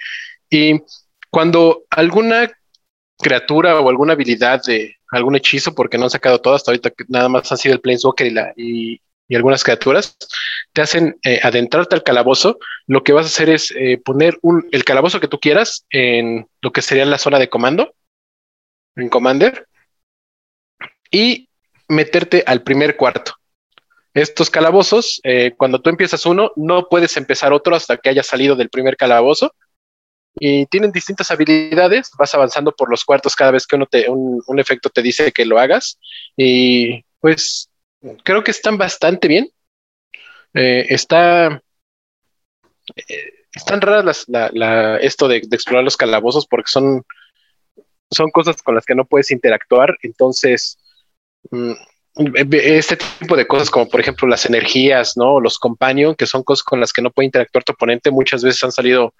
Y 0.49 0.81
cuando 1.29 1.83
alguna 1.89 2.51
criatura 3.19 3.79
o 3.79 3.89
alguna 3.89 4.13
habilidad 4.13 4.61
de 4.65 4.95
algún 5.11 5.35
hechizo, 5.35 5.73
porque 5.73 5.97
no 5.97 6.05
han 6.05 6.09
sacado 6.09 6.41
todo 6.41 6.55
hasta 6.55 6.71
ahorita, 6.71 6.91
nada 7.07 7.29
más 7.29 7.51
han 7.51 7.57
sido 7.57 7.75
el 7.75 7.81
Planeswalker 7.81 8.27
y, 8.27 8.31
la, 8.31 8.53
y, 8.55 9.01
y 9.27 9.35
algunas 9.35 9.63
criaturas, 9.63 10.17
te 10.73 10.81
hacen 10.81 11.17
eh, 11.23 11.39
adentrarte 11.43 11.95
al 11.95 12.03
calabozo, 12.03 12.57
lo 12.87 13.03
que 13.03 13.13
vas 13.13 13.25
a 13.25 13.29
hacer 13.29 13.49
es 13.49 13.71
eh, 13.71 13.97
poner 14.03 14.39
el 14.71 14.83
calabozo 14.83 15.19
que 15.19 15.27
tú 15.27 15.39
quieras 15.39 15.85
en 15.89 16.47
lo 16.61 16.71
que 16.71 16.81
sería 16.81 17.05
la 17.05 17.17
zona 17.17 17.39
de 17.39 17.49
comando, 17.49 17.95
en 18.95 19.09
Commander, 19.09 19.67
y 21.11 21.49
meterte 21.87 22.43
al 22.45 22.63
primer 22.63 22.97
cuarto. 22.97 23.33
Estos 24.13 24.49
calabozos, 24.49 25.19
eh, 25.23 25.53
cuando 25.57 25.81
tú 25.81 25.89
empiezas 25.89 26.25
uno, 26.25 26.51
no 26.55 26.87
puedes 26.89 27.17
empezar 27.17 27.53
otro 27.53 27.75
hasta 27.75 27.97
que 27.97 28.09
haya 28.09 28.23
salido 28.23 28.55
del 28.55 28.69
primer 28.69 28.97
calabozo. 28.97 29.55
Y 30.35 30.65
tienen 30.67 30.91
distintas 30.91 31.29
habilidades, 31.29 32.09
vas 32.17 32.33
avanzando 32.33 32.71
por 32.71 32.89
los 32.89 33.05
cuartos 33.05 33.35
cada 33.35 33.51
vez 33.51 33.67
que 33.67 33.75
uno 33.75 33.85
te, 33.85 34.09
un 34.09 34.59
efecto 34.59 34.89
te 34.89 35.03
dice 35.03 35.31
que 35.31 35.45
lo 35.45 35.59
hagas. 35.59 35.99
Y 36.35 37.03
pues 37.19 37.69
creo 38.23 38.43
que 38.43 38.51
están 38.51 38.77
bastante 38.77 39.27
bien. 39.27 39.49
Eh, 40.53 40.85
está. 40.89 41.61
Eh, 42.95 43.33
están 43.53 43.81
raras 43.81 44.25
las, 44.27 44.51
esto 45.01 45.27
de, 45.27 45.37
explorar 45.37 45.83
los 45.83 45.97
calabozos 45.97 46.47
porque 46.47 46.71
son, 46.71 47.03
son 48.09 48.31
cosas 48.31 48.61
con 48.63 48.73
las 48.73 48.85
que 48.85 48.95
no 48.95 49.05
puedes 49.05 49.31
interactuar. 49.31 49.95
Entonces, 50.01 50.77
mm, 51.51 51.73
este 52.51 52.97
tipo 53.19 53.35
de 53.35 53.47
cosas, 53.47 53.69
como 53.69 53.89
por 53.89 53.99
ejemplo 53.99 54.27
las 54.27 54.45
energías, 54.45 55.17
¿no? 55.17 55.39
Los 55.39 55.57
companion, 55.57 56.15
que 56.15 56.25
son 56.25 56.43
cosas 56.43 56.63
con 56.63 56.79
las 56.79 56.93
que 56.93 57.01
no 57.01 57.11
puede 57.11 57.27
interactuar 57.27 57.63
tu 57.63 57.73
oponente, 57.73 58.11
muchas 58.11 58.43
veces 58.43 58.63
han 58.63 58.71
salido 58.71 59.13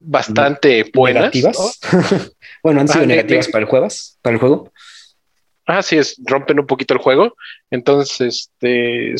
bastante 0.00 0.90
buenas. 0.94 1.34
¿Negativas? 1.34 1.80
bueno, 2.62 2.80
han 2.80 2.88
sido 2.88 3.06
negativas 3.06 3.48
para 3.48 3.64
el 3.64 3.70
juego, 3.70 3.88
para 4.22 4.34
el 4.34 4.40
juego. 4.40 4.72
Ah, 5.70 5.84
sí, 5.84 5.96
es, 5.96 6.20
rompen 6.24 6.58
un 6.58 6.66
poquito 6.66 6.94
el 6.94 7.00
juego. 7.00 7.36
Entonces, 7.70 8.50
este, 8.60 9.14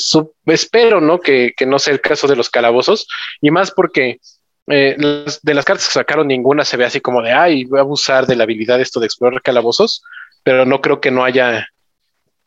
espero, 0.47 1.01
¿no? 1.01 1.21
Que, 1.21 1.55
no 1.65 1.79
sea 1.79 1.95
el 1.95 2.01
caso 2.01 2.27
de 2.27 2.35
los 2.35 2.51
calabozos. 2.51 3.07
Y 3.41 3.53
más 3.53 3.71
porque 3.71 4.19
eh, 4.67 4.97
de 5.43 5.55
las 5.55 5.65
cartas 5.65 5.87
que 5.87 5.95
sacaron, 5.95 6.27
ninguna 6.27 6.65
se 6.65 6.77
ve 6.77 6.85
así 6.85 7.01
como 7.01 7.23
de, 7.23 7.31
ay, 7.31 7.67
voy 7.67 7.79
a 7.79 7.83
abusar 7.83 8.27
de 8.27 8.35
la 8.35 8.43
habilidad 8.43 8.81
esto 8.81 8.99
de 8.99 9.07
explorar 9.07 9.43
calabozos. 9.43 10.03
Pero 10.43 10.67
no 10.67 10.81
creo 10.81 11.01
que 11.01 11.13
no 11.13 11.23
haya 11.23 11.69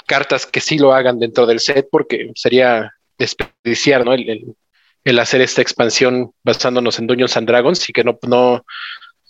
cartas 0.06 0.45
que 0.45 0.60
sí 0.60 0.78
lo 0.78 0.93
hagan 0.93 1.18
dentro 1.18 1.45
del 1.45 1.62
set 1.62 1.88
porque 1.89 2.32
sería 2.36 2.91
desperdiciar, 3.18 4.04
¿no? 4.04 4.14
El, 4.14 5.20
hacer 5.20 5.39
esta 5.39 5.62
expansión 5.62 6.34
basándonos 6.43 6.99
en 6.99 7.08
Dungeons 7.08 7.38
and 7.38 7.47
Dragons 7.47 7.88
y 7.88 7.93
que 7.93 8.04
no, 8.04 8.20
no 8.24 8.66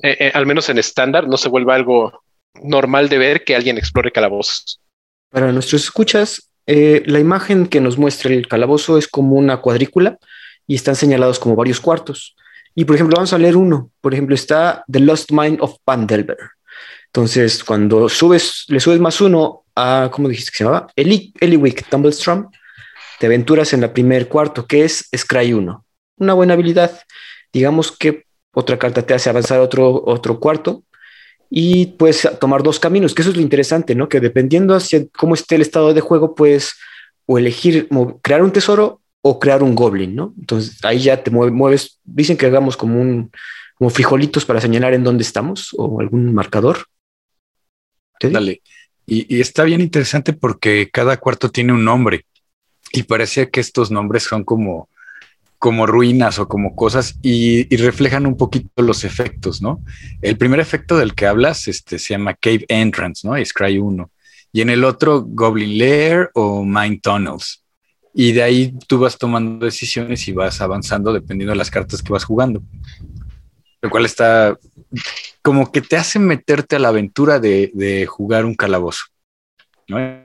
eh, 0.01 0.17
eh, 0.19 0.31
al 0.33 0.47
menos 0.47 0.69
en 0.69 0.79
estándar, 0.79 1.27
no 1.27 1.37
se 1.37 1.49
vuelva 1.49 1.75
algo 1.75 2.23
normal 2.61 3.09
de 3.09 3.17
ver 3.17 3.43
que 3.43 3.55
alguien 3.55 3.77
explore 3.77 4.11
calabozos. 4.11 4.79
Para 5.29 5.51
nuestros 5.51 5.83
escuchas, 5.83 6.51
eh, 6.65 7.03
la 7.05 7.19
imagen 7.19 7.67
que 7.67 7.81
nos 7.81 7.97
muestra 7.97 8.33
el 8.33 8.47
calabozo 8.47 8.97
es 8.97 9.07
como 9.07 9.35
una 9.35 9.57
cuadrícula 9.57 10.17
y 10.67 10.75
están 10.75 10.95
señalados 10.95 11.39
como 11.39 11.55
varios 11.55 11.79
cuartos. 11.79 12.35
Y 12.75 12.85
por 12.85 12.95
ejemplo, 12.95 13.15
vamos 13.15 13.33
a 13.33 13.37
leer 13.37 13.57
uno. 13.57 13.91
Por 14.01 14.13
ejemplo, 14.13 14.35
está 14.35 14.83
The 14.91 14.99
Lost 14.99 15.31
Mind 15.31 15.59
of 15.61 15.75
Pandelver. 15.83 16.37
Entonces, 17.07 17.63
cuando 17.63 18.09
subes, 18.09 18.65
le 18.67 18.79
subes 18.79 18.99
más 18.99 19.21
uno 19.21 19.65
a, 19.75 20.09
¿cómo 20.11 20.29
dijiste 20.29 20.51
que 20.51 20.57
se 20.57 20.63
llamaba? 20.63 20.87
Eli, 20.95 21.33
Eliwick 21.39 21.87
Tumblestrom, 21.89 22.49
te 23.19 23.27
aventuras 23.27 23.73
en 23.73 23.81
la 23.81 23.93
primer 23.93 24.27
cuarto, 24.27 24.65
que 24.65 24.83
es 24.83 25.09
Scry 25.15 25.53
1. 25.53 25.85
Una 26.17 26.33
buena 26.33 26.53
habilidad. 26.53 27.01
Digamos 27.51 27.91
que 27.91 28.25
otra 28.51 28.79
carta 28.79 29.05
te 29.05 29.13
hace 29.13 29.29
avanzar 29.29 29.59
otro, 29.59 30.03
otro 30.05 30.39
cuarto 30.39 30.83
y 31.49 31.87
puedes 31.87 32.27
tomar 32.39 32.63
dos 32.63 32.79
caminos, 32.79 33.13
que 33.13 33.21
eso 33.21 33.31
es 33.31 33.37
lo 33.37 33.41
interesante, 33.41 33.95
¿no? 33.95 34.09
Que 34.09 34.19
dependiendo 34.19 34.75
hacia 34.75 35.05
cómo 35.17 35.35
esté 35.35 35.55
el 35.55 35.61
estado 35.61 35.93
de 35.93 36.01
juego, 36.01 36.35
puedes 36.35 36.73
o 37.25 37.37
elegir 37.37 37.87
crear 38.21 38.43
un 38.43 38.51
tesoro 38.51 39.01
o 39.21 39.39
crear 39.39 39.63
un 39.63 39.75
goblin, 39.75 40.15
¿no? 40.15 40.33
Entonces 40.39 40.83
ahí 40.83 40.99
ya 40.99 41.23
te 41.23 41.31
mueves, 41.31 41.99
dicen 42.03 42.37
que 42.37 42.47
hagamos 42.47 42.75
como 42.75 42.99
un 42.99 43.31
como 43.75 43.89
frijolitos 43.89 44.45
para 44.45 44.61
señalar 44.61 44.93
en 44.93 45.03
dónde 45.03 45.23
estamos 45.23 45.69
o 45.77 45.99
algún 45.99 46.33
marcador. 46.33 46.85
Dale. 48.19 48.61
Y, 49.05 49.35
y, 49.35 49.41
está 49.41 49.63
bien 49.63 49.81
interesante 49.81 50.31
porque 50.31 50.89
cada 50.89 51.17
cuarto 51.17 51.49
tiene 51.49 51.73
un 51.73 51.83
nombre 51.83 52.25
y 52.93 53.03
parecía 53.03 53.49
que 53.49 53.59
estos 53.59 53.91
nombres 53.91 54.23
son 54.23 54.45
como 54.45 54.87
como 55.63 55.87
ruinas 55.87 56.39
o 56.39 56.49
como 56.49 56.75
cosas 56.75 57.15
y, 57.21 57.73
reflejan 57.77 58.25
un 58.25 58.35
poquito 58.35 58.83
los 58.83 59.05
efectos, 59.05 59.61
¿no? 59.61 59.81
El 60.21 60.35
primer 60.35 60.59
efecto 60.59 60.97
del 60.97 61.15
que 61.15 61.25
hablas 61.25 61.69
este, 61.69 61.99
se 61.99 62.15
llama 62.15 62.33
Cave 62.33 62.65
Entrance, 62.67 63.25
¿no? 63.25 63.37
Es 63.37 63.53
Cry 63.53 63.77
1. 63.77 64.11
Y 64.51 64.59
en 64.59 64.69
el 64.69 64.83
otro, 64.83 65.23
Goblin 65.25 65.77
Lair 65.77 66.31
o 66.33 66.65
Mind 66.65 66.99
Tunnels. 66.99 67.63
Y 68.13 68.33
de 68.33 68.43
ahí 68.43 68.73
tú 68.87 68.99
vas 68.99 69.17
tomando 69.17 69.63
decisiones 69.63 70.27
y 70.27 70.33
vas 70.33 70.59
avanzando 70.59 71.13
dependiendo 71.13 71.53
de 71.53 71.59
las 71.59 71.71
cartas 71.71 72.03
que 72.03 72.11
vas 72.11 72.25
jugando. 72.25 72.61
Lo 73.81 73.89
cual 73.89 74.03
está 74.03 74.59
como 75.41 75.71
que 75.71 75.79
te 75.79 75.95
hace 75.95 76.19
meterte 76.19 76.75
a 76.75 76.79
la 76.79 76.89
aventura 76.89 77.39
de, 77.39 77.71
de 77.73 78.05
jugar 78.05 78.43
un 78.43 78.55
calabozo. 78.55 79.05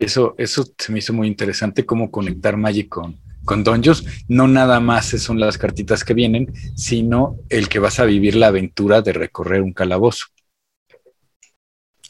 Eso, 0.01 0.34
eso 0.36 0.66
se 0.76 0.91
me 0.91 0.99
hizo 0.99 1.12
muy 1.12 1.28
interesante, 1.28 1.86
cómo 1.86 2.11
conectar 2.11 2.57
Magic 2.57 2.89
con, 2.89 3.16
con 3.49 3.64
Dungeons. 3.64 4.05
No 4.28 4.46
nada 4.46 4.78
más 4.78 5.07
son 5.07 5.40
las 5.40 5.59
cartitas 5.59 6.05
que 6.05 6.14
vienen, 6.14 6.53
sino 6.76 7.38
el 7.49 7.68
que 7.68 7.80
vas 7.80 7.99
a 7.99 8.05
vivir 8.05 8.36
la 8.36 8.49
aventura 8.49 9.01
de 9.01 9.14
recorrer 9.14 9.62
un 9.62 9.72
calabozo. 9.72 10.26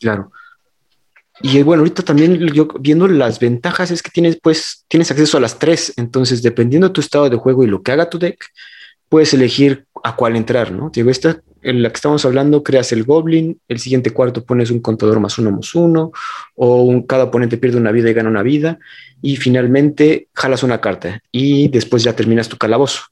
Claro. 0.01 0.33
Y 1.41 1.63
bueno, 1.63 1.83
ahorita 1.83 2.03
también 2.03 2.37
yo 2.53 2.67
viendo 2.81 3.07
las 3.07 3.39
ventajas 3.39 3.93
es 3.93 4.03
que 4.03 4.11
tienes, 4.11 4.39
pues, 4.43 4.85
tienes 4.89 5.11
acceso 5.13 5.39
a 5.39 5.41
las 5.41 5.59
tres. 5.59 5.95
Entonces, 5.97 6.43
dependiendo 6.43 6.89
de 6.89 6.95
tu 6.95 7.01
estado 7.01 7.31
de 7.31 7.37
juego 7.37 7.63
y 7.63 7.69
lo 7.69 7.83
que 7.83 7.93
haga 7.93 8.11
tu 8.11 8.19
deck, 8.19 8.45
puedes 9.09 9.33
elegir 9.33 9.87
a 10.03 10.17
cuál 10.17 10.35
entrar, 10.35 10.73
¿no? 10.73 10.91
Digo, 10.93 11.11
esta 11.11 11.41
en 11.63 11.83
la 11.83 11.91
que 11.91 11.97
estamos 11.97 12.25
hablando, 12.25 12.63
creas 12.63 12.93
el 12.93 13.05
Goblin, 13.05 13.61
el 13.69 13.79
siguiente 13.79 14.11
cuarto 14.11 14.45
pones 14.45 14.71
un 14.71 14.81
contador 14.81 15.21
más 15.21 15.39
uno 15.39 15.51
más 15.51 15.75
uno, 15.75 16.13
o 16.55 17.07
cada 17.07 17.25
oponente 17.25 17.59
pierde 17.59 17.79
una 17.79 17.93
vida 17.93 18.11
y 18.11 18.15
gana 18.15 18.29
una 18.29 18.43
vida, 18.43 18.79
y 19.21 19.37
finalmente 19.37 20.29
jalas 20.35 20.63
una 20.63 20.81
carta 20.81 21.21
y 21.33 21.69
después 21.69 22.03
ya 22.03 22.15
terminas 22.15 22.49
tu 22.49 22.57
calabozo. 22.57 23.03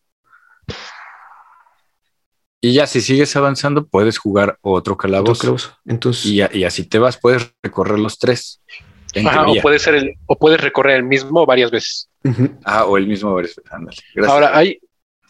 Y 2.61 2.73
ya 2.73 2.87
si 2.87 3.01
sigues 3.01 3.37
avanzando, 3.37 3.87
puedes 3.87 4.19
jugar 4.19 4.59
otro 4.61 4.97
calabozo. 4.97 5.57
Entonces, 5.85 6.27
y, 6.27 6.65
así 6.65 6.85
te 6.85 6.99
vas, 6.99 7.19
puedes 7.19 7.53
recorrer 7.63 7.99
los 7.99 8.19
tres. 8.19 8.61
o, 9.15 9.63
puede 9.63 9.79
ser 9.79 9.95
el, 9.95 10.15
o 10.27 10.37
puedes 10.37 10.61
recorrer 10.61 10.97
el 10.97 11.05
mismo 11.05 11.47
varias 11.47 11.71
veces. 11.71 12.09
Ah, 12.65 12.87
o 12.87 12.97
el 12.97 13.07
mismo 13.07 13.35
varias 13.35 13.55
veces. 13.57 14.29
Ahora, 14.29 14.57
hay, 14.57 14.81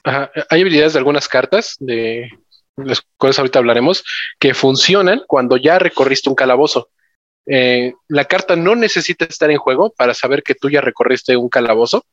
hay 0.05 0.61
habilidades 0.61 0.93
de 0.95 0.99
algunas 0.99 1.29
cartas 1.29 1.77
de, 1.79 2.31
las 2.77 3.03
cuales 3.17 3.39
ahorita 3.39 3.59
hablaremos, 3.59 4.05
que 4.39 4.55
funcionan 4.55 5.23
cuando 5.27 5.57
ya 5.57 5.79
recorriste 5.79 6.29
un 6.29 6.35
calabozo. 6.35 6.91
Eh, 7.47 7.95
la 8.09 8.25
carta 8.25 8.57
no 8.57 8.75
necesita 8.75 9.25
estar 9.25 9.51
en 9.51 9.59
juego 9.59 9.93
para 9.97 10.15
saber 10.15 10.43
que 10.43 10.55
tú 10.55 10.69
ya 10.69 10.81
recorriste 10.81 11.37
un 11.37 11.49
calabozo. 11.49 12.05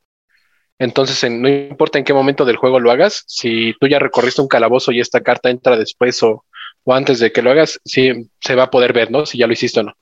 Entonces, 0.78 1.30
no 1.30 1.48
importa 1.48 1.98
en 1.98 2.04
qué 2.04 2.12
momento 2.12 2.44
del 2.44 2.56
juego 2.56 2.80
lo 2.80 2.90
hagas, 2.90 3.24
si 3.26 3.74
tú 3.78 3.86
ya 3.86 3.98
recorriste 3.98 4.42
un 4.42 4.48
calabozo 4.48 4.90
y 4.90 5.00
esta 5.00 5.20
carta 5.20 5.50
entra 5.50 5.76
después 5.76 6.20
o, 6.22 6.44
antes 6.86 7.20
de 7.20 7.32
que 7.32 7.42
lo 7.42 7.50
hagas, 7.50 7.80
sí 7.84 8.28
se 8.40 8.54
va 8.54 8.64
a 8.64 8.70
poder 8.70 8.92
ver, 8.92 9.10
¿no? 9.10 9.24
Si 9.26 9.38
ya 9.38 9.46
lo 9.46 9.52
hiciste 9.52 9.80
o 9.80 9.84
no. 9.84 9.94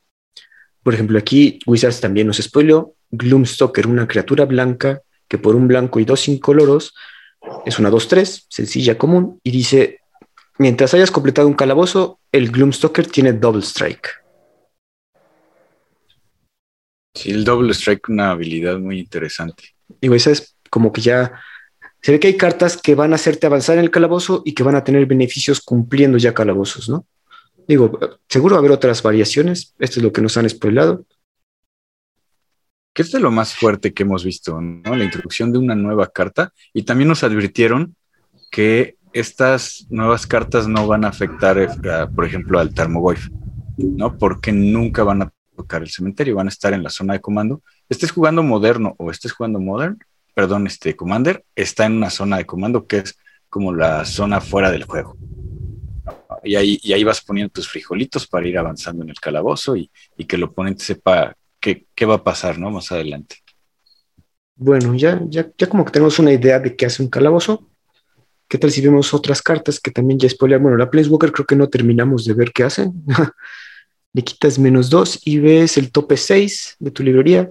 Por 0.83 0.95
ejemplo, 0.95 1.19
aquí 1.19 1.61
Wizards 1.67 2.01
también 2.01 2.27
nos 2.27 2.39
spoiló 2.39 2.95
Gloomstalker, 3.11 3.87
una 3.87 4.09
criatura 4.09 4.47
blanca 4.47 5.03
que 5.29 5.39
por 5.39 5.55
un 5.55 5.69
blanco 5.69 6.01
y 6.01 6.05
dos 6.05 6.27
incoloros 6.29 6.95
es 7.65 7.79
una 7.79 7.91
2-3, 7.91 8.47
sencilla, 8.49 8.99
común, 8.99 9.41
y 9.43 9.51
dice 9.51 10.01
Mientras 10.59 10.95
hayas 10.95 11.11
completado 11.11 11.49
un 11.49 11.55
calabozo, 11.55 12.21
el 12.31 12.51
Gloomstalker 12.51 13.07
tiene 13.07 13.33
Double 13.33 13.63
Strike. 13.63 14.09
Sí, 17.15 17.31
el 17.31 17.45
Double 17.45 17.73
Strike, 17.73 18.09
una 18.09 18.31
habilidad 18.31 18.79
muy 18.79 18.99
interesante. 18.99 19.75
Digo, 20.01 20.15
esa 20.15 20.31
es 20.31 20.57
como 20.71 20.93
que 20.93 21.01
ya 21.01 21.33
se 22.01 22.13
ve 22.13 22.21
que 22.21 22.29
hay 22.29 22.37
cartas 22.37 22.77
que 22.77 22.95
van 22.95 23.13
a 23.13 23.17
hacerte 23.17 23.47
avanzar 23.47 23.79
en 23.79 23.85
el 23.85 23.91
calabozo 23.91 24.43
y 24.45 24.55
que 24.55 24.63
van 24.63 24.75
a 24.75 24.85
tener 24.85 25.07
beneficios 25.07 25.61
cumpliendo 25.61 26.19
ya 26.19 26.35
calabozos, 26.35 26.89
¿no? 26.89 27.07
Digo, 27.69 27.99
seguro 28.29 28.55
va 28.55 28.59
a 28.59 28.61
haber 28.61 28.73
otras 28.73 29.03
variaciones. 29.03 29.75
Esto 29.79 30.01
es 30.01 30.05
lo 30.05 30.13
que 30.13 30.21
nos 30.21 30.37
han 30.37 30.49
spoilado. 30.49 31.07
Que 32.93 33.03
es 33.03 33.13
de 33.13 33.21
lo 33.21 33.31
más 33.31 33.55
fuerte 33.55 33.95
que 33.95 34.03
hemos 34.03 34.25
visto, 34.25 34.61
¿no? 34.61 34.97
La 34.97 35.05
introducción 35.05 35.53
de 35.53 35.59
una 35.59 35.77
nueva 35.77 36.09
carta. 36.09 36.53
Y 36.75 36.83
también 36.83 37.09
nos 37.09 37.23
advirtieron 37.23 37.95
que 38.51 38.97
estas 39.13 39.87
nuevas 39.91 40.27
cartas 40.27 40.67
no 40.67 40.87
van 40.87 41.05
a 41.05 41.09
afectar, 41.09 41.59
eh, 41.59 41.69
por 42.15 42.25
ejemplo, 42.25 42.59
al 42.59 42.73
Tarmogoyf, 42.73 43.29
¿no? 43.77 44.17
Porque 44.17 44.53
nunca 44.53 45.05
van 45.05 45.23
a 45.23 45.33
tocar 45.57 45.83
el 45.83 45.91
cementerio, 45.91 46.37
van 46.37 46.47
a 46.47 46.51
estar 46.51 46.73
en 46.73 46.83
la 46.83 46.91
zona 46.91 47.15
de 47.15 47.21
comando. 47.21 47.63
Estés 47.89 48.11
jugando 48.11 48.43
moderno 48.43 48.95
o 48.99 49.11
estés 49.11 49.33
jugando 49.33 49.61
modern, 49.61 49.99
perdón, 50.35 50.67
este 50.67 50.97
Commander, 50.97 51.45
está 51.55 51.87
en 51.87 51.93
una 51.93 52.11
zona 52.11 52.39
de 52.39 52.47
comando 52.47 52.87
que 52.87 52.99
es 52.99 53.19
como 53.49 53.75
la 53.75 54.05
zona 54.05 54.41
fuera 54.41 54.71
del 54.71 54.85
juego. 54.85 55.17
Y 56.43 56.57
ahí, 56.57 56.81
y 56.83 56.93
ahí 56.93 57.05
vas 57.05 57.21
poniendo 57.21 57.53
tus 57.53 57.69
frijolitos 57.69 58.27
para 58.27 58.49
ir 58.49 58.59
avanzando 58.59 59.05
en 59.05 59.11
el 59.11 59.21
calabozo 59.21 59.77
y, 59.77 59.91
que 60.27 60.37
el 60.37 60.45
oponente 60.45 60.83
sepa 60.83 61.37
qué, 61.61 61.87
qué, 61.95 62.07
va 62.07 62.17
a 62.17 62.25
pasar, 62.25 62.59
¿no? 62.59 62.71
Más 62.71 62.91
adelante. 62.91 63.37
Bueno, 64.57 64.95
ya, 64.95 65.21
ya, 65.29 65.51
ya 65.57 65.69
como 65.69 65.85
que 65.85 65.93
tenemos 65.93 66.19
una 66.19 66.33
idea 66.33 66.59
de 66.59 66.75
qué 66.75 66.87
hace 66.87 67.03
un 67.03 67.11
calabozo. 67.11 67.69
¿Qué 68.53 68.59
tal 68.59 68.71
si 68.71 68.83
vemos 68.83 69.15
otras 69.15 69.41
cartas 69.41 69.81
que 69.81 69.91
también 69.91 70.19
ya 70.21 70.29
spoiler? 70.29 70.59
Bueno, 70.59 70.77
la 70.77 70.91
Walker 71.09 71.33
creo 71.33 71.47
que 71.47 71.57
no 71.57 71.71
terminamos 71.71 72.27
de 72.27 72.35
ver 72.35 72.53
qué 72.53 72.65
hacen. 72.65 72.93
Le 74.13 74.23
quitas 74.23 74.59
menos 74.59 74.91
dos 74.91 75.19
y 75.25 75.39
ves 75.39 75.79
el 75.79 75.91
tope 75.91 76.19
6 76.19 76.77
de 76.79 76.91
tu 76.91 77.03
librería. 77.03 77.51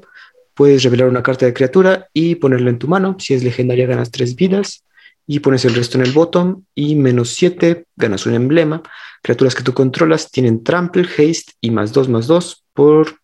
Puedes 0.54 0.84
revelar 0.84 1.08
una 1.10 1.24
carta 1.24 1.48
de 1.48 1.56
criatura 1.56 2.08
y 2.14 2.36
ponerla 2.36 2.70
en 2.70 2.78
tu 2.78 2.88
mano. 2.88 3.16
Si 3.18 3.34
es 3.34 3.44
legendaria, 3.44 3.88
ganas 3.88 4.12
tres 4.12 4.36
vidas 4.36 4.84
y 5.26 5.40
pones 5.40 5.66
el 5.66 5.74
resto 5.74 5.98
en 5.98 6.06
el 6.06 6.12
bottom. 6.12 6.66
Y 6.76 6.94
menos 6.94 7.30
7, 7.30 7.86
ganas 7.96 8.28
un 8.28 8.36
emblema. 8.36 8.84
Criaturas 9.24 9.56
que 9.56 9.64
tú 9.64 9.74
controlas 9.74 10.30
tienen 10.30 10.64
trample, 10.64 11.08
haste 11.18 11.54
y 11.62 11.72
más 11.72 11.94
2 11.94 12.10
más 12.10 12.28
2 12.28 12.64
por, 12.76 13.16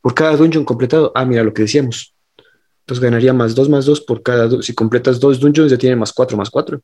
por 0.00 0.14
cada 0.14 0.36
dungeon 0.36 0.64
completado. 0.64 1.10
Ah, 1.16 1.24
mira 1.24 1.42
lo 1.42 1.52
que 1.52 1.62
decíamos. 1.62 2.14
Entonces 2.90 3.04
ganaría 3.04 3.32
más 3.32 3.54
2 3.54 3.68
más 3.68 3.86
2 3.86 4.00
por 4.00 4.20
cada. 4.20 4.50
Si 4.62 4.74
completas 4.74 5.20
dos 5.20 5.38
dungeons, 5.38 5.70
ya 5.70 5.78
tiene 5.78 5.94
más 5.94 6.12
4 6.12 6.36
más 6.36 6.50
4. 6.50 6.82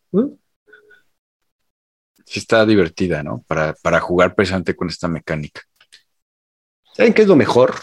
Sí, 2.24 2.38
está 2.38 2.64
divertida, 2.64 3.24
¿no? 3.24 3.42
Para, 3.48 3.74
para 3.82 3.98
jugar 3.98 4.36
precisamente 4.36 4.76
con 4.76 4.88
esta 4.88 5.08
mecánica. 5.08 5.62
¿Saben 6.94 7.12
qué 7.12 7.22
es 7.22 7.28
lo 7.28 7.34
mejor 7.34 7.74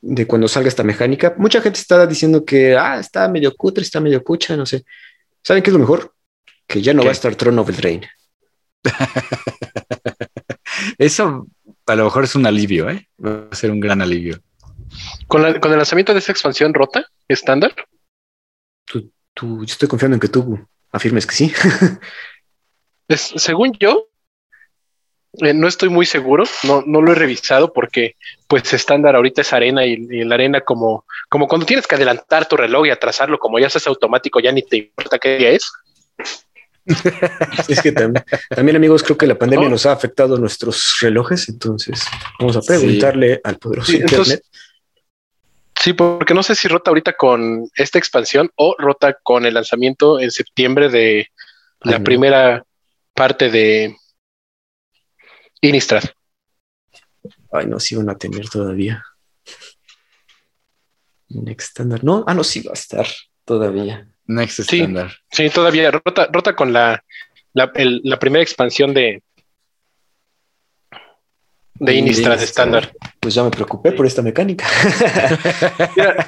de 0.00 0.24
cuando 0.24 0.46
salga 0.46 0.68
esta 0.68 0.84
mecánica? 0.84 1.34
Mucha 1.36 1.60
gente 1.60 1.80
está 1.80 2.06
diciendo 2.06 2.44
que 2.44 2.76
ah, 2.76 3.00
está 3.00 3.26
medio 3.26 3.52
cutre, 3.56 3.82
está 3.82 3.98
medio 3.98 4.22
cucha, 4.22 4.56
no 4.56 4.64
sé. 4.64 4.84
¿Saben 5.42 5.64
qué 5.64 5.70
es 5.70 5.74
lo 5.74 5.80
mejor? 5.80 6.14
Que 6.68 6.80
ya 6.80 6.94
no 6.94 7.02
va 7.02 7.08
a 7.08 7.12
estar 7.12 7.34
Throne 7.34 7.60
of 7.60 7.66
the 7.66 7.72
Drain. 7.72 8.06
Eso 10.96 11.48
a 11.86 11.96
lo 11.96 12.04
mejor 12.04 12.22
es 12.22 12.36
un 12.36 12.46
alivio, 12.46 12.88
¿eh? 12.88 13.08
Va 13.18 13.48
a 13.50 13.56
ser 13.56 13.72
un 13.72 13.80
gran 13.80 14.00
alivio. 14.00 14.40
Con, 15.26 15.44
el 15.44 15.60
lanzamiento 15.60 16.12
de 16.12 16.18
esa 16.18 16.32
expansión 16.32 16.74
rota 16.74 17.06
estándar. 17.32 17.74
Tú, 18.86 19.10
yo 19.34 19.64
estoy 19.64 19.88
confiando 19.88 20.16
en 20.16 20.20
que 20.20 20.28
tú 20.28 20.58
afirmes 20.90 21.26
que 21.26 21.34
sí. 21.34 21.52
según 23.08 23.72
yo, 23.80 24.08
eh, 25.38 25.54
no 25.54 25.66
estoy 25.66 25.88
muy 25.88 26.04
seguro, 26.04 26.44
no, 26.64 26.82
no 26.86 27.00
lo 27.00 27.12
he 27.12 27.14
revisado 27.14 27.72
porque 27.72 28.16
pues 28.46 28.70
estándar 28.74 29.16
ahorita 29.16 29.40
es 29.40 29.52
arena 29.54 29.86
y, 29.86 29.96
la 30.24 30.34
arena 30.34 30.60
como, 30.60 31.06
como 31.30 31.48
cuando 31.48 31.64
tienes 31.64 31.86
que 31.86 31.94
adelantar 31.94 32.46
tu 32.46 32.56
reloj 32.56 32.86
y 32.86 32.90
atrasarlo, 32.90 33.38
como 33.38 33.58
ya 33.58 33.68
es 33.68 33.86
automático, 33.86 34.40
ya 34.40 34.52
ni 34.52 34.62
te 34.62 34.76
importa 34.76 35.18
qué 35.18 35.38
día 35.38 35.50
es. 35.50 35.72
es 37.68 37.80
que 37.80 37.92
también, 37.92 38.76
amigos, 38.76 39.02
creo 39.02 39.16
que 39.16 39.26
la 39.26 39.38
pandemia 39.38 39.70
nos 39.70 39.86
ha 39.86 39.92
afectado 39.92 40.36
nuestros 40.36 40.98
relojes, 41.00 41.48
entonces 41.48 42.04
vamos 42.38 42.56
a 42.56 42.60
preguntarle 42.60 43.40
al 43.42 43.56
poderoso 43.56 43.92
Internet. 43.92 44.44
Sí, 45.82 45.94
porque 45.94 46.32
no 46.32 46.44
sé 46.44 46.54
si 46.54 46.68
rota 46.68 46.92
ahorita 46.92 47.14
con 47.14 47.68
esta 47.74 47.98
expansión 47.98 48.48
o 48.54 48.76
rota 48.78 49.18
con 49.20 49.44
el 49.44 49.54
lanzamiento 49.54 50.20
en 50.20 50.30
septiembre 50.30 50.88
de 50.88 51.26
la 51.80 51.98
primera 51.98 52.64
parte 53.14 53.50
de 53.50 53.96
Innistrad. 55.60 56.04
Ay, 57.50 57.66
no, 57.66 57.80
sí 57.80 57.96
van 57.96 58.10
a 58.10 58.16
tener 58.16 58.48
todavía. 58.48 59.04
Next 61.30 61.70
Standard. 61.70 62.04
No, 62.04 62.22
ah, 62.28 62.34
no, 62.34 62.44
sí 62.44 62.60
va 62.60 62.70
a 62.70 62.74
estar 62.74 63.06
todavía. 63.44 64.06
Next 64.26 64.60
Standard. 64.60 65.10
Sí, 65.32 65.50
todavía 65.50 65.90
rota, 65.90 66.28
rota 66.30 66.54
con 66.54 66.72
la, 66.72 67.04
la 67.54 68.18
primera 68.20 68.44
expansión 68.44 68.94
de, 68.94 69.20
de 71.82 71.94
Innistrad 71.94 72.40
estándar. 72.40 72.92
Pues 73.18 73.34
ya 73.34 73.42
me 73.42 73.50
preocupé 73.50 73.92
por 73.92 74.06
esta 74.06 74.22
mecánica. 74.22 74.66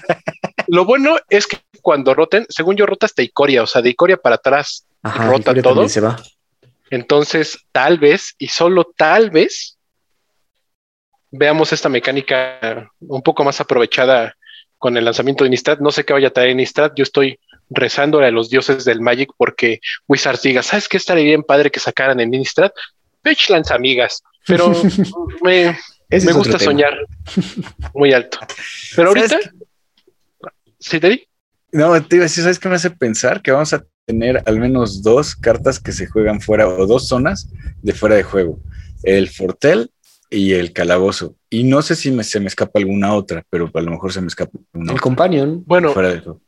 lo 0.67 0.85
bueno 0.85 1.17
es 1.29 1.47
que 1.47 1.59
cuando 1.81 2.13
roten, 2.15 2.45
según 2.49 2.77
yo, 2.77 2.87
rota 2.87 3.07
hasta 3.07 3.23
Icoria, 3.23 3.63
o 3.63 3.67
sea, 3.67 3.81
de 3.81 3.91
Icoria 3.91 4.17
para 4.17 4.37
atrás 4.37 4.87
rota 5.03 5.55
todo. 5.55 5.89
Se 5.89 6.01
va. 6.01 6.17
Entonces, 6.91 7.59
tal 7.73 7.99
vez, 7.99 8.35
y 8.39 8.49
solo 8.49 8.85
tal 8.97 9.31
vez, 9.31 9.79
veamos 11.31 11.73
esta 11.73 11.89
mecánica 11.89 12.91
un 13.01 13.23
poco 13.23 13.45
más 13.45 13.61
aprovechada 13.61 14.35
con 14.79 14.97
el 14.97 15.05
lanzamiento 15.05 15.45
de 15.45 15.49
Innistrad. 15.49 15.79
No 15.79 15.93
sé 15.93 16.05
qué 16.05 16.13
vaya 16.13 16.29
a 16.29 16.33
traer 16.33 16.51
Innistrad. 16.51 16.93
Yo 16.97 17.05
estoy 17.05 17.39
rezándole 17.71 18.27
a 18.27 18.31
los 18.31 18.51
dioses 18.51 18.85
del 18.85 19.01
Magic 19.01 19.31
porque 19.37 19.81
Wizards 20.09 20.43
diga, 20.43 20.63
¿sabes 20.63 20.89
qué 20.89 20.97
estaría 20.97 21.25
bien 21.25 21.43
padre 21.43 21.71
que 21.71 21.81
sacaran 21.81 22.21
en 22.21 22.35
Innistrad? 22.35 22.73
Pitchlands, 23.23 23.71
amigas. 23.71 24.23
Pero 24.47 24.73
me, 25.43 25.77
gusta 26.33 26.59
soñar 26.59 26.95
muy 27.95 28.13
alto. 28.13 28.39
Pero 28.95 29.09
ahorita, 29.09 29.39
¿sí 30.79 31.01
te 31.01 31.09
di? 31.09 31.29
No, 31.73 32.01
te 32.05 32.17
iba 32.17 32.25
a 32.25 32.27
decir, 32.29 32.45
¿sabes 32.45 32.59
qué 32.59 32.69
me 32.69 32.77
hace 32.77 32.91
pensar? 32.91 33.43
Que 33.43 33.51
vamos 33.51 33.73
a 33.73 33.85
tener 34.07 34.43
al 34.47 34.61
menos 34.61 35.03
dos 35.03 35.35
cartas 35.35 35.81
que 35.81 35.93
se 35.93 36.07
juegan 36.07 36.41
fuera 36.41 36.69
o 36.69 36.87
dos 36.87 37.09
zonas 37.09 37.49
de 37.83 37.93
fuera 37.93 38.15
de 38.17 38.23
juego. 38.23 38.61
El 39.03 39.29
Fortel 39.29 39.91
y 40.31 40.53
el 40.53 40.73
calabozo. 40.73 41.37
Y 41.51 41.65
no 41.65 41.83
sé 41.83 41.97
si 41.97 42.11
me- 42.11 42.25
se 42.25 42.41
me 42.41 42.47
escapa 42.47 42.79
alguna 42.79 43.15
otra, 43.15 43.45
pero 43.51 43.71
a 43.73 43.81
lo 43.81 43.91
mejor 43.91 44.13
se 44.13 44.21
me 44.21 44.29
escapa 44.29 44.59
una 44.73 44.85
El 44.85 44.91
otra 44.91 45.03
companion. 45.03 45.65
Bueno, 45.67 45.93
fuera 45.93 46.11
del 46.11 46.21
juego. 46.21 46.41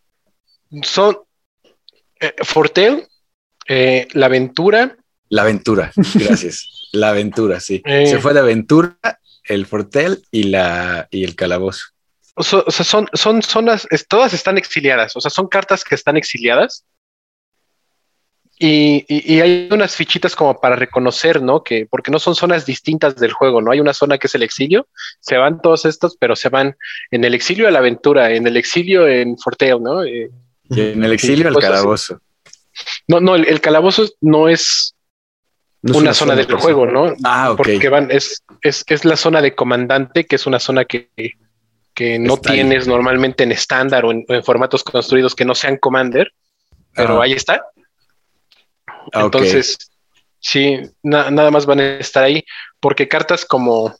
son 0.82 1.18
eh, 2.20 2.34
Fortel, 2.42 3.06
eh, 3.68 4.06
la 4.12 4.26
aventura, 4.26 4.96
La 5.28 5.42
aventura, 5.42 5.92
gracias. 6.14 6.88
la 6.92 7.10
aventura, 7.10 7.60
sí. 7.60 7.82
Eh. 7.84 8.06
Se 8.06 8.18
fue 8.18 8.32
la 8.34 8.40
aventura, 8.40 8.96
el 9.44 9.66
fortel 9.66 10.22
y, 10.30 10.44
la, 10.44 11.08
y 11.10 11.24
el 11.24 11.34
calabozo. 11.34 11.86
o 12.34 12.42
sea, 12.42 12.62
son, 12.70 13.08
son 13.12 13.42
zonas, 13.42 13.86
es- 13.90 14.06
todas 14.06 14.32
están 14.34 14.58
exiliadas, 14.58 15.16
o 15.16 15.20
sea, 15.20 15.30
son 15.30 15.48
cartas 15.48 15.84
que 15.84 15.94
están 15.94 16.16
exiliadas. 16.16 16.84
Y, 18.58 19.04
y- 19.06 19.34
y 19.34 19.40
hay 19.42 19.68
unas 19.70 19.94
fichitas 19.94 20.34
como 20.34 20.58
para 20.58 20.76
reconocer, 20.76 21.42
¿no? 21.42 21.62
Que 21.62 21.84
porque 21.90 22.10
no 22.10 22.18
son 22.18 22.34
zonas 22.34 22.64
distintas 22.64 23.14
del 23.16 23.32
juego, 23.32 23.60
¿no? 23.60 23.70
Hay 23.70 23.80
una 23.80 23.92
zona 23.92 24.16
que 24.16 24.28
es 24.28 24.34
el 24.34 24.42
exilio, 24.42 24.88
se 25.20 25.36
van 25.36 25.60
todos 25.60 25.84
estos, 25.84 26.16
pero 26.18 26.34
se 26.36 26.48
van 26.48 26.74
en 27.10 27.24
el 27.24 27.34
exilio 27.34 27.68
a 27.68 27.70
la 27.70 27.80
aventura, 27.80 28.32
en 28.32 28.46
el 28.46 28.56
exilio 28.56 29.06
en 29.06 29.36
Forteo, 29.36 29.78
¿no? 29.78 30.02
Eh, 30.04 30.30
Y 30.70 30.80
en 30.80 31.04
el 31.04 31.12
exilio, 31.12 31.50
así. 31.50 31.58
calabozo. 31.60 32.20
no, 33.08 33.20
no, 33.20 33.34
el, 33.36 33.46
el 33.46 33.60
calabozo 33.60 34.08
no 34.22 34.48
es 34.48 34.94
No 35.82 35.98
una, 35.98 36.14
zona 36.14 36.34
del 36.34 36.52
juego, 36.54 36.86
¿no? 36.86 37.14
Ah, 37.24 37.50
ok. 37.52 37.56
Porque 37.58 37.88
van, 37.88 38.10
es, 38.10 38.42
es, 38.60 38.84
es 38.88 39.04
la 39.04 39.16
zona 39.16 39.40
de 39.40 39.54
comandante, 39.54 40.24
que 40.24 40.36
es 40.36 40.46
una 40.46 40.58
zona 40.58 40.84
que, 40.84 41.10
que 41.94 42.18
no 42.18 42.34
Está 42.34 42.50
ahí. 42.52 42.56
tienes 42.60 42.88
normalmente 42.88 43.44
en 43.44 43.52
estándar 43.52 44.04
o 44.04 44.10
en, 44.10 44.24
formatos 44.42 44.82
construidos 44.82 45.34
que 45.34 45.44
no 45.44 45.54
sean 45.54 45.76
Commander, 45.76 46.32
pero 46.94 47.20
Ah, 47.20 47.24
ahí 47.24 47.32
está. 47.34 47.62
ah. 49.12 49.22
Entonces, 49.22 49.76
sí, 50.40 50.80
na- 51.02 51.30
nada 51.30 51.50
más 51.50 51.66
van 51.66 51.80
a 51.80 51.96
estar 51.98 52.24
ahí, 52.24 52.44
porque 52.80 53.06
cartas 53.06 53.44
como 53.44 53.94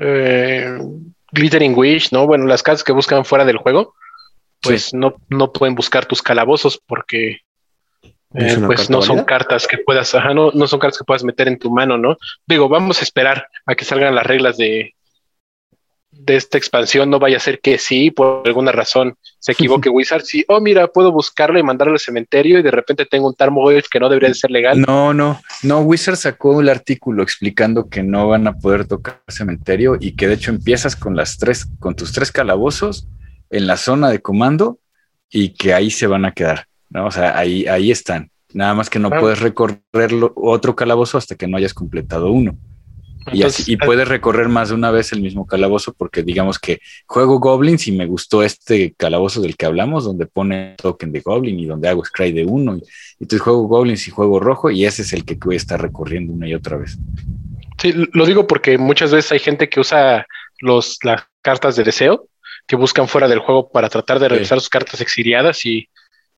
eh, 0.00 0.78
Glittering 1.32 1.76
Wish, 1.76 2.12
¿no? 2.12 2.26
Bueno, 2.26 2.46
las 2.46 2.62
cartas 2.62 2.84
que 2.84 2.92
buscan 2.92 3.24
fuera 3.24 3.44
del 3.44 3.58
juego, 3.58 3.94
pues 4.60 4.94
no, 4.94 5.14
no 5.28 5.52
pueden 5.52 5.74
buscar 5.74 6.06
tus 6.06 6.22
calabozos 6.22 6.80
porque 6.86 7.28
¿No 7.28 7.34
es 7.34 7.49
eh, 8.34 8.56
pues 8.64 8.90
no 8.90 9.02
son 9.02 9.24
cartas 9.24 9.66
que 9.66 9.78
puedas, 9.78 10.14
ajá, 10.14 10.32
no, 10.34 10.50
no 10.52 10.66
son 10.66 10.78
cartas 10.78 10.98
que 10.98 11.04
puedas 11.04 11.24
meter 11.24 11.48
en 11.48 11.58
tu 11.58 11.70
mano, 11.70 11.98
¿no? 11.98 12.16
Digo, 12.46 12.68
vamos 12.68 13.00
a 13.00 13.04
esperar 13.04 13.48
a 13.66 13.74
que 13.74 13.84
salgan 13.84 14.14
las 14.14 14.26
reglas 14.26 14.56
de, 14.56 14.94
de 16.12 16.36
esta 16.36 16.58
expansión, 16.58 17.08
no 17.08 17.18
vaya 17.18 17.38
a 17.38 17.40
ser 17.40 17.60
que 17.60 17.78
sí, 17.78 18.10
por 18.10 18.46
alguna 18.46 18.72
razón 18.72 19.16
se 19.38 19.52
equivoque 19.52 19.88
Wizard, 19.88 20.22
sí, 20.22 20.44
oh 20.48 20.60
mira, 20.60 20.86
puedo 20.88 21.12
buscarlo 21.12 21.58
y 21.58 21.62
mandarlo 21.62 21.94
al 21.94 22.00
cementerio 22.00 22.58
y 22.58 22.62
de 22.62 22.70
repente 22.70 23.06
tengo 23.06 23.28
un 23.28 23.34
Tarmogoyf 23.34 23.86
que 23.90 24.00
no 24.00 24.08
debería 24.08 24.28
de 24.28 24.34
ser 24.34 24.50
legal. 24.50 24.80
No, 24.80 25.14
no, 25.14 25.40
no. 25.62 25.80
Wizard 25.80 26.16
sacó 26.16 26.60
el 26.60 26.68
artículo 26.68 27.22
explicando 27.22 27.88
que 27.88 28.02
no 28.02 28.28
van 28.28 28.46
a 28.46 28.58
poder 28.58 28.86
tocar 28.86 29.22
cementerio 29.28 29.96
y 29.98 30.12
que 30.12 30.28
de 30.28 30.34
hecho 30.34 30.50
empiezas 30.50 30.96
con 30.96 31.16
las 31.16 31.38
tres, 31.38 31.66
con 31.78 31.94
tus 31.94 32.12
tres 32.12 32.30
calabozos 32.32 33.08
en 33.50 33.66
la 33.66 33.76
zona 33.76 34.10
de 34.10 34.20
comando 34.20 34.78
y 35.28 35.54
que 35.54 35.74
ahí 35.74 35.90
se 35.90 36.06
van 36.06 36.24
a 36.24 36.32
quedar. 36.32 36.69
¿No? 36.90 37.06
O 37.06 37.10
sea, 37.10 37.38
ahí, 37.38 37.66
ahí 37.66 37.90
están. 37.90 38.30
Nada 38.52 38.74
más 38.74 38.90
que 38.90 38.98
no 38.98 39.10
puedes 39.10 39.38
recorrer 39.40 40.12
lo- 40.12 40.32
otro 40.36 40.74
calabozo 40.74 41.16
hasta 41.18 41.36
que 41.36 41.46
no 41.46 41.56
hayas 41.56 41.72
completado 41.74 42.30
uno. 42.32 42.56
Y, 43.32 43.42
así, 43.42 43.70
y 43.72 43.76
puedes 43.76 44.08
recorrer 44.08 44.48
más 44.48 44.70
de 44.70 44.74
una 44.74 44.90
vez 44.90 45.12
el 45.12 45.20
mismo 45.20 45.46
calabozo 45.46 45.92
porque 45.92 46.22
digamos 46.22 46.58
que 46.58 46.80
juego 47.06 47.38
Goblins 47.38 47.86
y 47.86 47.92
me 47.92 48.06
gustó 48.06 48.42
este 48.42 48.94
calabozo 48.96 49.42
del 49.42 49.56
que 49.58 49.66
hablamos 49.66 50.04
donde 50.04 50.26
pone 50.26 50.74
token 50.78 51.12
de 51.12 51.20
Goblin 51.20 51.60
y 51.60 51.66
donde 51.66 51.88
hago 51.88 52.02
Scry 52.04 52.32
de 52.32 52.46
uno. 52.46 52.76
Y, 52.78 52.82
entonces 53.20 53.42
juego 53.42 53.62
Goblins 53.68 54.08
y 54.08 54.10
juego 54.10 54.40
rojo 54.40 54.70
y 54.70 54.84
ese 54.86 55.02
es 55.02 55.12
el 55.12 55.24
que 55.26 55.34
voy 55.34 55.54
a 55.54 55.58
estar 55.58 55.80
recorriendo 55.80 56.32
una 56.32 56.48
y 56.48 56.54
otra 56.54 56.78
vez. 56.78 56.98
Sí, 57.78 57.92
lo 58.12 58.26
digo 58.26 58.46
porque 58.46 58.78
muchas 58.78 59.12
veces 59.12 59.30
hay 59.32 59.38
gente 59.38 59.68
que 59.68 59.80
usa 59.80 60.26
los, 60.58 60.98
las 61.04 61.22
cartas 61.42 61.76
de 61.76 61.84
deseo 61.84 62.26
que 62.66 62.74
buscan 62.76 63.06
fuera 63.06 63.28
del 63.28 63.38
juego 63.40 63.70
para 63.70 63.88
tratar 63.90 64.18
de 64.18 64.26
Sí. 64.28 64.34
revisar 64.34 64.58
sus 64.60 64.70
cartas 64.70 65.00
exiliadas 65.02 65.64
y, 65.66 65.88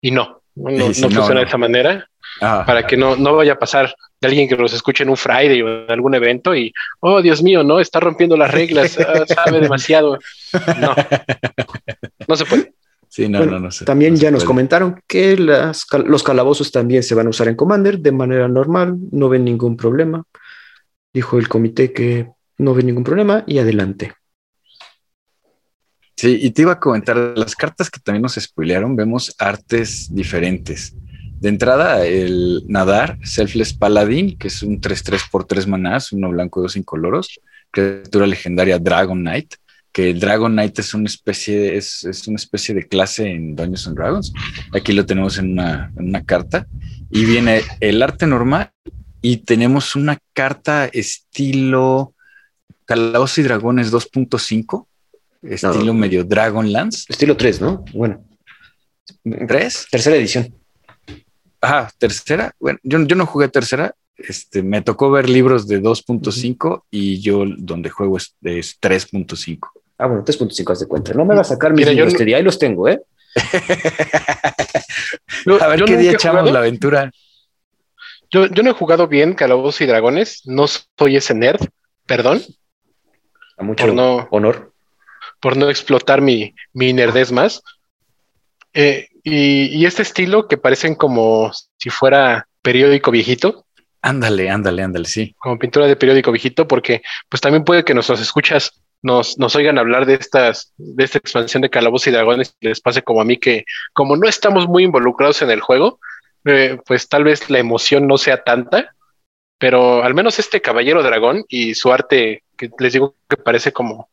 y 0.01 0.11
no, 0.11 0.42
no, 0.55 0.71
no 0.71 0.79
no, 0.79 0.95
funciona 0.95 1.35
no. 1.35 1.41
de 1.41 1.47
esa 1.47 1.59
manera 1.59 2.09
Ah, 2.41 2.65
para 2.67 2.87
que 2.87 2.97
no, 2.97 3.17
no 3.17 3.37
vaya 3.37 3.53
a 3.53 3.59
pasar 3.59 3.95
de 4.21 4.29
alguien 4.29 4.49
que 4.49 4.57
los 4.57 4.73
escuche 4.73 5.05
en 5.05 5.11
un 5.11 5.17
Friday 5.17 5.61
o 5.63 5.85
en 5.85 5.91
algún 5.91 6.15
evento 6.15 6.55
y, 6.55 6.73
oh 7.01 7.21
Dios 7.21 7.43
mío, 7.43 7.63
no, 7.63 7.81
está 7.81 8.01
rompiendo 8.01 8.37
las 8.37 8.51
reglas, 8.51 8.99
ah, 8.99 9.25
sabe 9.45 9.61
demasiado. 9.61 10.19
No, 10.81 10.95
no 12.27 12.37
se 12.37 12.45
puede. 12.45 12.73
sí, 13.09 13.29
no, 13.29 13.39
Bueno, 13.39 13.53
no, 13.53 13.61
no 13.61 13.71
sé. 13.71 13.85
También 13.85 14.15
no 14.15 14.17
se 14.17 14.23
ya 14.25 14.31
nos 14.31 14.45
comentaron 14.45 15.01
que 15.07 15.37
las 15.37 15.87
los 16.07 16.23
calabozos 16.23 16.73
también 16.73 17.03
se 17.03 17.15
van 17.15 17.27
a 17.27 17.31
usar 17.31 17.49
en 17.49 17.57
Commander 17.57 17.99
de 17.99 18.13
manera 18.13 18.49
normal, 18.49 18.97
no 19.11 19.29
ven 19.29 19.45
ningún 19.45 19.77
problema. 19.77 20.25
Dijo 21.13 21.39
el 21.39 21.49
comité 21.49 21.93
que 21.93 22.29
no 22.59 22.75
ven 22.75 22.87
ningún 22.87 23.05
problema 23.05 23.45
y 23.47 23.59
adelante. 23.59 24.15
Sí, 26.23 26.39
y 26.41 26.53
te 26.53 26.63
iba 26.63 26.71
a 26.71 26.79
comentar, 26.79 27.17
las 27.17 27.57
cartas 27.57 27.91
que 27.91 27.99
también 27.99 28.23
nos 28.23 28.35
spoilearon, 28.35 28.95
vemos 28.95 29.35
artes 29.41 30.07
diferentes. 30.15 30.95
De 31.41 31.49
entrada, 31.49 32.07
el 32.07 32.63
Nadar, 32.69 33.19
Selfless 33.25 33.75
Paladin, 33.75 34.39
que 34.39 34.47
es 34.47 34.63
un 34.63 34.81
3-3 34.81 35.29
por 35.33 35.47
3 35.47 35.67
manás, 35.67 36.13
uno 36.13 36.31
blanco 36.31 36.61
y 36.61 36.63
dos 36.63 36.77
incoloros, 36.77 37.41
criatura 37.73 38.29
legendaria 38.29 38.79
Dragon 38.79 39.19
Knight, 39.19 39.55
que 39.91 40.15
Dragon 40.15 40.53
Knight 40.53 40.79
es 40.79 40.95
una 40.95 41.07
especie 41.07 41.77
es, 41.77 42.05
es 42.05 42.29
una 42.29 42.37
especie 42.37 42.73
de 42.73 42.87
clase 42.87 43.29
en 43.29 43.57
Dungeons 43.57 43.89
and 43.89 43.97
Dragons. 43.97 44.33
Aquí 44.73 44.93
lo 44.93 45.05
tenemos 45.05 45.39
en 45.39 45.51
una, 45.51 45.91
en 45.99 46.07
una 46.07 46.25
carta. 46.25 46.69
Y 47.11 47.25
viene 47.25 47.63
el 47.81 48.01
arte 48.01 48.29
normal 48.29 48.71
y 49.21 49.39
tenemos 49.39 49.97
una 49.97 50.19
carta 50.33 50.87
estilo 50.87 52.15
Calabozos 52.85 53.39
y 53.39 53.43
Dragones 53.43 53.93
2.5, 53.93 54.87
estilo 55.43 55.85
No. 55.85 55.95
medio 55.95 56.25
Dragonlance. 56.25 57.05
Estilo 57.09 57.37
3, 57.37 57.61
¿no? 57.61 57.85
Bueno. 57.93 58.25
¿Tres? 59.49 59.87
Tercera 59.91 60.17
edición. 60.17 60.55
Ajá, 61.61 61.91
tercera. 61.99 62.53
Bueno, 62.59 62.79
yo, 62.83 63.01
yo 63.05 63.17
no 63.17 63.27
jugué 63.27 63.49
tercera. 63.49 63.95
Este, 64.17 64.63
me 64.63 64.83
tocó 64.83 65.11
ver 65.11 65.29
libros 65.29 65.67
de 65.67 65.81
2.5 65.83 66.85
y 66.91 67.21
yo 67.21 67.45
donde 67.57 67.91
juego 67.91 68.17
es, 68.17 68.35
es 68.43 68.79
3.5. 68.81 69.59
Ah, 69.99 70.07
bueno, 70.07 70.25
3.5 70.25 70.71
haz 70.73 70.81
de 70.81 70.87
cuenta. 70.87 71.13
No 71.15 71.25
me 71.25 71.35
va 71.35 71.41
a 71.41 71.45
sacar 71.45 71.73
mis 71.73 71.87
Mira, 71.87 71.93
yo 71.93 72.05
no- 72.07 72.13
Teddy, 72.13 72.35
ahí 72.35 72.43
los 72.43 72.59
tengo, 72.59 72.89
¿eh? 72.89 73.01
A 75.61 75.67
ver 75.69 75.85
qué 75.85 75.97
día 75.97 76.13
echamos 76.13 76.41
jugado- 76.43 76.53
la 76.53 76.59
aventura. 76.61 77.11
Yo, 78.31 78.47
yo 78.47 78.63
no 78.63 78.71
he 78.71 78.75
jugado 78.75 79.09
bien 79.09 79.35
Calabozos 79.35 79.81
y 79.83 79.87
Dragones, 79.87 80.43
no 80.47 80.67
soy 80.67 81.17
ese 81.17 81.35
nerd, 81.35 81.61
perdón, 82.07 82.43
A 83.59 83.63
mucho 83.63 83.87
no, 83.93 84.27
honor. 84.31 84.72
Por 85.43 85.57
no 85.57 85.69
explotar 85.69 86.23
mi, 86.23 86.55
mi 86.73 86.95
nerdez 86.95 87.33
más. 87.33 87.63
Eh, 88.73 89.09
y, 89.23 89.67
y 89.77 89.85
este 89.85 90.01
estilo 90.03 90.49
que 90.49 90.57
parecen 90.57 90.95
como 90.95 91.53
si 91.77 91.91
fuera 91.91 92.49
periódico 92.63 93.11
viejito, 93.11 93.67
Ándale, 94.05 94.51
ándale, 94.51 94.83
ándale, 94.83 95.05
sí. 95.05 95.33
como 95.39 95.61
pintura 95.61 95.87
de 95.87 95.95
periódico 95.95 96.33
viejito, 96.33 96.67
porque 96.67 97.03
pues 97.29 97.41
también 97.41 97.63
puede 97.63 97.85
que 97.85 97.95
nuestros 97.95 98.21
escuchas 98.21 98.83
nos, 99.01 99.39
nos 99.39 99.55
oigan 99.55 99.79
hablar 99.79 100.07
de 100.07 100.15
estas, 100.15 100.73
de 100.77 101.05
esta 101.05 101.19
expansión 101.19 101.63
de 101.63 101.71
Calabozos 101.71 102.09
y 102.09 102.11
Dragones 102.11 102.57
y 102.61 102.67
les 102.67 102.81
pase 102.81 103.03
como 103.03 103.21
a 103.21 103.25
mí 103.25 103.37
que 103.37 103.65
como 103.93 104.17
no 104.17 104.29
estamos 104.29 104.67
muy 104.67 104.83
involucrados 104.83 105.41
en 105.43 105.53
el 105.53 105.61
juego, 105.61 106.01
eh, 106.45 106.79
pues 106.85 107.09
tal 107.09 107.23
vez 107.23 107.49
la 107.49 107.61
emoción 107.61 108.09
no 108.09 108.19
sea 108.19 108.43
tanta, 108.43 108.93
pero 109.59 110.03
al 110.03 110.15
menos 110.15 110.41
este 110.41 110.61
caballero 110.61 111.05
dragón 111.05 111.45
y 111.49 111.77
su 111.77 111.93
arte, 111.93 112.43
que 112.57 112.71
les 112.81 112.93
digo 112.93 113.15
que 113.29 113.37
parece 113.37 113.73
como 113.73 114.09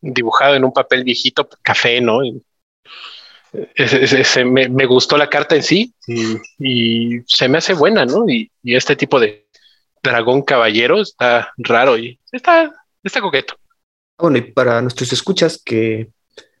dibujado 0.00 0.54
en 0.54 0.64
un 0.64 0.72
papel 0.72 1.04
viejito, 1.04 1.48
café, 1.62 2.00
¿no? 2.00 2.24
Y, 2.24 2.42
ese- 3.74 4.04
ese- 4.04 4.20
ese- 4.20 4.44
me, 4.44 4.68
me 4.68 4.86
gustó 4.86 5.16
la 5.16 5.28
carta 5.28 5.56
en 5.56 5.62
sí 5.62 5.92
y, 6.06 6.36
y 6.58 7.20
se 7.26 7.48
me 7.48 7.58
hace 7.58 7.74
buena, 7.74 8.04
¿no? 8.06 8.28
Y, 8.28 8.50
y 8.62 8.74
este 8.76 8.94
tipo 8.96 9.18
de 9.18 9.46
dragón 10.02 10.42
caballero 10.42 11.00
está 11.00 11.52
raro 11.58 11.98
y 11.98 12.18
está, 12.32 12.72
está 13.02 13.20
coqueto. 13.20 13.56
Bueno, 14.18 14.38
y 14.38 14.42
para 14.42 14.80
nuestros 14.82 15.12
escuchas 15.12 15.60
que 15.64 16.08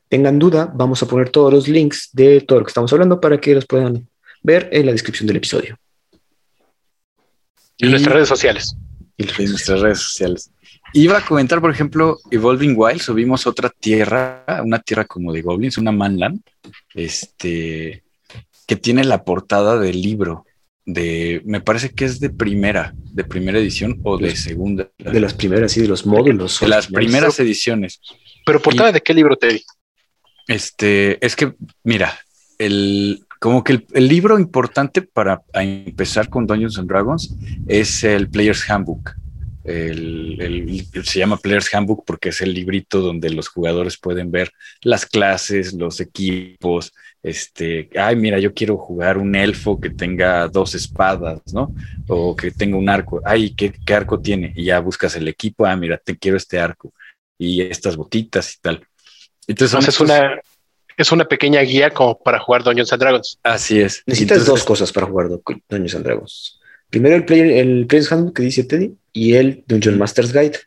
tengan 0.08 0.38
duda, 0.38 0.70
vamos 0.74 1.02
a 1.02 1.06
poner 1.06 1.30
todos 1.30 1.52
los 1.52 1.68
links 1.68 2.08
de 2.12 2.40
todo 2.40 2.58
lo 2.58 2.64
que 2.64 2.70
estamos 2.70 2.92
hablando 2.92 3.20
para 3.20 3.38
que 3.40 3.54
los 3.54 3.66
puedan 3.66 4.08
ver 4.42 4.68
en 4.72 4.86
la 4.86 4.92
descripción 4.92 5.26
del 5.28 5.36
episodio. 5.36 5.78
En 7.78 7.88
Y- 7.88 7.90
nuestras 7.92 8.14
redes 8.14 8.28
sociales. 8.28 8.74
Y 9.16 9.24
nuestras 9.24 9.80
redes 9.80 10.00
sociales. 10.00 10.50
Iba 10.92 11.18
a 11.18 11.24
comentar, 11.24 11.60
por 11.60 11.70
ejemplo, 11.70 12.18
Evolving 12.30 12.74
Wild, 12.76 13.00
subimos 13.00 13.46
otra 13.46 13.70
tierra, 13.70 14.44
una 14.64 14.80
tierra 14.80 15.04
como 15.04 15.32
de 15.32 15.42
goblins, 15.42 15.78
una 15.78 15.92
manland, 15.92 16.40
este, 16.94 18.02
que 18.66 18.76
tiene 18.76 19.04
la 19.04 19.24
portada 19.24 19.78
del 19.78 20.00
libro 20.02 20.44
de, 20.84 21.42
me 21.44 21.60
parece 21.60 21.90
que 21.90 22.04
es 22.04 22.20
de 22.20 22.30
primera, 22.30 22.94
de 23.12 23.24
primera 23.24 23.58
edición 23.58 24.00
o 24.02 24.18
de 24.18 24.34
segunda. 24.36 24.88
de 24.98 25.20
las 25.20 25.34
primeras 25.34 25.76
y 25.76 25.82
de 25.82 25.88
los 25.88 26.06
módulos. 26.06 26.60
de 26.60 26.68
las 26.68 26.86
primeras 26.88 27.38
ediciones. 27.38 28.00
Pero 28.44 28.60
portada 28.60 28.92
de 28.92 29.00
qué 29.00 29.14
libro, 29.14 29.36
Teddy? 29.36 29.62
Este, 30.48 31.24
es 31.24 31.36
que, 31.36 31.54
mira, 31.84 32.18
el, 32.58 33.24
como 33.38 33.62
que 33.62 33.74
el, 33.74 33.86
el 33.92 34.08
libro 34.08 34.38
importante 34.38 35.02
para 35.02 35.42
a 35.52 35.62
empezar 35.62 36.28
con 36.28 36.46
Dungeons 36.46 36.78
and 36.78 36.88
Dragons 36.88 37.34
es 37.68 38.02
el 38.02 38.28
Player's 38.28 38.68
Handbook. 38.68 39.14
Se 39.70 41.18
llama 41.18 41.36
Player's 41.36 41.72
Handbook 41.72 42.04
porque 42.04 42.30
es 42.30 42.40
el 42.40 42.54
librito 42.54 43.00
donde 43.00 43.30
los 43.30 43.48
jugadores 43.48 43.98
pueden 43.98 44.30
ver 44.30 44.50
las 44.82 45.06
clases, 45.06 45.72
los 45.72 46.00
equipos, 46.00 46.92
este, 47.22 47.90
ay, 47.96 48.16
mira, 48.16 48.38
yo 48.38 48.54
quiero 48.54 48.76
jugar 48.76 49.18
un 49.18 49.34
elfo 49.34 49.80
que 49.80 49.90
tenga 49.90 50.48
dos 50.48 50.74
espadas, 50.74 51.40
¿no? 51.52 51.74
O 52.08 52.34
que 52.34 52.50
tenga 52.50 52.76
un 52.76 52.88
arco, 52.88 53.20
ay, 53.24 53.54
¿qué, 53.54 53.72
qué 53.84 53.94
arco 53.94 54.20
tiene? 54.20 54.52
Y 54.56 54.64
ya 54.64 54.80
buscas 54.80 55.14
el 55.16 55.28
equipo, 55.28 55.66
ah, 55.66 55.76
mira, 55.76 55.98
te 55.98 56.16
quiero 56.16 56.36
este 56.36 56.58
arco 56.58 56.92
y 57.38 57.62
estas 57.62 57.96
botitas 57.96 58.54
y 58.54 58.60
tal. 58.60 58.86
Entonces, 59.46 59.88
es 59.88 60.00
una 60.00 60.40
es 61.00 61.12
una 61.12 61.24
pequeña 61.24 61.62
guía 61.62 61.90
como 61.90 62.18
para 62.18 62.38
jugar 62.38 62.62
Dungeons 62.62 62.92
and 62.92 63.00
Dragons. 63.00 63.38
Así 63.42 63.80
es. 63.80 64.02
Necesitas 64.04 64.44
dos 64.44 64.64
cosas 64.64 64.92
para 64.92 65.06
jugar 65.06 65.28
Dungeons 65.68 65.94
and 65.94 66.04
Dragons. 66.04 66.59
Primero 66.90 67.16
el 67.16 67.24
player, 67.24 67.50
el 67.52 67.86
Player's 67.86 68.12
Handbook 68.12 68.36
que 68.36 68.42
dice 68.42 68.64
Teddy 68.64 68.96
y 69.12 69.34
el 69.34 69.64
Dungeon 69.66 69.98
Master's 69.98 70.32
Guide, 70.32 70.58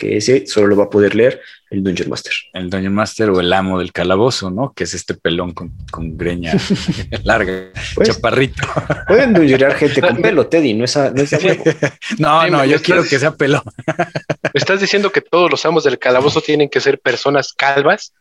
que 0.00 0.16
ese 0.16 0.46
solo 0.46 0.68
lo 0.68 0.76
va 0.76 0.84
a 0.84 0.90
poder 0.90 1.14
leer 1.14 1.42
el 1.68 1.84
Dungeon 1.84 2.08
Master. 2.08 2.32
El 2.54 2.70
Dungeon 2.70 2.94
Master 2.94 3.30
o 3.30 3.38
el 3.38 3.52
amo 3.52 3.78
del 3.78 3.92
calabozo, 3.92 4.50
¿no? 4.50 4.72
Que 4.72 4.84
es 4.84 4.94
este 4.94 5.14
pelón 5.14 5.52
con, 5.52 5.70
greña 6.16 6.54
larga, 7.24 7.70
pues, 7.94 8.08
chaparrito. 8.08 8.66
Pueden 9.06 9.34
dungeonear 9.34 9.74
gente 9.76 10.00
con 10.00 10.16
pelo, 10.16 10.46
Teddy, 10.46 10.72
no 10.72 10.84
es 10.84 10.96
a, 10.96 11.10
no, 11.10 11.22
no, 12.18 12.48
no, 12.48 12.64
yo 12.64 12.80
quiero 12.80 13.04
que 13.04 13.18
sea 13.18 13.36
pelón. 13.36 13.62
estás 14.54 14.80
diciendo 14.80 15.12
que 15.12 15.20
todos 15.20 15.50
los 15.50 15.64
amos 15.66 15.84
del 15.84 15.98
calabozo 15.98 16.40
tienen 16.40 16.70
que 16.70 16.80
ser 16.80 16.98
personas 16.98 17.52
calvas? 17.52 18.14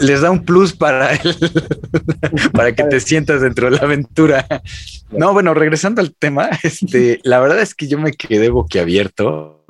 Les 0.00 0.22
da 0.22 0.30
un 0.30 0.44
plus 0.44 0.72
para 0.72 1.12
el, 1.12 1.36
para 2.52 2.74
que 2.74 2.84
te 2.84 3.00
sientas 3.00 3.42
dentro 3.42 3.70
de 3.70 3.76
la 3.76 3.82
aventura. 3.82 4.46
No, 5.10 5.34
bueno, 5.34 5.52
regresando 5.52 6.00
al 6.00 6.14
tema, 6.14 6.50
este, 6.62 7.20
la 7.22 7.38
verdad 7.38 7.60
es 7.60 7.74
que 7.74 7.86
yo 7.86 7.98
me 7.98 8.12
quedé 8.12 8.48
boquiabierto 8.48 9.64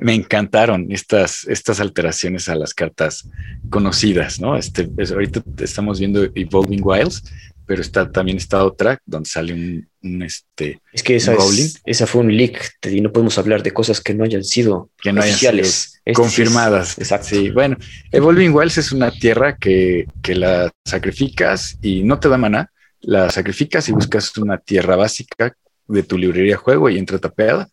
me 0.00 0.14
encantaron 0.14 0.90
estas, 0.90 1.44
estas 1.44 1.78
alteraciones 1.78 2.48
a 2.48 2.54
las 2.54 2.74
cartas 2.74 3.28
conocidas, 3.68 4.40
¿no? 4.40 4.56
Este, 4.56 4.88
ahorita 5.12 5.42
estamos 5.58 6.00
viendo 6.00 6.24
Evolving 6.34 6.80
Wilds, 6.82 7.22
pero 7.66 7.82
está, 7.82 8.10
también 8.10 8.38
está 8.38 8.64
otra 8.64 8.98
donde 9.04 9.28
sale 9.28 9.52
un, 9.52 10.22
este. 10.22 10.80
Es 10.92 11.02
que 11.02 11.16
esa, 11.16 11.36
esa 11.84 12.06
fue 12.06 12.22
un 12.22 12.34
leak 12.34 12.78
y 12.90 13.00
no 13.00 13.12
podemos 13.12 13.36
hablar 13.38 13.62
de 13.62 13.72
cosas 13.72 14.00
que 14.00 14.14
no 14.14 14.24
hayan 14.24 14.42
sido 14.42 14.90
que 15.00 15.12
no 15.12 15.20
oficiales, 15.20 16.00
este 16.04 16.12
confirmadas. 16.14 16.98
exacto. 16.98 17.28
Sí, 17.28 17.50
bueno, 17.50 17.76
Evolving 18.10 18.54
Wilds 18.54 18.78
es 18.78 18.92
una 18.92 19.10
tierra 19.10 19.56
que, 19.56 20.06
que 20.22 20.34
la 20.34 20.70
sacrificas 20.84 21.78
y 21.82 22.02
no 22.02 22.18
te 22.18 22.28
da 22.28 22.38
maná, 22.38 22.72
la 23.00 23.30
sacrificas 23.30 23.88
y 23.88 23.92
buscas 23.92 24.36
una 24.38 24.58
tierra 24.58 24.96
básica 24.96 25.54
de 25.86 26.02
tu 26.02 26.16
librería 26.16 26.56
juego 26.56 26.88
y 26.88 26.98
entra 26.98 27.18
tapeada 27.18 27.68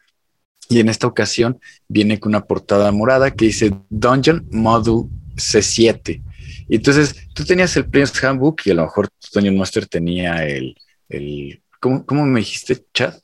y 0.69 0.79
en 0.79 0.89
esta 0.89 1.07
ocasión 1.07 1.59
viene 1.87 2.19
con 2.19 2.31
una 2.31 2.45
portada 2.45 2.91
morada 2.91 3.31
que 3.31 3.45
dice 3.45 3.73
Dungeon 3.89 4.47
Module 4.51 5.09
C7. 5.35 6.21
Y 6.69 6.75
entonces 6.75 7.15
tú 7.33 7.45
tenías 7.45 7.75
el 7.77 7.85
Prince 7.85 8.25
Handbook 8.25 8.61
y 8.65 8.71
a 8.71 8.73
lo 8.73 8.83
mejor 8.83 9.09
Dungeon 9.33 9.57
Master 9.57 9.85
tenía 9.85 10.45
el, 10.45 10.75
el 11.09 11.61
¿cómo, 11.79 12.05
¿cómo, 12.05 12.25
me 12.25 12.39
dijiste, 12.39 12.83
chat? 12.93 13.15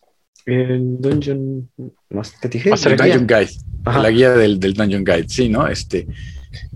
El 0.46 1.02
Dungeon 1.02 1.70
Master, 2.10 2.52
Dungeon 2.98 3.28
Guide, 3.28 3.52
la 3.86 4.10
guía 4.10 4.32
del, 4.32 4.60
del, 4.60 4.74
Dungeon 4.74 5.04
Guide, 5.04 5.30
sí, 5.30 5.50
¿no? 5.50 5.68
Este, 5.68 6.08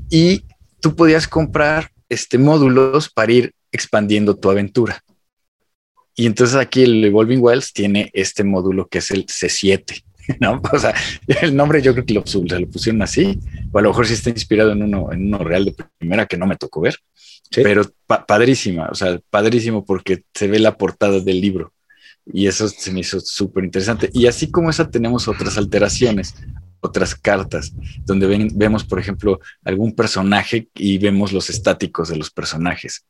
y 0.09 0.43
tú 0.79 0.95
podías 0.95 1.27
comprar 1.27 1.91
este, 2.09 2.37
módulos 2.37 3.09
para 3.09 3.31
ir 3.31 3.53
expandiendo 3.71 4.37
tu 4.37 4.49
aventura. 4.49 5.03
Y 6.15 6.25
entonces 6.25 6.55
aquí 6.55 6.83
el 6.83 7.05
Evolving 7.05 7.39
Wilds 7.41 7.73
tiene 7.73 8.09
este 8.13 8.43
módulo 8.43 8.87
que 8.87 8.97
es 8.99 9.11
el 9.11 9.25
C7. 9.25 10.03
¿no? 10.39 10.61
O 10.71 10.79
sea, 10.79 10.93
el 11.41 11.55
nombre 11.55 11.81
yo 11.81 11.93
creo 11.93 12.05
que 12.05 12.13
lo, 12.13 12.25
se 12.25 12.39
lo 12.39 12.67
pusieron 12.67 13.01
así, 13.01 13.39
o 13.71 13.79
a 13.79 13.81
lo 13.81 13.89
mejor 13.89 14.07
sí 14.07 14.13
está 14.13 14.29
inspirado 14.29 14.71
en 14.71 14.83
uno, 14.83 15.11
en 15.11 15.27
uno 15.27 15.39
real 15.39 15.65
de 15.65 15.75
primera 15.97 16.25
que 16.25 16.37
no 16.37 16.47
me 16.47 16.57
tocó 16.57 16.81
ver, 16.81 16.97
pero 17.51 17.83
padrísima, 18.27 18.89
o 18.91 18.95
sea, 18.95 19.19
padrísimo 19.29 19.85
porque 19.85 20.23
se 20.33 20.47
ve 20.47 20.59
la 20.59 20.77
portada 20.77 21.19
del 21.19 21.39
libro 21.39 21.73
y 22.31 22.47
eso 22.47 22.67
se 22.67 22.91
me 22.91 22.99
hizo 22.99 23.19
súper 23.19 23.63
interesante. 23.63 24.09
Y 24.13 24.27
así 24.27 24.51
como 24.51 24.69
esa 24.69 24.89
tenemos 24.89 25.27
otras 25.27 25.57
alteraciones, 25.57 26.35
otras 26.81 27.15
cartas, 27.15 27.73
donde 28.05 28.49
vemos, 28.53 28.83
por 28.83 28.99
ejemplo, 28.99 29.39
algún 29.63 29.95
personaje 29.95 30.67
y 30.75 30.97
vemos 30.97 31.31
los 31.31 31.49
estáticos 31.49 32.09
de 32.09 32.17
los 32.17 32.29
personajes. 32.29 33.05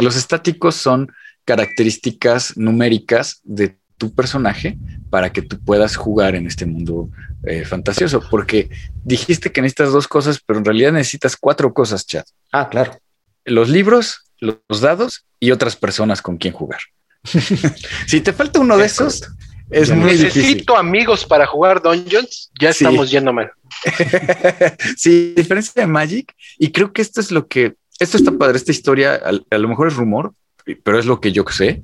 Los 0.00 0.16
estáticos 0.16 0.76
son 0.76 1.10
características 1.44 2.56
numéricas 2.56 3.40
de 3.42 3.76
tu 3.98 4.14
personaje 4.14 4.78
para 5.10 5.32
que 5.32 5.42
tú 5.42 5.58
puedas 5.58 5.96
jugar 5.96 6.34
en 6.36 6.46
este 6.46 6.64
mundo 6.64 7.10
eh, 7.44 7.64
fantasioso, 7.64 8.22
porque 8.30 8.70
dijiste 9.04 9.50
que 9.50 9.60
necesitas 9.60 9.92
dos 9.92 10.08
cosas, 10.08 10.40
pero 10.44 10.60
en 10.60 10.64
realidad 10.64 10.92
necesitas 10.92 11.36
cuatro 11.36 11.74
cosas, 11.74 12.06
chat. 12.06 12.26
Ah, 12.52 12.68
claro. 12.70 12.98
Los 13.44 13.68
libros, 13.68 14.30
los 14.38 14.80
dados 14.80 15.26
y 15.40 15.50
otras 15.50 15.76
personas 15.76 16.22
con 16.22 16.36
quien 16.36 16.54
jugar. 16.54 16.80
si 18.06 18.20
te 18.20 18.32
falta 18.32 18.60
uno 18.60 18.78
de 18.78 18.86
esos, 18.86 19.28
es 19.70 19.90
muy 19.90 20.12
Necesito 20.12 20.76
amigos 20.76 21.24
para 21.26 21.46
jugar 21.46 21.82
Dungeons, 21.82 22.50
ya 22.60 22.70
estamos 22.70 23.10
yendo 23.10 23.32
mal. 23.32 23.50
sí, 24.96 25.34
diferencia 25.36 25.82
de 25.82 25.86
Magic, 25.86 26.34
y 26.58 26.70
creo 26.70 26.92
que 26.92 27.02
esto 27.02 27.20
es 27.20 27.30
lo 27.30 27.46
que, 27.46 27.74
esto 27.98 28.16
está 28.16 28.32
padre, 28.32 28.56
esta 28.56 28.72
historia, 28.72 29.14
a 29.14 29.58
lo 29.58 29.68
mejor 29.68 29.88
es 29.88 29.94
rumor, 29.94 30.34
pero 30.82 30.98
es 30.98 31.06
lo 31.06 31.20
que 31.20 31.32
yo 31.32 31.44
sé, 31.50 31.82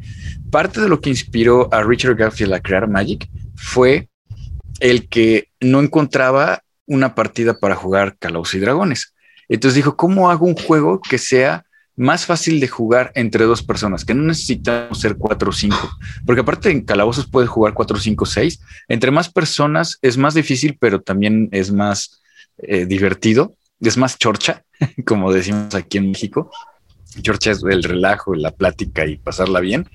parte 0.50 0.80
de 0.80 0.88
lo 0.88 1.00
que 1.00 1.10
inspiró 1.10 1.72
a 1.72 1.82
Richard 1.82 2.16
Garfield 2.16 2.54
a 2.54 2.60
crear 2.60 2.88
Magic 2.88 3.28
fue 3.54 4.08
el 4.80 5.08
que 5.08 5.48
no 5.60 5.80
encontraba 5.80 6.62
una 6.86 7.14
partida 7.14 7.58
para 7.58 7.74
jugar 7.74 8.16
Calabozos 8.18 8.54
y 8.54 8.58
Dragones. 8.60 9.14
Entonces 9.48 9.76
dijo, 9.76 9.96
¿cómo 9.96 10.30
hago 10.30 10.46
un 10.46 10.54
juego 10.54 11.00
que 11.00 11.18
sea 11.18 11.66
más 11.96 12.26
fácil 12.26 12.60
de 12.60 12.68
jugar 12.68 13.10
entre 13.14 13.44
dos 13.44 13.62
personas, 13.62 14.04
que 14.04 14.14
no 14.14 14.22
necesitamos 14.22 15.00
ser 15.00 15.16
cuatro 15.16 15.48
o 15.48 15.52
cinco, 15.52 15.90
porque 16.26 16.42
aparte 16.42 16.70
en 16.70 16.82
calabozos 16.82 17.26
puedes 17.26 17.48
jugar 17.48 17.72
cuatro, 17.72 17.98
cinco, 17.98 18.26
seis. 18.26 18.60
Entre 18.86 19.10
más 19.10 19.30
personas 19.30 19.98
es 20.02 20.18
más 20.18 20.34
difícil, 20.34 20.76
pero 20.78 21.00
también 21.00 21.48
es 21.52 21.72
más 21.72 22.20
eh, 22.58 22.84
divertido, 22.84 23.56
es 23.80 23.96
más 23.96 24.18
chorcha, 24.18 24.64
como 25.06 25.32
decimos 25.32 25.74
aquí 25.74 25.96
en 25.98 26.10
México. 26.10 26.50
George 27.22 27.50
es 27.50 27.62
el 27.62 27.82
relajo, 27.82 28.34
la 28.34 28.50
plática 28.50 29.06
y 29.06 29.16
pasarla 29.16 29.60
bien. 29.60 29.88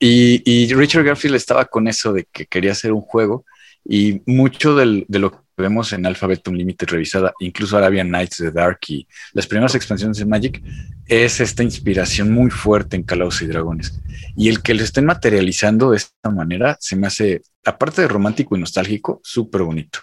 Y, 0.00 0.72
Richard 0.74 1.04
Garfield 1.04 1.34
estaba 1.34 1.64
con 1.64 1.88
eso 1.88 2.12
de 2.12 2.28
que 2.30 2.46
quería 2.46 2.72
hacer 2.72 2.92
un 2.92 3.00
juego 3.00 3.44
y 3.84 4.22
mucho 4.26 4.76
de 4.76 5.04
lo 5.18 5.30
que 5.32 5.38
vemos 5.56 5.92
en 5.92 6.06
Alphabet 6.06 6.46
Unlimited 6.46 6.88
revisada, 6.88 7.32
incluso 7.40 7.76
Arabian 7.76 8.10
Nights 8.10 8.38
de 8.38 8.52
Dark 8.52 8.78
y 8.88 9.06
las 9.32 9.46
primeras 9.46 9.74
expansiones 9.74 10.18
de 10.18 10.24
Magic, 10.24 10.62
es 11.06 11.40
esta 11.40 11.62
inspiración 11.62 12.30
muy 12.30 12.50
fuerte 12.50 12.96
en 12.96 13.02
Calabozos 13.02 13.42
y 13.42 13.46
Dragones. 13.46 14.00
Y 14.36 14.48
el 14.48 14.62
que 14.62 14.74
lo 14.74 14.84
estén 14.84 15.04
materializando 15.04 15.90
de 15.90 15.96
esta 15.96 16.30
manera 16.30 16.76
se 16.80 16.96
me 16.96 17.06
hace, 17.08 17.42
aparte 17.64 18.02
de 18.02 18.08
romántico 18.08 18.56
y 18.56 18.60
nostálgico, 18.60 19.20
súper 19.24 19.62
bonito. 19.62 20.00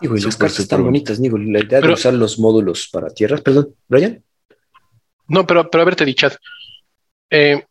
Digo, 0.00 0.16
y 0.16 0.20
las 0.20 0.36
cartas 0.36 0.60
están 0.60 0.82
bonitas, 0.82 1.20
digo, 1.20 1.36
la 1.36 1.60
idea 1.60 1.80
de 1.80 1.92
usar 1.92 2.14
los 2.14 2.38
módulos 2.38 2.88
para 2.90 3.10
tierras, 3.10 3.42
perdón, 3.42 3.74
Brian. 3.86 4.22
No, 5.30 5.46
pero, 5.46 5.70
pero 5.70 5.82
a 5.82 5.84
ver, 5.84 5.94
te 5.94 6.12
chat. 6.14 6.34
Eh, 7.30 7.64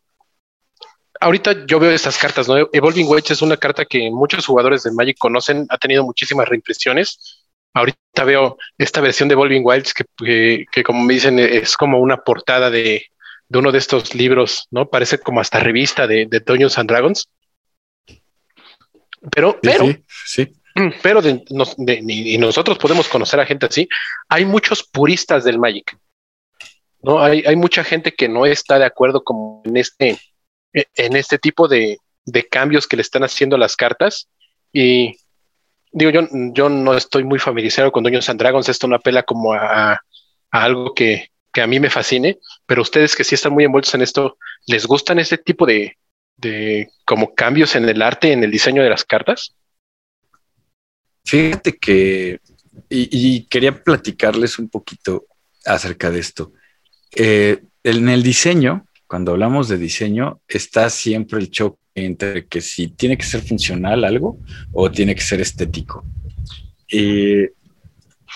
ahorita 1.20 1.66
yo 1.66 1.78
veo 1.78 1.90
estas 1.90 2.16
cartas, 2.16 2.48
¿no? 2.48 2.56
Evolving 2.72 3.06
Wedge 3.06 3.32
es 3.32 3.42
una 3.42 3.58
carta 3.58 3.84
que 3.84 4.10
muchos 4.10 4.46
jugadores 4.46 4.82
de 4.82 4.92
Magic 4.92 5.18
conocen, 5.18 5.66
ha 5.68 5.76
tenido 5.76 6.02
muchísimas 6.02 6.48
reimpresiones. 6.48 7.44
Ahorita 7.74 8.24
veo 8.24 8.56
esta 8.78 9.02
versión 9.02 9.28
de 9.28 9.34
Evolving 9.34 9.62
Wilds 9.62 9.92
que, 9.92 10.64
que, 10.72 10.82
como 10.82 11.04
me 11.04 11.12
dicen, 11.12 11.38
es 11.38 11.76
como 11.76 12.00
una 12.00 12.16
portada 12.16 12.70
de, 12.70 13.04
de, 13.48 13.58
uno 13.58 13.70
de 13.70 13.78
estos 13.78 14.14
libros, 14.14 14.66
¿no? 14.70 14.88
Parece 14.88 15.18
como 15.18 15.42
hasta 15.42 15.60
revista 15.60 16.06
de, 16.06 16.26
de 16.26 16.40
Dungeons 16.40 16.78
and 16.78 16.88
Dragons. 16.88 17.28
Pero, 19.30 19.58
pero, 19.60 19.84
sí, 20.24 20.48
pero 21.02 21.20
y 21.22 22.38
nosotros 22.38 22.78
podemos 22.78 23.06
conocer 23.06 23.38
a 23.38 23.44
gente 23.44 23.66
así. 23.66 23.86
Hay 24.30 24.46
muchos 24.46 24.82
puristas 24.82 25.44
del 25.44 25.58
Magic. 25.58 25.94
¿No? 27.02 27.22
Hay, 27.22 27.42
hay 27.46 27.56
mucha 27.56 27.84
gente 27.84 28.14
que 28.14 28.28
no 28.28 28.46
está 28.46 28.78
de 28.78 28.84
acuerdo 28.84 29.22
como 29.24 29.62
en 29.64 29.76
este, 29.76 30.18
en 30.72 31.16
este 31.16 31.38
tipo 31.38 31.68
de, 31.68 31.98
de 32.24 32.46
cambios 32.46 32.86
que 32.86 32.96
le 32.96 33.02
están 33.02 33.22
haciendo 33.22 33.56
las 33.56 33.76
cartas. 33.76 34.28
Y 34.72 35.16
digo, 35.92 36.10
yo, 36.10 36.22
yo 36.52 36.68
no 36.68 36.94
estoy 36.94 37.24
muy 37.24 37.38
familiarizado 37.38 37.92
con 37.92 38.02
Dungeons 38.04 38.28
and 38.28 38.40
Dragons, 38.40 38.68
esto 38.68 38.86
no 38.86 38.96
apela 38.96 39.22
como 39.22 39.52
a, 39.52 39.92
a 39.92 39.98
algo 40.50 40.94
que, 40.94 41.30
que, 41.52 41.62
a 41.62 41.66
mí 41.66 41.80
me 41.80 41.90
fascine, 41.90 42.38
pero 42.66 42.82
ustedes 42.82 43.16
que 43.16 43.24
sí 43.24 43.34
están 43.34 43.52
muy 43.52 43.64
envueltos 43.64 43.94
en 43.94 44.02
esto, 44.02 44.36
¿les 44.66 44.86
gustan 44.86 45.18
este 45.18 45.38
tipo 45.38 45.66
de, 45.66 45.96
de 46.36 46.90
como 47.04 47.34
cambios 47.34 47.74
en 47.74 47.88
el 47.88 48.02
arte, 48.02 48.32
en 48.32 48.44
el 48.44 48.50
diseño 48.50 48.82
de 48.82 48.90
las 48.90 49.04
cartas? 49.04 49.56
Fíjate 51.24 51.76
que, 51.76 52.40
y 52.88 53.44
quería 53.46 53.82
platicarles 53.82 54.58
un 54.58 54.68
poquito 54.68 55.26
acerca 55.64 56.10
de 56.10 56.20
esto. 56.20 56.52
Eh, 57.16 57.62
en 57.82 58.08
el 58.08 58.22
diseño, 58.22 58.86
cuando 59.06 59.32
hablamos 59.32 59.68
de 59.68 59.78
diseño, 59.78 60.40
está 60.46 60.90
siempre 60.90 61.38
el 61.38 61.50
choque 61.50 61.78
entre 61.94 62.46
que 62.46 62.60
si 62.60 62.88
tiene 62.88 63.18
que 63.18 63.24
ser 63.24 63.42
funcional 63.42 64.04
algo 64.04 64.38
o 64.72 64.90
tiene 64.90 65.14
que 65.14 65.22
ser 65.22 65.40
estético. 65.40 66.04
Eh, 66.92 67.50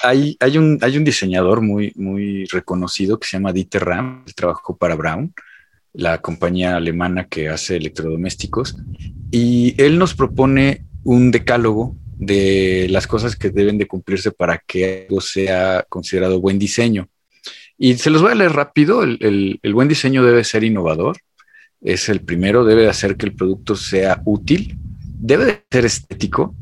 hay, 0.03 0.59
un, 0.59 1.05
diseñador 1.05 1.61
muy, 1.61 2.45
reconocido 2.47 3.19
que 3.19 3.27
se 3.27 3.37
llama 3.37 3.53
Dieter 3.53 3.85
Ram, 3.85 4.25
trabajó 4.35 4.77
para 4.77 4.97
Brown, 4.97 5.33
la 5.93 6.21
compañía 6.21 6.77
alemana 6.77 7.29
que 7.29 7.49
hace 7.49 7.77
electrodomésticos, 7.77 8.77
y 9.31 9.81
él 9.81 9.99
nos 9.99 10.15
propone 10.15 10.85
un 11.05 11.31
decálogo 11.31 11.97
de 12.17 12.89
las 12.91 13.07
cosas 13.07 13.37
que 13.37 13.51
deben 13.51 13.79
de 13.79 13.87
cumplirse 13.87 14.31
para 14.33 14.59
que 14.59 15.07
algo 15.09 15.21
sea 15.21 15.85
considerado 15.89 16.41
buen 16.41 16.59
diseño. 16.59 17.09
Y 17.79 17.95
se 17.95 18.11
los 18.11 18.23
voy 18.23 18.33
a 18.33 18.37
leer 18.37 18.53
rápido. 18.53 19.03
El, 19.03 19.59
el, 19.63 19.75
buen 19.75 19.89
diseño 19.89 20.25
debe 20.25 20.45
ser 20.45 20.65
innovador. 20.65 21.19
Es 21.81 22.09
el 22.09 22.21
primero. 22.21 22.65
Debe 22.65 22.83
de 22.83 22.89
hacer 22.89 23.17
que 23.17 23.27
el 23.27 23.35
producto 23.35 23.77
sea 23.77 24.23
útil. 24.25 24.77
Debe 25.03 25.45
de 25.45 25.65
ser 25.71 25.85
estético. 25.85 26.55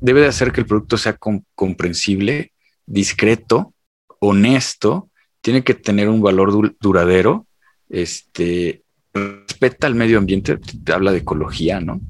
Debe 0.00 0.20
de 0.20 0.26
hacer 0.28 0.52
que 0.52 0.60
el 0.60 0.66
producto 0.66 0.96
sea 0.96 1.18
comprensible, 1.54 2.52
discreto, 2.86 3.74
honesto. 4.20 5.10
Tiene 5.40 5.64
que 5.64 5.74
tener 5.74 6.08
un 6.08 6.20
valor 6.20 6.76
duradero. 6.80 7.46
Este, 7.88 8.82
respeta 9.12 9.86
al 9.86 9.94
medio 9.94 10.18
ambiente. 10.18 10.56
Te 10.56 10.92
habla 10.92 11.12
de 11.12 11.18
ecología, 11.18 11.80
¿no? 11.80 12.00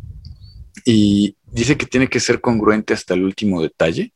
Y 0.84 1.36
dice 1.53 1.76
que 1.76 1.86
tiene 1.86 2.09
que 2.09 2.20
ser 2.20 2.40
congruente 2.40 2.94
hasta 2.94 3.14
el 3.14 3.24
último 3.24 3.62
detalle 3.62 4.12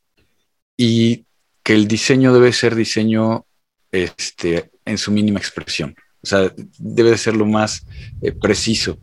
y 0.76 1.24
que 1.62 1.74
el 1.74 1.86
diseño 1.86 2.32
debe 2.32 2.52
ser 2.52 2.74
diseño 2.74 3.46
este, 3.92 4.70
en 4.84 4.98
su 4.98 5.12
mínima 5.12 5.38
expresión. 5.38 5.94
O 6.22 6.26
sea, 6.26 6.52
debe 6.78 7.10
de 7.10 7.18
ser 7.18 7.36
lo 7.36 7.46
más 7.46 7.86
eh, 8.22 8.32
preciso. 8.32 8.98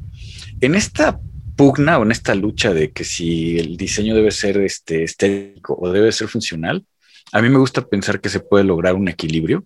En 0.61 0.75
esta 0.75 1.19
pugna 1.55 1.99
o 1.99 2.03
en 2.03 2.11
esta 2.11 2.35
lucha 2.35 2.73
de 2.73 2.91
que 2.91 3.03
si 3.03 3.59
el 3.59 3.77
diseño 3.77 4.15
debe 4.15 4.31
ser 4.31 4.57
este, 4.57 5.03
estético 5.03 5.77
o 5.79 5.91
debe 5.91 6.11
ser 6.11 6.27
funcional, 6.27 6.85
a 7.31 7.41
mí 7.41 7.49
me 7.49 7.59
gusta 7.59 7.85
pensar 7.85 8.19
que 8.19 8.29
se 8.29 8.39
puede 8.39 8.63
lograr 8.63 8.95
un 8.95 9.07
equilibrio. 9.07 9.63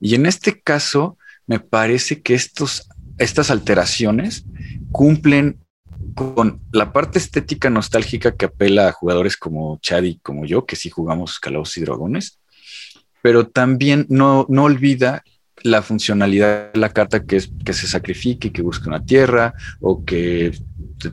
Y 0.00 0.14
en 0.14 0.26
este 0.26 0.60
caso, 0.60 1.18
me 1.46 1.60
parece 1.60 2.22
que 2.22 2.34
estos, 2.34 2.88
estas 3.18 3.50
alteraciones 3.50 4.44
cumplen 4.92 5.60
con 6.14 6.60
la 6.72 6.92
parte 6.92 7.18
estética 7.18 7.70
nostálgica 7.70 8.36
que 8.36 8.46
apela 8.46 8.88
a 8.88 8.92
jugadores 8.92 9.36
como 9.36 9.78
Chad 9.82 10.04
y 10.04 10.18
como 10.18 10.46
yo, 10.46 10.64
que 10.64 10.76
sí 10.76 10.90
jugamos 10.90 11.38
Calabozos 11.38 11.76
y 11.78 11.80
Dragones, 11.80 12.38
pero 13.26 13.48
también 13.48 14.06
no, 14.08 14.46
no 14.48 14.62
olvida 14.62 15.24
la 15.64 15.82
funcionalidad 15.82 16.72
de 16.72 16.78
la 16.78 16.92
carta 16.92 17.24
que 17.24 17.38
es 17.38 17.50
que 17.64 17.72
se 17.72 17.88
sacrifique, 17.88 18.52
que 18.52 18.62
busque 18.62 18.88
una 18.88 19.04
tierra 19.04 19.52
o 19.80 20.04
que 20.04 20.56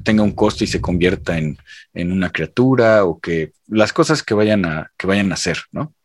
tenga 0.03 0.22
un 0.22 0.34
costo 0.34 0.64
y 0.64 0.68
se 0.68 0.80
convierta 0.80 1.39
en, 1.39 1.57
una 1.95 2.30
criatura 2.30 3.03
o 3.03 3.20
que 3.20 3.53
las 3.66 3.93
cosas 3.93 4.22
que 4.22 4.36
vayan 4.36 4.64
a, 4.64 4.91
que 4.95 5.07
vayan 5.07 5.32
a 5.32 5.34
hacer, 5.34 5.57
¿no? 5.72 5.95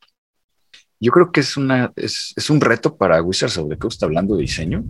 Yo 0.99 1.13
creo 1.13 1.31
que 1.31 1.41
es, 1.41 1.59
una, 1.59 1.93
es, 1.95 2.49
un 2.49 2.63
reto 2.63 2.97
para 2.97 3.21
Wizards 3.21 3.59
of 3.59 3.69
the 3.69 3.77
Coast 3.77 4.03
hablando 4.03 4.35
de 4.35 4.45
diseño, 4.45 4.85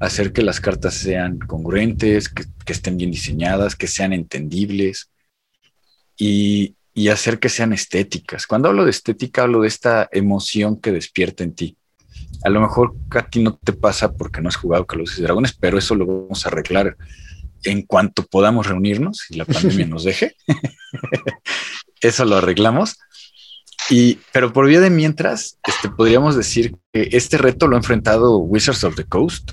hacer 0.00 0.34
que 0.34 0.42
las 0.42 0.60
cartas 0.60 0.92
sean 0.92 1.38
congruentes, 1.38 2.28
que, 2.28 2.44
que 2.66 2.74
estén 2.74 2.98
bien 2.98 3.10
diseñadas, 3.10 3.74
que 3.74 3.86
sean 3.86 4.12
entendibles 4.12 5.10
y, 6.18 6.74
y 6.98 7.10
hacer 7.10 7.38
que 7.38 7.48
sean 7.48 7.72
estéticas. 7.72 8.48
Cuando 8.48 8.68
hablo 8.68 8.84
de 8.84 8.90
estética, 8.90 9.44
hablo 9.44 9.60
de 9.60 9.68
esta 9.68 10.08
emoción 10.10 10.80
que 10.80 10.90
despierta 10.90 11.44
en 11.44 11.54
ti. 11.54 11.76
A 12.42 12.50
lo 12.50 12.60
mejor 12.60 12.92
a 13.10 13.22
ti 13.22 13.40
no 13.40 13.56
te 13.56 13.72
pasa 13.72 14.12
porque 14.14 14.40
no 14.40 14.48
has 14.48 14.56
jugado 14.56 14.84
Calabozos 14.84 15.20
y 15.20 15.22
Dragones, 15.22 15.52
pero 15.52 15.78
eso 15.78 15.94
lo 15.94 16.06
vamos 16.06 16.44
a 16.44 16.48
arreglar 16.48 16.96
en 17.62 17.82
cuanto 17.82 18.24
podamos 18.26 18.66
reunirnos 18.66 19.26
y 19.30 19.36
la 19.36 19.44
pandemia 19.44 19.86
nos 19.86 20.02
deje. 20.02 20.34
eso 22.00 22.24
lo 22.24 22.38
arreglamos. 22.38 22.96
Y, 23.90 24.18
pero 24.32 24.52
por 24.52 24.66
vía 24.66 24.80
de 24.80 24.90
mientras, 24.90 25.56
este, 25.68 25.90
podríamos 25.90 26.34
decir 26.34 26.74
que 26.92 27.10
este 27.12 27.38
reto 27.38 27.68
lo 27.68 27.76
ha 27.76 27.78
enfrentado 27.78 28.38
Wizards 28.38 28.82
of 28.82 28.96
the 28.96 29.04
Coast 29.04 29.52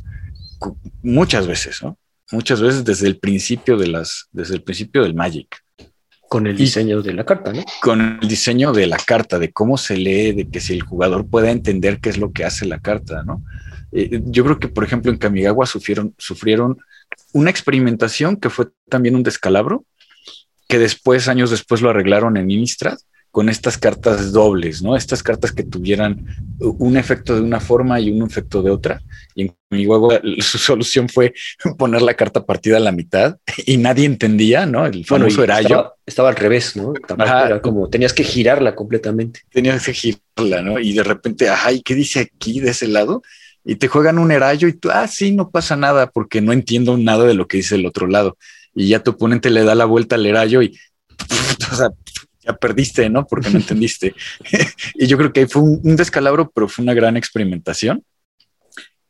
muchas 1.04 1.46
veces, 1.46 1.84
¿no? 1.84 2.00
Muchas 2.32 2.60
veces 2.60 2.84
desde 2.84 3.06
el 3.06 3.20
principio 3.20 3.78
de 3.78 3.86
las, 3.86 4.30
desde 4.32 4.56
el 4.56 4.64
principio 4.64 5.04
del 5.04 5.14
Magic. 5.14 5.64
Con 6.36 6.48
el 6.48 6.58
diseño 6.58 7.02
de 7.02 7.14
la 7.14 7.24
carta, 7.24 7.54
¿no? 7.54 7.64
Con 7.82 8.20
el 8.22 8.28
diseño 8.28 8.74
de 8.74 8.88
la 8.88 8.98
carta, 8.98 9.40
de 9.40 9.54
cómo 9.54 9.78
se 9.78 9.96
lee, 9.96 10.34
de 10.34 10.50
que 10.50 10.60
si 10.60 10.74
el 10.74 10.82
jugador 10.82 11.26
pueda 11.26 11.50
entender 11.50 12.02
qué 12.02 12.10
es 12.10 12.18
lo 12.18 12.34
que 12.34 12.44
hace 12.44 12.66
la 12.66 12.80
carta, 12.80 13.24
¿no? 13.24 13.42
Eh, 13.94 14.22
yo 14.26 14.44
creo 14.44 14.60
que, 14.60 14.68
por 14.68 14.84
ejemplo, 14.84 15.14
en 15.14 15.18
Kamigawa 15.18 15.66
sufrieron, 15.66 16.14
sufrieron 16.18 16.78
una 17.32 17.50
experimentación 17.50 18.36
que 18.36 18.50
fue 18.50 18.68
también 18.90 19.16
un 19.16 19.24
descalabro, 19.24 19.86
que 20.68 20.78
después, 20.78 21.30
años 21.30 21.52
después, 21.52 21.82
lo 21.82 21.90
arreglaron 21.90 22.36
en 22.36 22.52
Innistrad, 22.52 22.98
con 23.36 23.50
estas 23.50 23.78
cartas 23.78 24.32
dobles, 24.32 24.82
¿no? 24.82 24.96
Estas 24.96 25.22
cartas 25.22 25.52
que 25.52 25.64
tuvieran 25.64 26.26
un 26.58 26.96
efecto 26.96 27.36
de 27.36 27.42
una 27.42 27.60
forma 27.60 28.00
y 28.00 28.10
un 28.10 28.26
efecto 28.26 28.64
de 28.64 28.72
otra. 28.72 29.02
Y 29.36 29.42
en 29.42 29.56
mi 29.72 29.86
juego 29.86 30.10
su 30.40 30.58
solución 30.58 31.10
fue 31.10 31.34
poner 31.78 32.02
la 32.02 32.14
carta 32.14 32.46
partida 32.46 32.78
a 32.78 32.80
la 32.80 32.94
mitad 32.94 33.36
y 33.66 33.76
nadie 33.76 34.06
entendía, 34.06 34.66
¿no? 34.66 34.86
El 34.86 35.04
famoso 35.06 35.44
era 35.44 35.60
estaba, 35.60 35.96
estaba, 36.06 36.30
al 36.30 36.38
revés, 36.38 36.78
¿no? 36.78 36.94
Era 37.10 37.62
como 37.62 37.90
tenías 37.90 38.14
que 38.14 38.24
girarla 38.24 38.74
completamente. 38.74 39.42
Tenías 39.50 39.86
que 39.86 39.92
girarla, 39.92 40.62
¿no? 40.62 40.80
Y 40.80 40.94
de 40.94 41.04
repente, 41.04 41.50
ay, 41.50 41.82
¿qué 41.82 41.94
dice 41.94 42.22
aquí 42.22 42.62
de 42.62 42.70
ese 42.70 42.88
lado? 42.88 43.22
Y 43.66 43.76
te 43.76 43.90
juegan 43.90 44.18
un 44.18 44.32
erayo 44.32 44.70
y 44.70 44.74
tú, 44.78 44.92
ah, 44.94 45.10
sí, 45.10 45.34
no 45.34 45.50
pasa 45.50 45.76
nada 45.76 46.10
porque 46.10 46.40
no 46.40 46.54
entiendo 46.54 46.98
nada 46.98 47.26
de 47.26 47.34
lo 47.34 47.50
que 47.50 47.58
dice 47.58 47.76
el 47.76 47.86
otro 47.86 48.08
lado. 48.08 48.38
Y 48.74 48.88
ya 48.88 49.04
tu 49.04 49.12
oponente 49.12 49.50
le 49.50 49.66
da 49.66 49.76
la 49.76 49.84
vuelta 49.84 50.16
al 50.16 50.26
erayo 50.26 50.62
y, 50.62 50.80
o 51.74 51.76
sea, 51.76 51.90
ya 52.46 52.54
perdiste, 52.54 53.10
¿no? 53.10 53.26
Porque 53.26 53.50
no 53.50 53.58
entendiste. 53.58 54.14
y 54.96 55.08
yo 55.08 55.18
creo 55.18 55.34
que 55.34 55.48
fue 55.48 55.62
un, 55.62 55.96
descalabro, 55.96 56.52
pero 56.54 56.68
fue 56.68 56.84
una 56.84 56.94
gran 56.94 57.18
experimentación. 57.18 58.04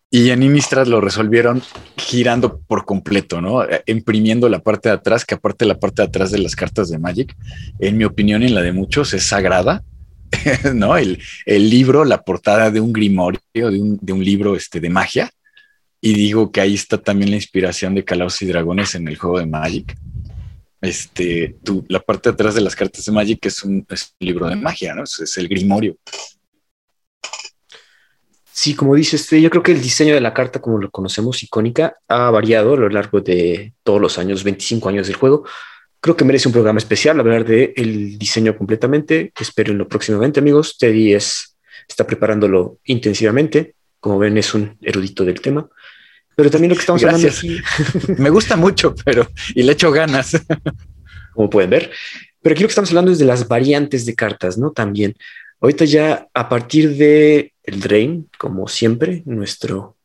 Y 0.09 0.29
en 0.29 0.43
Innistrad 0.43 0.87
lo 0.87 1.01
resolvieron 1.01 1.61
girando 1.97 2.59
por 2.59 2.85
completo, 2.85 3.41
¿no? 3.41 3.63
Eh, 3.63 3.83
imprimiendo 3.87 4.47
la 4.47 4.59
parte 4.59 4.89
de 4.89 4.95
atrás, 4.95 5.25
que 5.25 5.35
aparte 5.35 5.65
la 5.65 5.77
parte 5.77 6.01
de 6.01 6.07
atrás 6.07 6.31
de 6.31 6.37
las 6.37 6.55
cartas 6.55 6.89
de 6.89 6.99
Magic, 6.99 7.35
en 7.79 7.97
mi 7.97 8.05
opinión 8.05 8.41
y 8.43 8.45
en 8.45 8.55
la 8.55 8.61
de 8.61 8.71
muchos, 8.71 9.13
es 9.13 9.23
sagrada, 9.23 9.83
¿no? 10.73 10.95
El, 10.95 11.19
libro, 11.45 12.05
la 12.05 12.21
portada 12.21 12.71
de 12.71 12.79
un 12.79 12.93
grimorio, 12.93 13.41
de 13.53 13.81
un, 13.81 13.99
de 14.01 14.13
un 14.13 14.23
libro 14.23 14.55
este, 14.55 14.79
de 14.79 14.89
magia. 14.89 15.29
Y 15.99 16.13
digo 16.13 16.51
que 16.51 16.61
ahí 16.61 16.75
está 16.75 16.99
también 16.99 17.31
la 17.31 17.37
inspiración 17.37 17.95
de 17.95 18.05
Calabozos 18.05 18.43
y 18.43 18.45
Dragones 18.45 18.93
en 18.93 19.07
el 19.07 19.17
juego 19.17 19.39
de 19.39 19.47
Magic 19.47 19.97
este, 20.85 21.57
la 21.87 21.99
parte 21.99 22.29
de 22.29 22.33
atrás 22.33 22.55
de 22.55 22.61
las 22.61 22.75
cartas 22.75 23.05
de 23.05 23.11
Magic 23.11 23.45
es 23.45 23.63
un, 23.63 23.85
libro 24.19 24.47
de 24.47 24.55
magia, 24.55 24.95
¿no? 24.95 25.03
Es, 25.03 25.37
el 25.37 25.47
grimorio. 25.47 25.97
Sí, 28.51 28.73
como 28.73 28.95
dices, 28.95 29.29
yo 29.29 29.49
creo 29.49 29.63
que 29.63 29.73
el 29.73 29.81
diseño 29.81 30.13
de 30.13 30.21
la 30.21 30.33
carta, 30.33 30.61
como 30.61 30.77
lo 30.77 30.89
conocemos, 30.89 31.43
icónica, 31.43 31.97
ha 32.07 32.29
variado 32.31 32.73
a 32.73 32.77
lo 32.77 32.89
largo 32.89 33.19
de 33.19 33.73
todos 33.83 33.99
los 33.99 34.17
años, 34.17 34.43
25 34.43 34.87
años 34.89 35.07
del 35.07 35.17
juego. 35.17 35.45
Creo 35.99 36.15
que 36.15 36.23
merece 36.23 36.47
un 36.47 36.53
programa 36.53 36.77
especial 36.77 37.19
hablar 37.19 37.45
de 37.45 37.73
el 37.75 38.17
diseño 38.17 38.57
completamente. 38.57 39.33
Espérenlo 39.39 39.87
próximamente, 39.87 40.39
amigos. 40.39 40.77
Teddy 40.77 41.13
es, 41.13 41.57
está 41.87 42.07
preparándolo 42.07 42.79
intensivamente. 42.85 43.75
Como 43.99 44.19
ven, 44.19 44.37
es 44.37 44.53
un 44.53 44.77
erudito 44.81 45.25
del 45.25 45.41
tema. 45.41 45.67
Pero 46.35 46.51
también 46.51 46.69
lo 46.69 46.75
que 46.75 46.81
estamos 46.81 47.03
hablando 47.03 47.27
aquí. 47.27 47.61
Me 48.17 48.29
gusta 48.29 48.55
mucho, 48.55 48.93
pero 49.05 49.27
y 49.53 49.63
le 49.63 49.71
echo 49.71 49.91
ganas. 49.91 50.31
Como 51.33 51.49
pueden 51.49 51.69
ver. 51.69 51.91
Pero 52.41 52.53
aquí 52.53 52.61
lo 52.61 52.67
que 52.67 52.71
estamos 52.71 52.89
hablando 52.89 53.11
es 53.11 53.19
de 53.19 53.25
las 53.25 53.47
variantes 53.47 54.05
de 54.05 54.15
cartas, 54.15 54.57
¿no? 54.57 54.71
También. 54.71 55.15
Ahorita 55.59 55.85
ya 55.85 56.27
a 56.33 56.49
partir 56.49 56.95
de 56.95 57.53
el 57.63 57.79
Drain, 57.79 58.29
como 58.37 58.67
siempre, 58.67 59.23
nuestro 59.25 59.95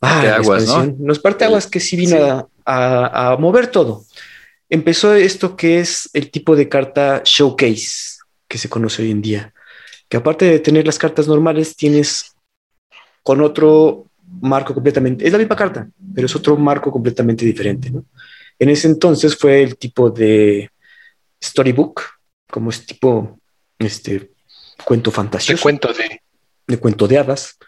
ah, 0.00 0.36
aguas, 0.36 0.66
¿no? 0.66 0.94
Nos 0.98 1.18
parte 1.18 1.44
aguas 1.44 1.66
que 1.66 1.80
sí 1.80 1.96
vino 1.96 2.48
A, 2.64 3.32
a, 3.32 3.36
mover 3.36 3.68
todo. 3.68 4.04
Empezó 4.68 5.14
esto 5.14 5.56
que 5.56 5.80
es 5.80 6.10
el 6.12 6.30
tipo 6.30 6.54
de 6.54 6.68
carta 6.68 7.22
showcase 7.24 8.18
que 8.46 8.58
se 8.58 8.68
conoce 8.68 9.02
hoy 9.02 9.10
en 9.10 9.22
día. 9.22 9.54
Que 10.08 10.18
aparte 10.18 10.44
de 10.44 10.60
tener 10.60 10.86
las 10.86 10.98
cartas 10.98 11.26
normales, 11.26 11.74
tienes 11.74 12.36
con 13.22 13.40
otro 13.40 14.07
marco 14.40 14.74
completamente, 14.74 15.26
es 15.26 15.32
la 15.32 15.38
misma 15.38 15.56
carta, 15.56 15.88
pero 16.14 16.26
es 16.26 16.36
otro 16.36 16.56
marco 16.56 16.90
completamente 16.90 17.44
diferente. 17.44 17.90
¿no? 17.90 18.04
En 18.58 18.68
ese 18.68 18.88
entonces 18.88 19.36
fue 19.36 19.62
el 19.62 19.76
tipo 19.76 20.10
de 20.10 20.70
storybook, 21.42 22.02
como 22.50 22.70
es 22.70 22.84
tipo 22.86 23.38
este 23.78 24.30
cuento 24.84 25.10
fantasioso. 25.10 25.58
De 25.58 25.62
cuento 25.62 25.92
de... 25.92 26.20
de 26.66 26.78
cuento 26.78 27.08
de 27.08 27.18
hadas. 27.18 27.58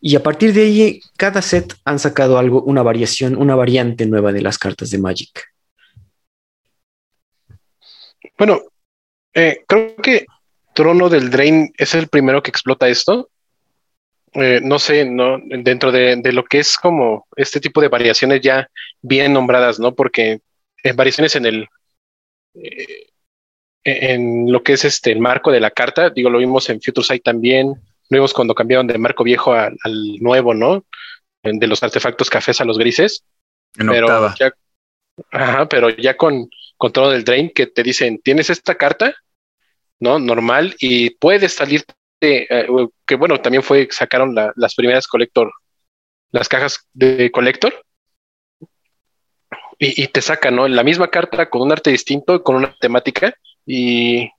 Y 0.00 0.16
a 0.16 0.22
partir 0.22 0.52
de 0.52 0.62
ahí, 0.62 1.00
cada 1.16 1.40
set 1.42 1.74
han 1.84 1.98
sacado 1.98 2.36
algo, 2.38 2.62
una 2.64 2.82
variación, 2.82 3.36
una 3.36 3.54
variante 3.54 4.04
nueva 4.06 4.32
de 4.32 4.42
las 4.42 4.58
cartas 4.58 4.90
de 4.90 4.98
Magic. 4.98 5.44
Bueno, 8.36 8.62
eh, 9.32 9.62
creo 9.68 9.94
que 9.96 10.26
Trono 10.74 11.08
del 11.08 11.30
Drain 11.30 11.72
es 11.76 11.94
el 11.94 12.08
primero 12.08 12.42
que 12.42 12.50
explota 12.50 12.88
esto 12.88 13.30
eh, 14.34 14.60
no 14.62 14.78
sé, 14.78 15.04
no 15.04 15.38
dentro 15.44 15.92
de, 15.92 16.20
lo 16.32 16.44
que 16.44 16.58
es 16.58 16.76
como 16.76 17.26
este 17.36 17.60
tipo 17.60 17.80
de 17.80 17.88
variaciones 17.88 18.40
ya 18.40 18.68
bien 19.02 19.34
nombradas, 19.34 19.78
¿no? 19.78 19.94
Porque 19.94 20.40
en 20.82 20.96
variaciones 20.96 21.36
en 21.36 21.46
el 21.46 21.68
eh, 22.54 23.06
en 23.84 24.50
lo 24.50 24.62
que 24.62 24.74
es 24.74 24.84
este 24.84 25.12
el 25.12 25.18
marco 25.18 25.52
de 25.52 25.60
la 25.60 25.70
carta, 25.70 26.08
digo, 26.08 26.30
lo 26.30 26.38
vimos 26.38 26.70
en 26.70 26.80
Future 26.80 27.06
Sight 27.06 27.22
también, 27.22 27.68
lo 27.68 28.16
vimos 28.16 28.32
cuando 28.32 28.54
cambiaron 28.54 28.86
de 28.86 28.96
marco 28.96 29.22
viejo 29.22 29.52
al 29.52 29.76
nuevo, 30.20 30.54
¿no? 30.54 30.84
De 31.42 31.66
los 31.66 31.82
artefactos 31.82 32.30
cafés 32.30 32.60
a 32.60 32.64
los 32.64 32.78
grises. 32.78 33.24
pero 33.76 34.34
ya, 34.36 34.54
ajá, 35.30 35.68
pero 35.68 35.90
ya 35.90 36.16
con, 36.16 36.48
con 36.78 36.92
todo 36.92 37.12
el 37.12 37.24
drain 37.24 37.50
que 37.50 37.66
te 37.66 37.82
dicen, 37.82 38.18
tienes 38.22 38.48
esta 38.48 38.76
carta, 38.76 39.14
¿no? 40.00 40.18
Normal 40.18 40.74
y 40.80 41.10
puedes 41.10 41.52
salir 41.52 41.84
eh, 42.22 42.66
que 43.06 43.16
bueno, 43.16 43.40
también 43.40 43.62
fue, 43.62 43.88
sacaron 43.90 44.34
las 44.34 44.74
primeras 44.74 45.06
collector, 45.06 45.52
las 46.30 46.48
cajas 46.48 46.88
de 46.92 47.30
collector, 47.30 47.74
y, 49.78 50.06
te 50.06 50.22
sacan, 50.22 50.54
¿no? 50.54 50.68
La 50.68 50.84
misma 50.84 51.08
carta 51.08 51.50
con 51.50 51.62
un 51.62 51.72
arte 51.72 51.90
distinto, 51.90 52.44
con 52.44 52.54
una 52.54 52.72
temática, 52.80 53.34
y 53.66 54.30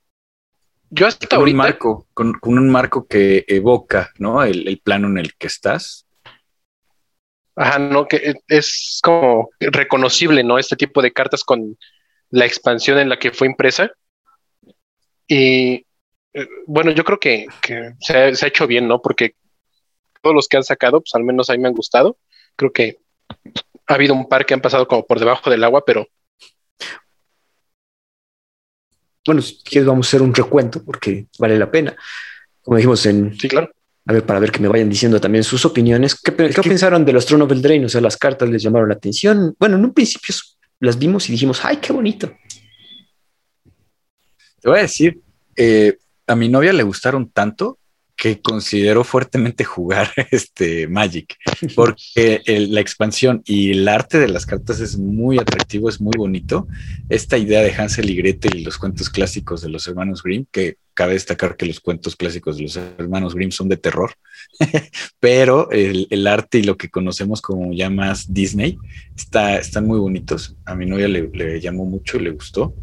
yo 0.88 1.06
hasta 1.06 1.26
con 1.36 1.42
Un 1.42 1.54
marco, 1.54 2.06
con, 2.14 2.38
un 2.42 2.70
marco 2.70 3.06
que 3.06 3.44
evoca, 3.46 4.10
¿no? 4.18 4.42
El, 4.42 4.80
plano 4.82 5.08
en 5.08 5.18
el 5.18 5.34
que 5.34 5.46
estás. 5.46 6.06
Ajá, 7.56 7.78
no, 7.78 8.06
que 8.06 8.34
es 8.48 9.00
como 9.02 9.50
reconocible, 9.60 10.42
¿no? 10.42 10.58
Este 10.58 10.76
tipo 10.76 11.02
de 11.02 11.12
cartas 11.12 11.44
con 11.44 11.76
la 12.30 12.46
expansión 12.46 12.98
en 12.98 13.10
la 13.10 13.18
que 13.18 13.30
fue 13.30 13.46
impresa. 13.46 13.90
Y 15.28 15.84
eh, 16.34 16.48
bueno, 16.66 16.90
yo 16.90 17.04
creo 17.04 17.18
que, 17.20 17.46
se, 18.00 18.14
ha, 18.14 18.28
hecho 18.28 18.66
bien, 18.66 18.88
¿no? 18.88 19.00
Porque 19.00 19.36
todos 20.20 20.34
los 20.34 20.48
que 20.48 20.56
han 20.56 20.64
sacado, 20.64 21.00
pues 21.00 21.14
al 21.14 21.22
menos 21.22 21.48
a 21.48 21.52
mí 21.52 21.60
me 21.60 21.68
han 21.68 21.74
gustado. 21.74 22.18
Creo 22.56 22.72
que 22.72 22.98
ha 23.86 23.94
habido 23.94 24.14
un 24.14 24.28
par 24.28 24.44
que 24.44 24.54
han 24.54 24.60
pasado 24.60 24.88
como 24.88 25.06
por 25.06 25.20
debajo 25.20 25.48
del 25.48 25.62
agua, 25.62 25.84
pero... 25.86 26.08
Bueno, 29.24 29.40
si 29.40 29.62
quieres 29.62 29.86
vamos 29.86 30.06
a 30.06 30.08
hacer 30.08 30.22
un 30.22 30.34
recuento 30.34 30.84
porque 30.84 31.26
vale 31.38 31.56
la 31.56 31.70
pena. 31.70 31.96
Como 32.62 32.76
dijimos 32.76 33.06
en... 33.06 33.38
Sí, 33.38 33.48
claro. 33.48 33.70
A 34.06 34.12
ver, 34.12 34.26
para 34.26 34.38
ver 34.38 34.50
que 34.50 34.60
me 34.60 34.68
vayan 34.68 34.90
diciendo 34.90 35.18
también 35.20 35.44
sus 35.44 35.64
opiniones. 35.64 36.20
¿Qué, 36.20 36.32
pensaron 36.32 37.06
de 37.06 37.12
los 37.12 37.24
Throne 37.24 37.44
of 37.44 37.52
Eldraine? 37.52 37.86
O 37.86 37.88
sea, 37.88 38.02
las 38.02 38.18
cartas 38.18 38.50
les 38.50 38.62
llamaron 38.62 38.88
la 38.88 38.96
atención. 38.96 39.54
Bueno, 39.58 39.76
en 39.76 39.84
un 39.84 39.94
principio 39.94 40.34
las 40.80 40.98
vimos 40.98 41.28
y 41.28 41.32
dijimos, 41.32 41.64
¡ay, 41.64 41.78
qué 41.78 41.92
bonito! 41.92 42.36
Te 44.60 44.68
voy 44.68 44.78
a 44.78 44.82
decir, 44.82 45.22
eh, 45.56 45.96
a 46.26 46.36
mi 46.36 46.48
novia 46.48 46.72
le 46.72 46.82
gustaron 46.82 47.30
tanto 47.30 47.78
que 48.16 48.40
considero 48.40 49.04
fuertemente 49.04 49.64
jugar 49.64 50.10
este 50.30 50.86
Magic, 50.86 51.36
porque 51.74 52.42
la 52.46 52.80
expansión 52.80 53.42
y 53.44 53.72
el 53.72 53.88
arte 53.88 54.18
de 54.18 54.28
las 54.28 54.46
cartas 54.46 54.80
es 54.80 54.96
muy 54.96 55.38
atractivo, 55.38 55.88
es 55.88 56.00
muy 56.00 56.14
bonito. 56.16 56.68
Esta 57.08 57.38
idea 57.38 57.60
de 57.60 57.72
Hansel 57.72 58.10
y 58.10 58.16
Gretel 58.16 58.56
y 58.56 58.64
los 58.64 58.78
cuentos 58.78 59.10
clásicos 59.10 59.62
de 59.62 59.68
los 59.68 59.86
hermanos 59.88 60.22
Grimm, 60.22 60.46
que 60.50 60.76
cabe 60.94 61.14
destacar 61.14 61.56
que 61.56 61.66
los 61.66 61.80
cuentos 61.80 62.14
clásicos 62.14 62.56
de 62.56 62.62
los 62.62 62.76
hermanos 62.76 63.34
Grimm 63.34 63.50
son 63.50 63.68
de 63.68 63.76
terror, 63.76 64.14
pero 65.20 65.68
el, 65.72 66.26
arte 66.26 66.58
y 66.58 66.62
lo 66.62 66.76
que 66.76 66.90
conocemos 66.90 67.42
como 67.42 67.72
ya 67.72 67.90
más 67.90 68.32
Disney 68.32 68.78
está, 69.16 69.58
están 69.58 69.86
muy 69.86 69.98
bonitos. 69.98 70.56
A 70.64 70.76
mi 70.76 70.86
novia 70.86 71.08
le, 71.08 71.28
le 71.30 71.60
llamó 71.60 71.84
mucho, 71.84 72.20
le 72.20 72.30
gustó. 72.30 72.74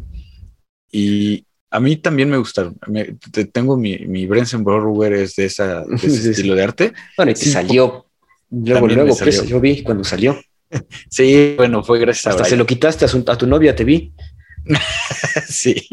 Y, 0.90 1.46
a 1.72 1.80
mí 1.80 1.96
también 1.96 2.28
me 2.28 2.36
gustaron. 2.36 2.78
tengo 3.50 3.76
mi, 3.76 3.98
mi 4.00 4.26
Brenson 4.26 4.62
Borrower 4.62 5.14
es 5.14 5.36
de, 5.36 5.46
esa, 5.46 5.84
ese 6.02 6.30
estilo 6.30 6.54
de 6.54 6.62
arte. 6.62 6.92
Bueno, 7.16 7.32
y 7.32 7.36
salió. 7.36 8.06
Luego, 8.50 8.86
luego, 8.86 9.16
pues, 9.16 9.46
yo 9.46 9.58
vi 9.60 9.82
cuando 9.82 10.04
salió. 10.04 10.38
sí, 11.08 11.54
bueno, 11.56 11.82
fue 11.82 11.98
gracias 11.98 12.26
Hasta 12.26 12.44
se 12.44 12.56
lo 12.56 12.66
quitaste 12.66 13.06
a, 13.06 13.38
tu 13.38 13.46
novia, 13.46 13.74
te 13.74 13.84
vi. 13.84 14.12
sí. 15.48 15.88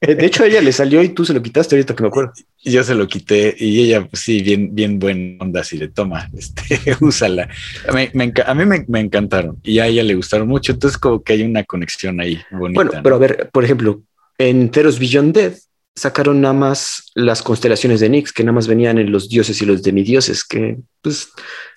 De 0.00 0.24
hecho, 0.24 0.44
ella 0.44 0.62
le 0.62 0.72
salió 0.72 1.02
y 1.02 1.10
tú 1.10 1.26
se 1.26 1.34
lo 1.34 1.42
quitaste 1.42 1.76
ahorita 1.76 1.94
que 1.94 2.02
me 2.02 2.08
acuerdo. 2.08 2.32
Yo 2.64 2.82
se 2.82 2.94
lo 2.94 3.06
quité 3.06 3.54
y 3.58 3.82
ella, 3.82 4.06
pues 4.08 4.22
sí, 4.22 4.42
bien, 4.42 4.74
bien 4.74 4.98
buena 4.98 5.36
onda, 5.44 5.60
así 5.60 5.76
de 5.76 5.88
toma, 5.88 6.30
este, 6.36 6.96
úsala. 7.00 7.48
a 7.86 7.92
mí 7.92 8.08
me, 8.14 8.84
me, 8.88 9.00
encantaron 9.00 9.58
y 9.62 9.78
a 9.80 9.86
ella 9.86 10.02
le 10.02 10.14
gustaron 10.14 10.48
mucho. 10.48 10.72
Entonces, 10.72 10.96
como 10.96 11.22
que 11.22 11.34
hay 11.34 11.42
una 11.42 11.62
conexión 11.64 12.20
ahí 12.20 12.40
bonita. 12.50 12.82
Bueno, 12.82 13.02
pero 13.02 13.16
a 13.16 13.18
ver, 13.18 13.50
por 13.52 13.64
ejemplo, 13.64 14.02
en 14.38 14.70
Theros 14.70 14.98
Beyond 14.98 15.34
Dead 15.34 15.54
sacaron 15.98 16.40
nada 16.40 16.54
más 16.54 17.10
las 17.14 17.42
constelaciones 17.42 18.00
de 18.00 18.08
Nix, 18.08 18.32
que 18.32 18.44
nada 18.44 18.54
más 18.54 18.68
venían 18.68 18.98
en 18.98 19.10
los 19.10 19.28
dioses 19.28 19.60
y 19.60 19.66
los 19.66 19.82
demidioses, 19.82 20.44
que 20.44 20.78
pues 21.02 21.28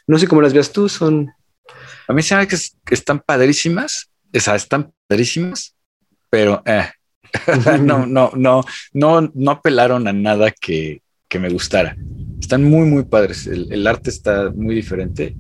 no 0.08 0.18
sé 0.20 0.28
cómo 0.28 0.42
las 0.42 0.54
veas 0.54 0.72
tú, 0.72 0.88
son... 0.88 1.32
A 2.08 2.14
mí 2.14 2.22
se 2.22 2.36
me 2.36 2.48
que, 2.48 2.58
están 2.90 3.20
padrísimas, 3.20 4.10
o 4.34 4.40
sea, 4.40 4.56
están 4.56 4.92
padrísimas, 5.08 5.76
pero 6.30 6.62
eh, 6.66 6.90
no, 7.82 8.06
no, 8.06 8.32
no, 8.36 8.64
no, 8.94 9.32
no 9.34 9.52
apelaron 9.52 10.08
a 10.08 10.14
nada 10.14 10.52
que, 10.52 11.02
que 11.28 11.40
me 11.40 11.50
gustara. 11.50 11.96
Están 12.40 12.64
muy, 12.64 12.86
muy 12.86 13.04
padres. 13.04 13.48
El, 13.48 13.72
el, 13.72 13.88
arte 13.88 14.10
está 14.10 14.52
muy 14.54 14.76
diferente. 14.76 15.36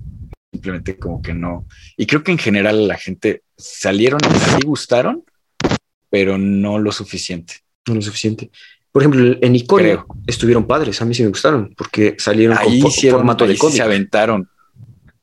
Simplemente 0.51 0.97
como 0.97 1.21
que 1.21 1.33
no. 1.33 1.65
Y 1.97 2.05
creo 2.05 2.23
que 2.23 2.31
en 2.31 2.37
general 2.37 2.87
la 2.87 2.97
gente 2.97 3.43
salieron 3.57 4.19
y 4.61 4.65
gustaron, 4.65 5.23
pero 6.11 6.37
no 6.37 6.77
lo 6.77 6.91
suficiente. 6.91 7.55
No 7.87 7.95
lo 7.95 8.01
suficiente. 8.03 8.51
Por 8.91 9.01
ejemplo, 9.01 9.37
en 9.41 9.55
Icoria 9.55 10.05
estuvieron 10.27 10.67
padres, 10.67 11.01
a 11.01 11.05
mí 11.05 11.15
sí 11.15 11.23
me 11.23 11.29
gustaron, 11.29 11.73
porque 11.75 12.15
salieron 12.19 12.57
ahí 12.57 12.81
con 12.81 12.91
formato 12.91 13.47
de 13.47 13.57
cómic. 13.57 13.77
Se 13.77 13.81
aventaron. 13.81 14.47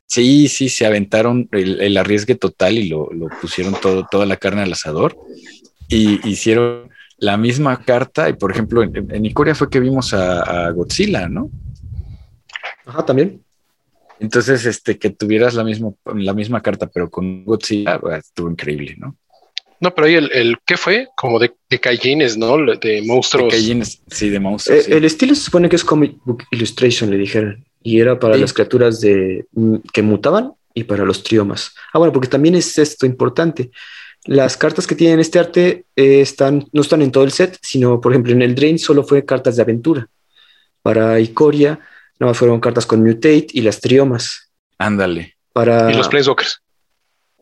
Sí, 0.07 0.49
sí, 0.49 0.70
se 0.70 0.86
aventaron 0.86 1.49
el, 1.53 1.95
arriesgue 1.99 2.34
total 2.34 2.78
y 2.78 2.89
lo, 2.89 3.11
pusieron 3.43 3.74
todo, 3.80 4.07
toda 4.11 4.24
la 4.24 4.39
carne 4.39 4.62
al 4.62 4.72
asador 4.72 5.18
y 5.86 6.26
hicieron 6.26 6.89
la 7.18 7.36
misma 7.36 7.84
carta. 7.84 8.30
Y 8.30 8.32
por 8.32 8.51
ejemplo, 8.51 8.82
en, 8.82 9.24
Icoria 9.26 9.55
fue 9.55 9.68
que 9.68 9.80
vimos 9.80 10.14
a, 10.14 10.70
Godzilla, 10.70 11.28
¿no? 11.28 11.51
Ajá, 12.86 13.05
también. 13.05 13.43
Entonces, 14.18 14.64
este, 14.64 14.99
que 14.99 15.11
tuvieras 15.11 15.53
la 15.53 15.62
misma, 15.62 15.93
la 16.07 16.32
misma 16.32 16.62
carta, 16.62 16.86
pero 16.86 17.11
con 17.11 17.45
Godzilla, 17.45 18.01
estuvo 18.16 18.51
increíble, 18.51 18.97
¿no? 18.99 19.14
No, 19.81 19.95
pero 19.95 20.07
ahí 20.07 20.14
el, 20.14 20.31
el 20.33 20.57
¿qué 20.64 20.76
fue? 20.76 21.09
Como 21.16 21.39
de, 21.39 21.55
de 21.70 22.37
¿no? 22.37 22.57
De 22.76 23.03
monstruos. 23.05 23.53
De 23.53 23.87
sí, 24.09 24.29
de 24.29 24.41
monstruos. 24.41 24.89
Eh, 24.89 24.97
el 24.97 25.05
estilo 25.05 25.35
se 25.35 25.43
supone 25.43 25.68
que 25.68 25.76
es 25.76 25.85
Comic 25.85 26.16
Book 26.24 26.45
Illustration, 26.51 27.11
le 27.11 27.16
dijeron. 27.16 27.64
Y 27.83 28.01
era 28.01 28.18
para 28.18 28.37
las 28.37 28.53
criaturas 28.53 29.01
de, 29.01 29.47
mm, 29.53 29.76
que 29.93 30.03
mutaban 30.03 30.53
y 30.74 30.85
para 30.85 31.05
los 31.05 31.22
triomas. 31.22 31.74
Ah, 31.93 31.99
bueno, 31.99 32.12
porque 32.12 32.29
también 32.29 32.57
es 32.57 32.76
esto 32.79 33.07
importante. 33.07 33.70
Las 34.24 34.57
cartas 34.57 34.87
que 34.87 34.97
tienen 34.97 35.20
este 35.20 35.39
arte 35.39 35.85
eh, 35.95 36.20
están, 36.20 36.66
no 36.72 36.83
están 36.83 37.03
en 37.03 37.12
todo 37.12 37.24
el 37.24 37.31
set, 37.31 37.57
sino, 37.62 38.01
por 38.01 38.12
ejemplo, 38.12 38.33
en 38.33 38.43
el 38.43 38.55
Drain 38.55 38.79
solo 38.79 39.05
fue 39.05 39.24
cartas 39.24 39.57
de 39.57 39.62
aventura. 39.62 40.09
Para 40.83 41.20
Icoria, 41.20 41.79
nada 42.18 42.33
más 42.33 42.39
fueron 42.39 42.61
cartas 42.61 42.85
con 42.85 43.03
Mutate 43.03 43.47
y 43.53 43.61
las 43.61 43.81
triomas. 43.81 44.51
Ándale. 44.76 45.37
Para... 45.53 45.91
Y 45.91 45.97
los 45.97 46.09
Planeswalkers. 46.09 46.61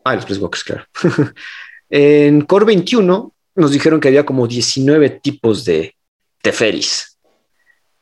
Ah, 0.03 0.15
los 0.15 0.25
Planeswalkers, 0.25 0.63
claro. 0.63 0.85
En 1.89 2.41
Core 2.41 2.65
21 2.65 3.33
nos 3.55 3.71
dijeron 3.71 3.99
que 3.99 4.09
había 4.09 4.25
como 4.25 4.47
19 4.47 5.09
tipos 5.21 5.65
de 5.65 5.95
Teferis, 6.41 7.17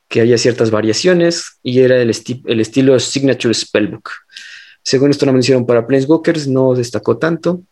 que 0.08 0.22
había 0.22 0.38
ciertas 0.38 0.72
variaciones 0.72 1.60
y 1.64 1.80
era 1.80 2.02
el, 2.02 2.10
estilo 2.10 3.00
Signature 3.00 3.54
Spellbook. 3.54 4.10
Según 4.84 5.12
esto 5.12 5.26
no 5.26 5.34
me 5.34 5.40
hicieron 5.40 5.66
para 5.66 5.86
Planeswalkers, 5.86 6.48
no 6.48 6.74
destacó 6.74 7.18
tanto. 7.18 7.64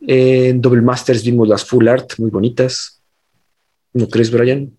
En 0.00 0.60
Double 0.60 0.82
Masters 0.82 1.24
vimos 1.24 1.48
las 1.48 1.64
Full 1.64 1.88
Art 1.88 2.12
muy 2.18 2.30
bonitas. 2.30 3.02
¿No 3.92 4.08
crees, 4.08 4.30
Brian? 4.30 4.76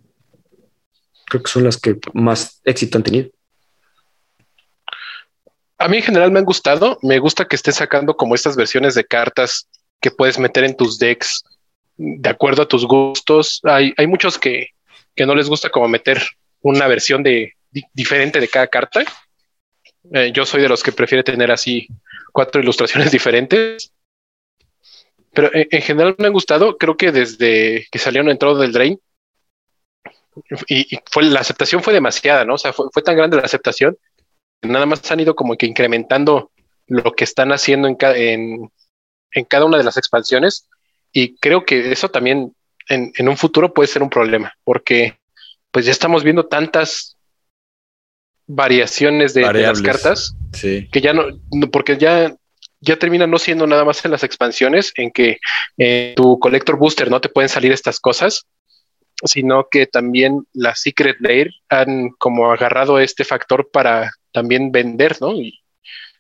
Creo 1.26 1.44
que 1.44 1.52
son 1.52 1.64
las 1.64 1.78
que 1.78 1.98
más 2.14 2.62
éxito 2.64 2.98
han 2.98 3.04
tenido. 3.04 3.30
A 5.80 5.88
mí 5.88 5.98
en 5.98 6.04
general 6.04 6.32
me 6.32 6.40
han 6.40 6.46
gustado. 6.46 6.98
Me 7.02 7.20
gusta 7.20 7.46
que 7.46 7.56
esté 7.56 7.72
sacando 7.72 8.16
como 8.16 8.34
estas 8.34 8.56
versiones 8.56 8.96
de 8.96 9.04
cartas 9.04 9.68
que 10.02 10.12
puedes 10.12 10.39
meter 10.39 10.64
en 10.64 10.76
tus 10.76 11.00
decks 11.00 11.43
de 11.98 12.30
acuerdo 12.30 12.64
a 12.64 12.68
tus 12.68 12.86
gustos. 12.86 13.60
Hay, 13.64 13.93
hay 13.98 14.08
muchos 14.08 14.38
que, 14.38 14.70
no 15.18 15.36
les 15.36 15.50
gusta 15.50 15.70
como 15.70 15.88
meter 15.88 16.22
una 16.62 16.88
versión 16.88 17.24
de, 17.24 17.54
diferente 17.93 18.39
de 18.39 18.48
cada 18.48 18.68
carta. 18.68 19.04
Eh, 20.14 20.32
yo 20.34 20.45
soy 20.45 20.62
de 20.62 20.70
los 20.70 20.84
que 20.84 20.91
prefiere 20.91 21.24
tener 21.24 21.52
así 21.52 21.88
cuatro 22.32 22.62
ilustraciones 22.62 23.12
diferentes. 23.12 23.91
Pero 25.34 25.52
en, 25.54 25.82
general 25.82 26.16
me 26.18 26.28
han 26.28 26.34
gustado. 26.34 26.78
Creo 26.78 26.98
que 26.98 27.12
desde 27.12 27.86
que 27.91 28.00
salieron 28.00 28.30
entrado 28.30 28.58
del 28.58 28.72
Drain 28.72 29.00
y, 30.68 31.00
fue 31.12 31.24
la 31.24 31.39
aceptación 31.39 31.84
fue 31.84 31.93
demasiada, 31.93 32.45
¿no? 32.45 32.56
O 32.56 32.58
sea, 32.58 32.74
fue, 32.74 32.88
fue 32.91 33.04
tan 33.04 33.16
grande 33.16 33.38
la 33.38 33.43
aceptación. 33.43 33.98
Nada 34.62 34.86
más 34.86 35.12
han 35.12 35.20
ido 35.20 35.36
como 35.36 35.56
que 35.56 35.66
incrementando 35.66 36.52
lo 36.88 37.12
que 37.12 37.24
están 37.24 37.52
haciendo 37.52 37.88
en, 37.88 37.98
en, 38.02 38.72
en 39.32 39.46
cada 39.46 39.66
una 39.66 39.78
de 39.78 39.84
las 39.84 39.98
expansiones 39.98 40.68
y 41.12 41.36
creo 41.38 41.66
que 41.66 41.92
eso 41.92 42.10
también 42.10 42.54
en, 42.90 43.28
un 43.28 43.38
futuro 43.38 43.74
puede 43.74 43.88
ser 43.88 44.02
un 44.04 44.10
problema 44.10 44.54
porque 44.64 45.18
pues 45.72 45.86
ya 45.86 45.92
estamos 45.92 46.24
viendo 46.24 46.46
tantas 46.46 47.18
variaciones 48.48 49.34
de, 49.34 49.42
las 49.42 49.82
cartas. 49.82 50.36
Sí. 50.54 50.88
Que 50.92 51.02
ya 51.02 51.14
no, 51.14 51.26
porque 51.72 51.98
ya, 51.98 52.34
ya 52.80 52.98
termina 52.98 53.28
no 53.28 53.38
siendo 53.38 53.68
nada 53.68 53.84
más 53.86 54.04
en 54.06 54.12
las 54.12 54.24
expansiones, 54.24 54.94
en 54.96 55.12
que 55.12 55.38
eh, 55.78 56.14
tu 56.16 56.40
Collector 56.40 56.78
Booster 56.78 57.12
no 57.12 57.22
te 57.22 57.30
pueden 57.30 57.50
salir 57.50 57.72
estas 57.72 58.00
cosas, 58.00 58.48
sino 59.24 59.68
que 59.70 59.86
también 59.86 60.48
la 60.54 60.76
Secret 60.76 61.18
Lair 61.20 61.52
han 61.70 62.10
como 62.18 62.52
agarrado 62.52 63.00
este 63.00 63.26
factor 63.26 63.70
para 63.72 64.12
también 64.32 64.72
vender, 64.72 65.18
¿no? 65.20 65.34
Y, 65.34 65.60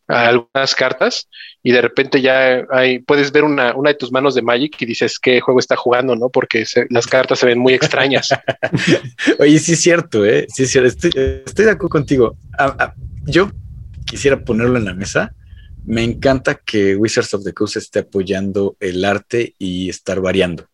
algunas 0.07 0.73
cartas 0.73 1.29
y 1.61 1.71
de 1.71 1.81
repente 1.81 2.21
ya 2.21 2.65
hay, 2.71 2.99
puedes 2.99 3.31
ver 3.31 3.43
una, 3.43 3.75
una, 3.75 3.89
de 3.89 3.95
tus 3.95 4.11
manos 4.11 4.35
de 4.35 4.41
Magic 4.41 4.81
y 4.81 4.85
dices 4.85 5.19
qué 5.19 5.41
juego 5.41 5.59
está 5.59 5.75
jugando, 5.75 6.15
¿no? 6.15 6.29
Porque 6.29 6.65
las 6.89 7.07
cartas 7.07 7.39
se 7.39 7.45
ven 7.45 7.59
muy 7.59 7.73
extrañas. 7.73 8.29
Oye, 9.39 9.59
sí 9.59 9.73
es 9.73 9.81
cierto, 9.81 10.25
¿eh? 10.25 10.47
Sí 10.49 10.63
es 10.63 10.71
cierto. 10.71 11.07
Estoy 11.07 11.65
de 11.65 11.71
acuerdo 11.71 11.89
contigo. 11.89 12.37
yo 13.25 13.51
quisiera 14.05 14.39
ponerlo 14.43 14.77
en 14.77 14.85
la 14.85 14.93
mesa. 14.93 15.33
Me 15.85 16.03
encanta 16.03 16.55
que 16.55 16.95
Wizards 16.95 17.33
of 17.33 17.43
the 17.43 17.53
Coast 17.53 17.77
esté 17.77 17.99
apoyando 17.99 18.75
el 18.79 19.03
arte 19.03 19.55
y 19.57 19.89
estar 19.89 20.21
variando. 20.21 20.67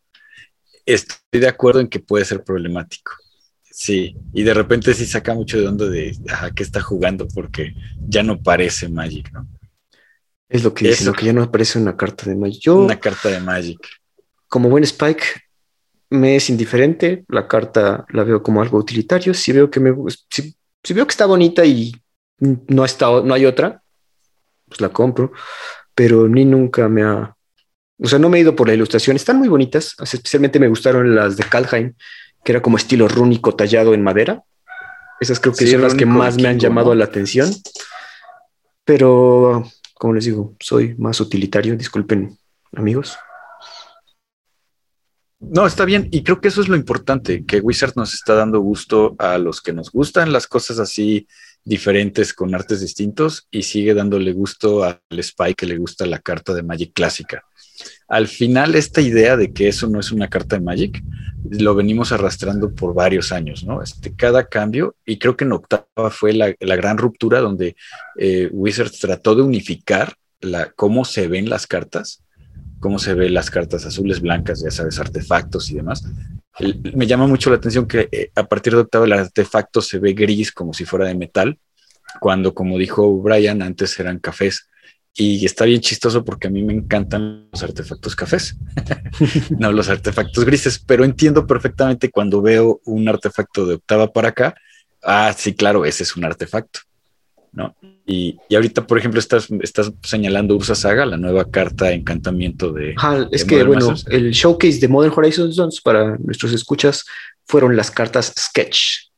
Estoy 0.86 1.40
de 1.40 1.48
acuerdo 1.48 1.80
en 1.80 1.88
que 1.88 2.00
puede 2.00 2.26
ser 2.26 2.44
problemático. 2.44 3.22
Sí, 3.76 4.15
y 4.34 4.43
de 4.43 4.53
repente 4.53 4.93
sí 4.93 5.07
saca 5.07 5.34
mucho 5.34 5.59
de 5.59 5.67
onda 5.67 5.89
de 5.89 6.15
a 6.30 6.51
qué 6.51 6.61
está 6.61 6.80
jugando 6.80 7.28
porque 7.28 7.74
ya 8.07 8.21
no 8.21 8.39
parece 8.39 8.88
Magic, 8.88 9.32
¿no? 9.34 9.47
Es 10.47 10.63
lo 10.63 10.76
que 10.76 10.89
dice, 10.89 11.05
lo 11.05 11.13
que 11.13 11.26
ya 11.26 11.34
no 11.34 11.51
parece 11.51 11.80
una 11.80 11.97
carta 11.97 12.30
de 12.30 12.36
Magic. 12.36 12.61
Yo, 12.61 12.76
una 12.76 12.99
carta 12.99 13.30
de 13.30 13.39
Magic. 13.39 13.80
Como 14.47 14.69
buen 14.69 14.84
Spike, 14.84 15.24
me 16.11 16.36
es 16.36 16.51
indiferente. 16.51 17.26
La 17.30 17.47
carta 17.47 18.05
la 18.09 18.24
veo 18.24 18.43
como 18.43 18.61
algo 18.61 18.78
utilitario. 18.78 19.34
Si 19.34 19.51
veo 19.51 19.71
que 19.71 19.80
me 19.80 19.91
si, 20.30 20.55
si 20.84 20.93
veo 20.93 21.07
que 21.07 21.11
está 21.11 21.26
bonita 21.26 21.65
y 21.65 21.95
no, 22.38 22.86
está, 22.86 23.07
no 23.24 23.34
hay 23.34 23.47
otra, 23.47 23.82
pues 24.67 24.82
la 24.82 24.89
compro. 24.89 25.32
Pero 25.95 26.28
ni 26.28 26.45
nunca 26.45 26.88
me 26.88 27.01
ha. 27.01 27.36
O 27.97 28.07
sea, 28.07 28.19
no 28.19 28.30
me 28.30 28.38
he 28.38 28.41
ido 28.41 28.55
por 28.55 28.67
la 28.67 28.76
ilustración. 28.76 29.15
Están 29.15 29.39
muy 29.39 29.47
bonitas. 29.47 29.95
Especialmente 29.99 30.59
me 30.59 30.67
gustaron 30.67 31.15
las 31.15 31.38
de 31.38 31.43
Kalheim 31.45 31.95
que 32.44 32.52
era 32.52 32.62
como 32.62 32.78
estilo 32.78 33.08
rúnico 33.08 33.56
tallado 33.56 33.94
en 33.94 34.04
madera. 34.04 34.44
Esas 35.20 35.39
creo 35.39 35.54
que 35.54 35.68
son 35.68 35.82
las 35.82 35.96
que 35.96 36.06
más 36.06 36.38
me 36.38 36.48
han 36.50 36.60
llamado 36.60 36.94
la 36.96 37.06
atención. 37.06 37.50
Pero, 38.84 39.64
como 39.94 40.14
les 40.14 40.26
digo, 40.26 40.56
soy 40.60 40.96
más 40.98 41.22
utilitario. 41.22 41.78
Disculpen, 41.78 42.38
amigos. 42.76 43.18
No, 45.39 45.66
está 45.66 45.86
bien. 45.86 46.08
Y 46.12 46.24
creo 46.24 46.41
que 46.41 46.48
eso 46.48 46.62
es 46.62 46.68
lo 46.68 46.76
importante, 46.76 47.46
que 47.46 47.60
Wizard 47.60 47.94
nos 47.96 48.14
está 48.14 48.34
dando 48.34 48.60
gusto 48.60 49.16
a 49.20 49.38
los 49.38 49.62
que 49.62 49.74
nos 49.74 49.91
gustan 49.91 50.32
las 50.32 50.48
cosas 50.48 50.80
así 50.80 51.28
diferentes 51.66 52.34
con 52.34 52.54
artes 52.56 52.82
distintos 52.82 53.48
y 53.52 53.64
sigue 53.64 53.94
dándole 53.94 54.34
gusto 54.34 54.84
al 54.84 55.00
Spy 55.22 55.54
que 55.56 55.66
le 55.66 55.78
gusta 55.78 56.06
la 56.06 56.20
carta 56.20 56.54
de 56.54 56.64
Magic 56.64 56.94
clásica. 56.94 57.44
Al 58.14 58.28
final, 58.28 58.76
esta 58.76 59.01
idea 59.01 59.36
de 59.38 59.51
que 59.53 59.68
eso 59.68 59.88
no 59.88 59.99
es 59.99 60.11
una 60.11 60.28
carta 60.28 60.55
de 60.55 60.61
Magic, 60.61 61.01
lo 61.49 61.74
venimos 61.74 62.11
arrastrando 62.11 62.72
por 62.72 62.93
varios 62.93 63.32
años, 63.32 63.64
¿no? 63.64 63.82
Este, 63.82 64.16
cada 64.16 64.45
cambio, 64.45 64.95
y 65.03 65.18
creo 65.18 65.36
que 65.36 65.45
en 65.45 65.53
octava 65.53 66.11
fue 66.11 66.32
la, 66.34 66.53
gran 66.76 66.99
ruptura 66.99 67.39
donde 67.39 67.76
eh, 68.20 68.49
Wizards 68.51 68.99
trató 68.99 69.34
de 69.34 69.41
unificar 69.41 70.14
la, 70.41 70.70
cómo 70.76 71.05
se 71.05 71.28
ven 71.28 71.49
las 71.49 71.66
cartas, 71.66 72.24
cómo 72.80 72.99
se 72.99 73.16
ven 73.16 73.34
las 73.34 73.49
cartas 73.49 73.84
azules, 73.88 74.22
blancas, 74.22 74.61
ya 74.61 74.70
sabes, 74.70 74.99
artefactos 74.99 75.72
y 75.72 75.74
demás. 75.74 76.03
me 76.93 77.07
llama 77.07 77.26
mucho 77.26 77.49
la 77.49 77.55
atención 77.55 77.88
que 77.88 78.09
eh, 78.11 78.30
a 78.36 78.43
partir 78.43 78.74
de 78.74 78.82
octava 78.82 79.05
el 79.05 79.14
artefacto 79.14 79.82
se 79.82 79.97
ve 79.97 80.14
gris 80.14 80.51
como 80.51 80.72
si 80.72 80.86
fuera 80.86 81.07
de 81.07 81.16
metal, 81.16 81.57
cuando, 82.20 82.53
como 82.53 82.78
dijo 82.78 83.11
Brian, 83.24 83.64
antes 83.64 83.99
eran 83.99 84.20
cafés. 84.20 84.68
Y 85.16 85.45
está 85.45 85.66
bien 85.66 85.80
chistoso 85.80 86.26
porque 86.26 86.47
a 86.47 86.49
mí 86.49 86.64
me 86.64 86.74
encantan 86.74 87.47
los 87.51 87.61
artefactos 87.61 88.16
cafés, 88.16 88.57
no 89.59 89.72
los 89.72 89.88
artefactos 89.88 90.43
grises, 90.43 90.80
pero 90.80 91.03
entiendo 91.03 91.45
perfectamente 91.45 92.09
cuando 92.09 92.41
veo 92.41 92.82
un 92.86 93.07
artefacto 93.07 93.68
de 93.68 93.76
octava 93.76 94.11
para 94.11 94.30
acá, 94.30 94.55
ah, 95.03 95.32
sí, 95.38 95.53
claro, 95.53 95.86
ese 95.86 96.01
es 96.01 96.16
un 96.16 96.26
artefacto, 96.26 96.80
¿no? 97.51 97.76
Y, 98.07 98.39
y 98.49 98.55
ahorita, 98.55 98.88
por 98.88 98.97
ejemplo, 98.97 99.20
estás, 99.20 99.49
estás 99.61 99.93
señalando 100.01 100.55
Ursa 100.55 100.74
Saga, 100.74 101.05
la 101.05 101.18
nueva 101.18 101.49
carta 101.49 101.86
de 101.86 101.93
encantamiento 101.93 102.74
de... 102.74 102.95
es 103.32 103.45
que, 103.45 103.64
bueno, 103.64 103.93
el 104.07 104.32
showcase 104.32 104.80
de 104.80 104.88
Modern 104.88 105.14
Horizons 105.16 105.80
para 105.80 106.18
nuestros 106.18 106.53
escuchas 106.53 107.05
fueron 107.45 107.76
las 107.76 107.91
cartas 107.91 108.34
Sketch, 108.38 109.12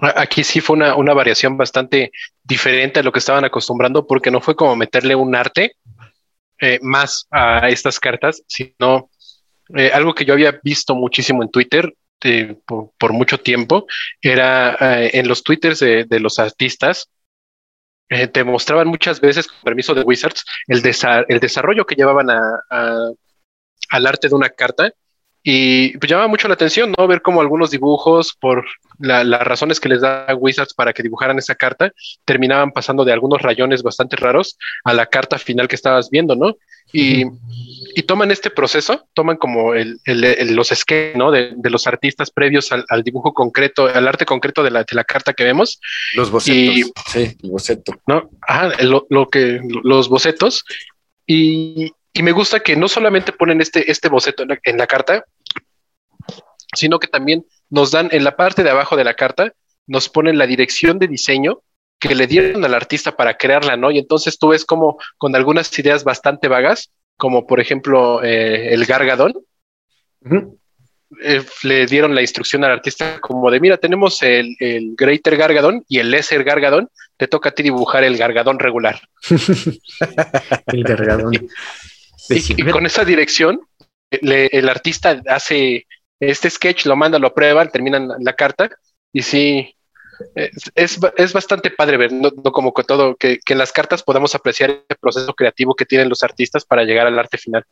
Aquí 0.00 0.44
sí 0.44 0.60
fue 0.60 0.76
una, 0.76 0.94
una, 0.94 1.12
variación 1.12 1.56
bastante 1.56 2.12
diferente 2.44 3.00
a 3.00 3.02
lo 3.02 3.10
que 3.10 3.18
estaban 3.18 3.44
acostumbrando, 3.44 4.06
porque 4.06 4.30
no 4.30 4.40
fue 4.40 4.54
como 4.54 4.76
meterle 4.76 5.16
un 5.16 5.34
arte 5.34 5.72
eh, 6.60 6.80
más 6.82 7.28
a 7.30 7.68
estas 7.68 8.00
cartas, 8.00 8.42
sino 8.48 9.10
eh, 9.76 9.92
algo 9.94 10.12
que 10.12 10.24
yo 10.24 10.34
había 10.34 10.58
visto 10.62 10.96
muchísimo 10.96 11.44
en 11.44 11.50
Twitter 11.50 11.94
eh, 12.24 12.56
por, 12.66 13.12
mucho 13.12 13.38
tiempo, 13.38 13.86
era 14.20 14.76
en 14.80 15.28
los 15.28 15.44
twitters 15.44 15.78
de, 15.78 16.20
los 16.20 16.40
artistas, 16.40 17.08
te 18.08 18.42
mostraban 18.42 18.88
muchas 18.88 19.20
veces, 19.20 19.46
con 19.46 19.60
permiso 19.62 19.94
de 19.94 20.02
Wizards, 20.02 20.44
el, 20.66 20.82
el 21.28 21.38
desarrollo 21.38 21.86
que 21.86 21.94
llevaban 21.94 22.28
al 22.28 24.06
arte 24.06 24.28
de 24.28 24.34
una 24.34 24.48
carta 24.48 24.92
y 25.42 25.96
pues 25.98 26.10
llama 26.10 26.28
mucho 26.28 26.48
la 26.48 26.54
atención, 26.54 26.94
¿no? 26.96 27.06
Ver 27.06 27.22
cómo 27.22 27.40
algunos 27.40 27.70
dibujos, 27.70 28.34
por 28.38 28.66
las 28.98 29.42
razones 29.42 29.78
que 29.80 29.88
les 29.88 30.00
da 30.00 30.26
Wizards 30.36 30.74
para 30.74 30.92
que 30.92 31.02
dibujaran 31.02 31.38
esa 31.38 31.54
carta, 31.54 31.92
terminaban 32.24 32.72
pasando 32.72 33.04
de 33.04 33.12
algunos 33.12 33.40
rayones 33.42 33.82
bastante 33.82 34.16
raros 34.16 34.58
a 34.84 34.92
la 34.92 35.06
carta 35.06 35.38
final 35.38 35.68
que 35.68 35.76
estabas 35.76 36.10
viendo, 36.10 36.34
¿no? 36.34 36.56
Y, 36.92 37.24
toman 38.06 38.30
este 38.30 38.48
proceso, 38.48 39.06
toman 39.12 39.36
como 39.36 39.74
el, 39.74 40.00
los 40.06 40.72
esquemas, 40.72 41.16
¿no? 41.16 41.30
De, 41.30 41.54
los 41.64 41.86
artistas 41.86 42.30
previos 42.30 42.70
al, 42.72 43.02
dibujo 43.02 43.34
concreto, 43.34 43.86
al 43.86 44.08
arte 44.08 44.24
concreto 44.24 44.62
de 44.62 44.70
la, 44.70 44.84
de 44.84 44.94
la 44.94 45.04
carta 45.04 45.34
que 45.34 45.44
vemos. 45.44 45.80
Los 46.14 46.30
bocetos. 46.30 46.92
sí, 47.06 47.36
el 47.42 47.50
boceto. 47.50 47.94
¿no? 48.06 48.30
Ajá, 48.40 48.70
lo, 48.82 49.28
que, 49.28 49.60
los 49.82 50.08
bocetos. 50.08 50.64
Y, 51.26 51.92
y 52.18 52.22
me 52.24 52.32
gusta 52.32 52.58
que 52.58 52.74
no 52.74 52.88
solamente 52.88 53.32
ponen 53.32 53.60
este, 53.60 53.88
este 53.92 54.08
boceto 54.08 54.42
en 54.42 54.76
la, 54.76 54.86
carta, 54.88 55.24
sino 56.74 56.98
que 56.98 57.06
también 57.06 57.46
nos 57.70 57.92
dan 57.92 58.08
en 58.10 58.24
la 58.24 58.34
parte 58.34 58.64
de 58.64 58.70
abajo 58.70 58.96
de 58.96 59.04
la 59.04 59.14
carta, 59.14 59.52
nos 59.86 60.08
ponen 60.08 60.36
la 60.36 60.48
dirección 60.48 60.98
de 60.98 61.06
diseño 61.06 61.62
que 62.00 62.16
le 62.16 62.26
dieron 62.26 62.64
al 62.64 62.74
artista 62.74 63.16
para 63.16 63.36
crearla, 63.36 63.76
¿no? 63.76 63.92
Y 63.92 63.98
entonces 63.98 64.36
tú 64.36 64.48
ves 64.48 64.64
como 64.64 64.98
con 65.16 65.36
algunas 65.36 65.76
ideas 65.78 66.02
bastante 66.02 66.48
vagas, 66.48 66.90
como 67.16 67.46
por 67.46 67.60
ejemplo 67.60 68.20
eh, 68.24 68.74
el 68.74 68.84
Gargadón, 68.84 69.34
eh, 71.22 71.44
le 71.62 71.86
dieron 71.86 72.16
la 72.16 72.20
instrucción 72.20 72.64
al 72.64 72.72
artista 72.72 73.20
como 73.20 73.48
de, 73.48 73.60
mira, 73.60 73.76
tenemos 73.76 74.20
el, 74.24 74.56
el 74.58 74.96
Greater 74.96 75.36
Gargadón 75.36 75.84
y 75.86 76.00
el 76.00 76.10
Lesser 76.10 76.42
Gargadón, 76.42 76.90
te 77.16 77.28
toca 77.28 77.50
a 77.50 77.52
ti 77.52 77.62
dibujar 77.62 78.02
el 78.02 78.16
Gargadón 78.16 78.58
regular. 78.58 79.00
el 80.66 80.82
Gargadón. 80.82 81.30
Y, 82.28 82.70
con 82.70 82.86
esa 82.86 83.04
dirección, 83.04 83.60
el 84.10 84.68
artista 84.68 85.22
hace 85.28 85.86
este 86.20 86.50
sketch, 86.50 86.86
lo 86.86 86.96
manda, 86.96 87.18
lo 87.18 87.34
prueba, 87.34 87.66
terminan 87.66 88.08
la 88.20 88.32
carta 88.34 88.70
y 89.12 89.22
sí, 89.22 89.74
es, 90.74 90.98
es, 91.16 91.32
bastante 91.32 91.70
padre 91.70 91.96
ver, 91.96 92.12
no, 92.12 92.30
como 92.32 92.72
que 92.74 92.82
todo, 92.82 93.16
que, 93.16 93.40
en 93.46 93.58
las 93.58 93.72
cartas 93.72 94.02
podamos 94.02 94.34
apreciar 94.34 94.70
el 94.70 94.96
proceso 95.00 95.32
creativo 95.34 95.74
que 95.74 95.84
tienen 95.84 96.08
los 96.08 96.22
artistas 96.22 96.64
para 96.64 96.84
llegar 96.84 97.06
al 97.06 97.18
arte 97.18 97.38
final. 97.38 97.64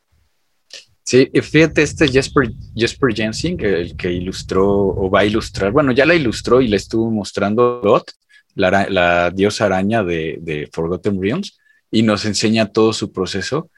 Sí, 1.02 1.30
fíjate, 1.40 1.82
este 1.82 2.08
Jesper, 2.08 2.50
Jesper 2.74 3.14
Jensen, 3.14 3.60
el 3.60 3.96
que 3.96 4.10
ilustró 4.10 4.66
o 4.68 5.08
va 5.08 5.20
a 5.20 5.24
ilustrar, 5.24 5.70
bueno, 5.70 5.92
ya 5.92 6.04
la 6.04 6.14
ilustró 6.14 6.60
y 6.60 6.68
le 6.68 6.76
estuvo 6.76 7.10
mostrando 7.10 7.80
Lot, 7.82 8.12
la, 8.54 8.88
la 8.88 9.30
diosa 9.30 9.66
araña 9.66 10.02
de, 10.02 10.38
de 10.40 10.68
Forgotten 10.72 11.20
Realms, 11.20 11.58
y 11.90 12.02
nos 12.02 12.24
enseña 12.24 12.72
todo 12.72 12.92
su 12.92 13.12
proceso 13.12 13.70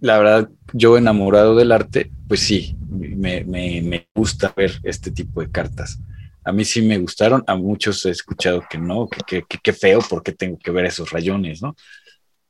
la 0.00 0.18
verdad, 0.18 0.50
yo 0.72 0.96
enamorado 0.96 1.56
del 1.56 1.72
arte, 1.72 2.10
pues 2.28 2.40
sí, 2.40 2.76
me, 2.90 4.08
gusta 4.14 4.52
ver 4.56 4.80
este 4.82 5.10
tipo 5.10 5.40
de 5.40 5.50
cartas. 5.50 5.98
A 6.44 6.52
mí 6.52 6.64
sí 6.64 6.82
me 6.82 6.98
gustaron, 6.98 7.44
a 7.46 7.54
muchos 7.54 8.04
he 8.06 8.10
escuchado 8.10 8.62
que 8.68 8.78
no, 8.78 9.08
que, 9.08 9.42
que, 9.42 9.72
feo 9.72 10.00
porque 10.08 10.32
tengo 10.32 10.58
que 10.58 10.70
ver 10.70 10.86
esos 10.86 11.10
rayones, 11.10 11.62
¿no? 11.62 11.76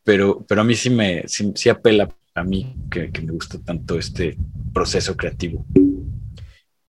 Pero, 0.05 0.45
pero 0.47 0.61
a 0.61 0.65
mí 0.65 0.75
sí 0.75 0.91
me 0.91 1.25
sí, 1.27 1.69
apela 1.69 2.09
a 2.35 2.45
mí 2.45 2.75
que, 2.91 3.11
me 3.23 3.33
gusta 3.33 3.59
tanto 3.63 3.99
este 3.99 4.37
proceso 4.73 5.17
creativo. 5.17 5.65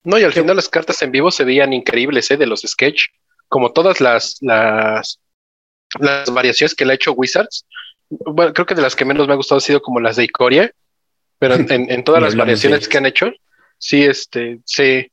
No, 0.04 0.18
y 0.20 0.24
al 0.24 0.34
final 0.34 0.56
las 0.56 0.70
cartas 0.70 1.02
en 1.02 1.12
vivo 1.12 1.32
se 1.32 1.44
veían 1.44 1.74
increíbles, 1.74 2.30
¿eh? 2.32 2.38
De 2.38 2.48
los 2.48 2.62
sketch, 2.62 3.06
como 3.48 3.72
todas 3.72 4.00
las, 4.00 4.38
las, 4.42 5.20
las 6.00 6.32
variaciones 6.32 6.76
que 6.76 6.86
le 6.86 6.94
ha 6.94 6.96
hecho 6.96 7.14
Wizards, 7.14 7.66
bueno, 8.12 8.54
creo 8.54 8.66
que 8.66 8.76
de 8.76 8.82
las 8.82 8.96
que 8.96 9.06
menos 9.06 9.28
me 9.28 9.34
ha 9.34 9.38
gustado 9.38 9.58
ha 9.58 9.62
sido 9.62 9.82
como 9.82 10.00
las 10.00 10.16
de 10.16 10.26
Icoria, 10.26 10.72
pero 11.40 11.56
en, 11.70 12.04
todas 12.04 12.22
las 12.22 12.36
variaciones 12.36 12.88
que 12.88 12.98
han 12.98 13.06
hecho, 13.06 13.32
sí, 13.78 14.04
este, 14.04 14.60
sí, 14.66 15.12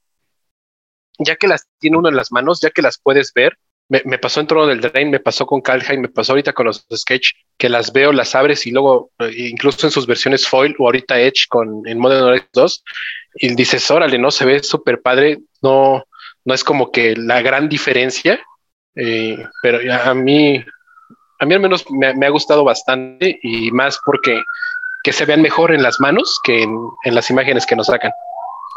ya 1.18 1.36
que 1.36 1.48
las 1.48 1.66
tiene 1.78 1.96
uno 1.96 2.08
en 2.08 2.16
las 2.16 2.32
manos, 2.32 2.60
ya 2.60 2.70
que 2.70 2.82
las 2.82 2.98
puedes 2.98 3.32
ver, 3.32 3.58
me, 3.88 4.18
pasó 4.18 4.40
en 4.40 4.46
Trono 4.46 4.66
del 4.66 4.82
Drain, 4.82 5.10
me 5.10 5.18
pasó 5.18 5.46
con 5.46 5.62
Kalheim, 5.62 6.02
me 6.02 6.08
pasó 6.08 6.32
ahorita 6.32 6.52
con 6.52 6.66
los 6.66 6.86
Sketch, 6.94 7.30
que 7.56 7.70
las 7.70 7.90
veo, 7.90 8.12
las 8.12 8.34
abres 8.34 8.66
y 8.66 8.70
luego, 8.70 9.10
eh, 9.18 9.32
incluso 9.34 9.86
en 9.86 9.90
sus 9.90 10.06
versiones 10.06 10.46
foil 10.46 10.74
o 10.78 10.86
ahorita 10.86 11.18
Edge 11.18 11.46
con 11.48 11.82
en 11.86 11.98
Modern 11.98 12.24
Horizon 12.24 12.48
2, 12.52 12.84
y 13.36 13.54
dices, 13.54 13.90
órale, 13.90 14.18
no 14.18 14.30
se 14.30 14.44
ve 14.44 14.62
súper 14.62 15.00
padre, 15.00 15.38
no, 15.62 16.04
no 16.44 16.54
es 16.54 16.64
como 16.64 16.92
que 16.92 17.16
la 17.16 17.40
gran 17.40 17.70
diferencia, 17.70 18.38
eh, 18.94 19.38
pero 19.62 19.80
a 19.90 20.12
mí, 20.12 20.62
a 21.38 21.46
mí 21.46 21.54
al 21.54 21.60
menos 21.60 21.84
me, 21.90 22.26
ha 22.26 22.30
gustado 22.30 22.64
bastante 22.64 23.38
y 23.42 23.70
más 23.70 23.98
porque 24.04 24.42
que 25.04 25.12
se 25.12 25.24
vean 25.24 25.42
mejor 25.42 25.72
en 25.72 25.82
las 25.82 26.00
manos 26.00 26.38
que 26.42 26.62
en 26.62 27.14
las 27.14 27.30
imágenes 27.30 27.64
que 27.66 27.76
nos 27.76 27.86
sacan. 27.86 28.12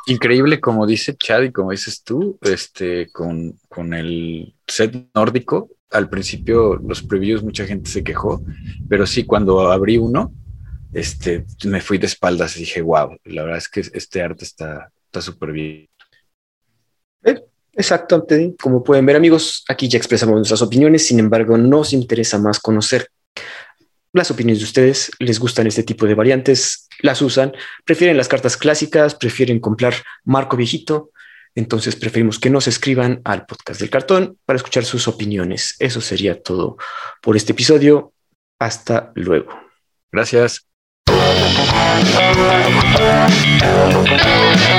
Increíble, 0.08 0.60
como 0.60 0.88
dice 0.88 1.16
Chad 1.16 1.44
y 1.44 1.52
como 1.52 1.72
dices 1.72 2.04
tú, 2.04 2.38
este, 2.42 3.12
con, 3.12 3.60
con 3.70 3.94
el 3.94 4.56
set 4.68 4.96
nórdico, 5.14 5.70
al 5.92 6.10
principio 6.10 6.76
los 6.76 7.04
previews 7.04 7.44
mucha 7.44 7.66
gente 7.66 7.90
se 7.90 8.04
quejó, 8.04 8.42
pero 8.90 9.06
sí, 9.06 9.26
cuando 9.26 9.72
abrí 9.72 9.98
uno, 9.98 10.34
este, 10.94 11.46
me 11.66 11.82
fui 11.82 11.98
de 11.98 12.08
espaldas 12.08 12.58
y 12.58 12.62
dije, 12.62 12.82
wow, 12.82 13.18
la 13.26 13.44
verdad 13.44 13.58
es 13.58 13.70
que 13.70 13.82
este 13.82 14.22
arte 14.22 14.46
está 14.46 14.92
súper 15.22 15.52
bien. 15.52 15.88
Exacto, 17.74 18.26
como 18.60 18.84
pueden 18.84 19.06
ver 19.06 19.16
amigos, 19.16 19.64
aquí 19.68 19.88
ya 19.88 19.98
expresamos 19.98 20.36
nuestras 20.36 20.62
opiniones, 20.62 21.08
sin 21.08 21.20
embargo 21.20 21.58
nos 21.58 21.94
interesa 21.94 22.38
más 22.38 22.60
conocer 22.60 23.08
las 24.14 24.30
opiniones 24.30 24.60
de 24.60 24.66
ustedes, 24.66 25.12
les 25.20 25.40
gustan 25.40 25.68
este 25.68 25.84
tipo 25.84 26.06
de 26.06 26.16
variantes, 26.16 26.90
las 27.00 27.22
usan, 27.22 27.54
prefieren 27.86 28.18
las 28.18 28.28
cartas 28.28 28.58
clásicas, 28.58 29.16
prefieren 29.16 29.60
comprar 29.60 29.94
marco 30.26 30.58
viejito, 30.58 31.12
entonces 31.56 31.96
preferimos 31.96 32.40
que 32.40 32.50
nos 32.50 32.68
escriban 32.68 33.22
al 33.24 33.46
podcast 33.46 33.80
del 33.80 33.90
cartón 33.90 34.38
para 34.46 34.58
escuchar 34.58 34.86
sus 34.86 35.08
opiniones. 35.08 35.76
Eso 35.80 36.02
sería 36.02 36.42
todo 36.42 36.78
por 37.22 37.36
este 37.36 37.52
episodio. 37.52 38.14
Hasta 38.60 39.12
luego. 39.16 39.52
Gracias. 40.12 40.71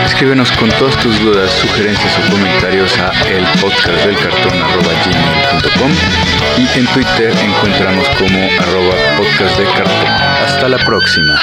Escríbenos 0.06 0.50
con 0.52 0.70
todas 0.70 0.96
tus 0.98 1.20
dudas, 1.20 1.52
sugerencias 1.52 2.18
o 2.18 2.22
comentarios 2.30 2.98
a 2.98 3.12
elpodcastdelcartón.com 3.28 5.92
y 6.58 6.68
en 6.78 6.86
Twitter 6.86 7.32
encontramos 7.42 8.08
como 8.18 8.38
arroba 8.60 8.94
podcast 9.16 9.58
de 9.58 9.64
cartón. 9.64 10.06
Hasta 10.44 10.68
la 10.68 10.78
próxima. 10.78 11.40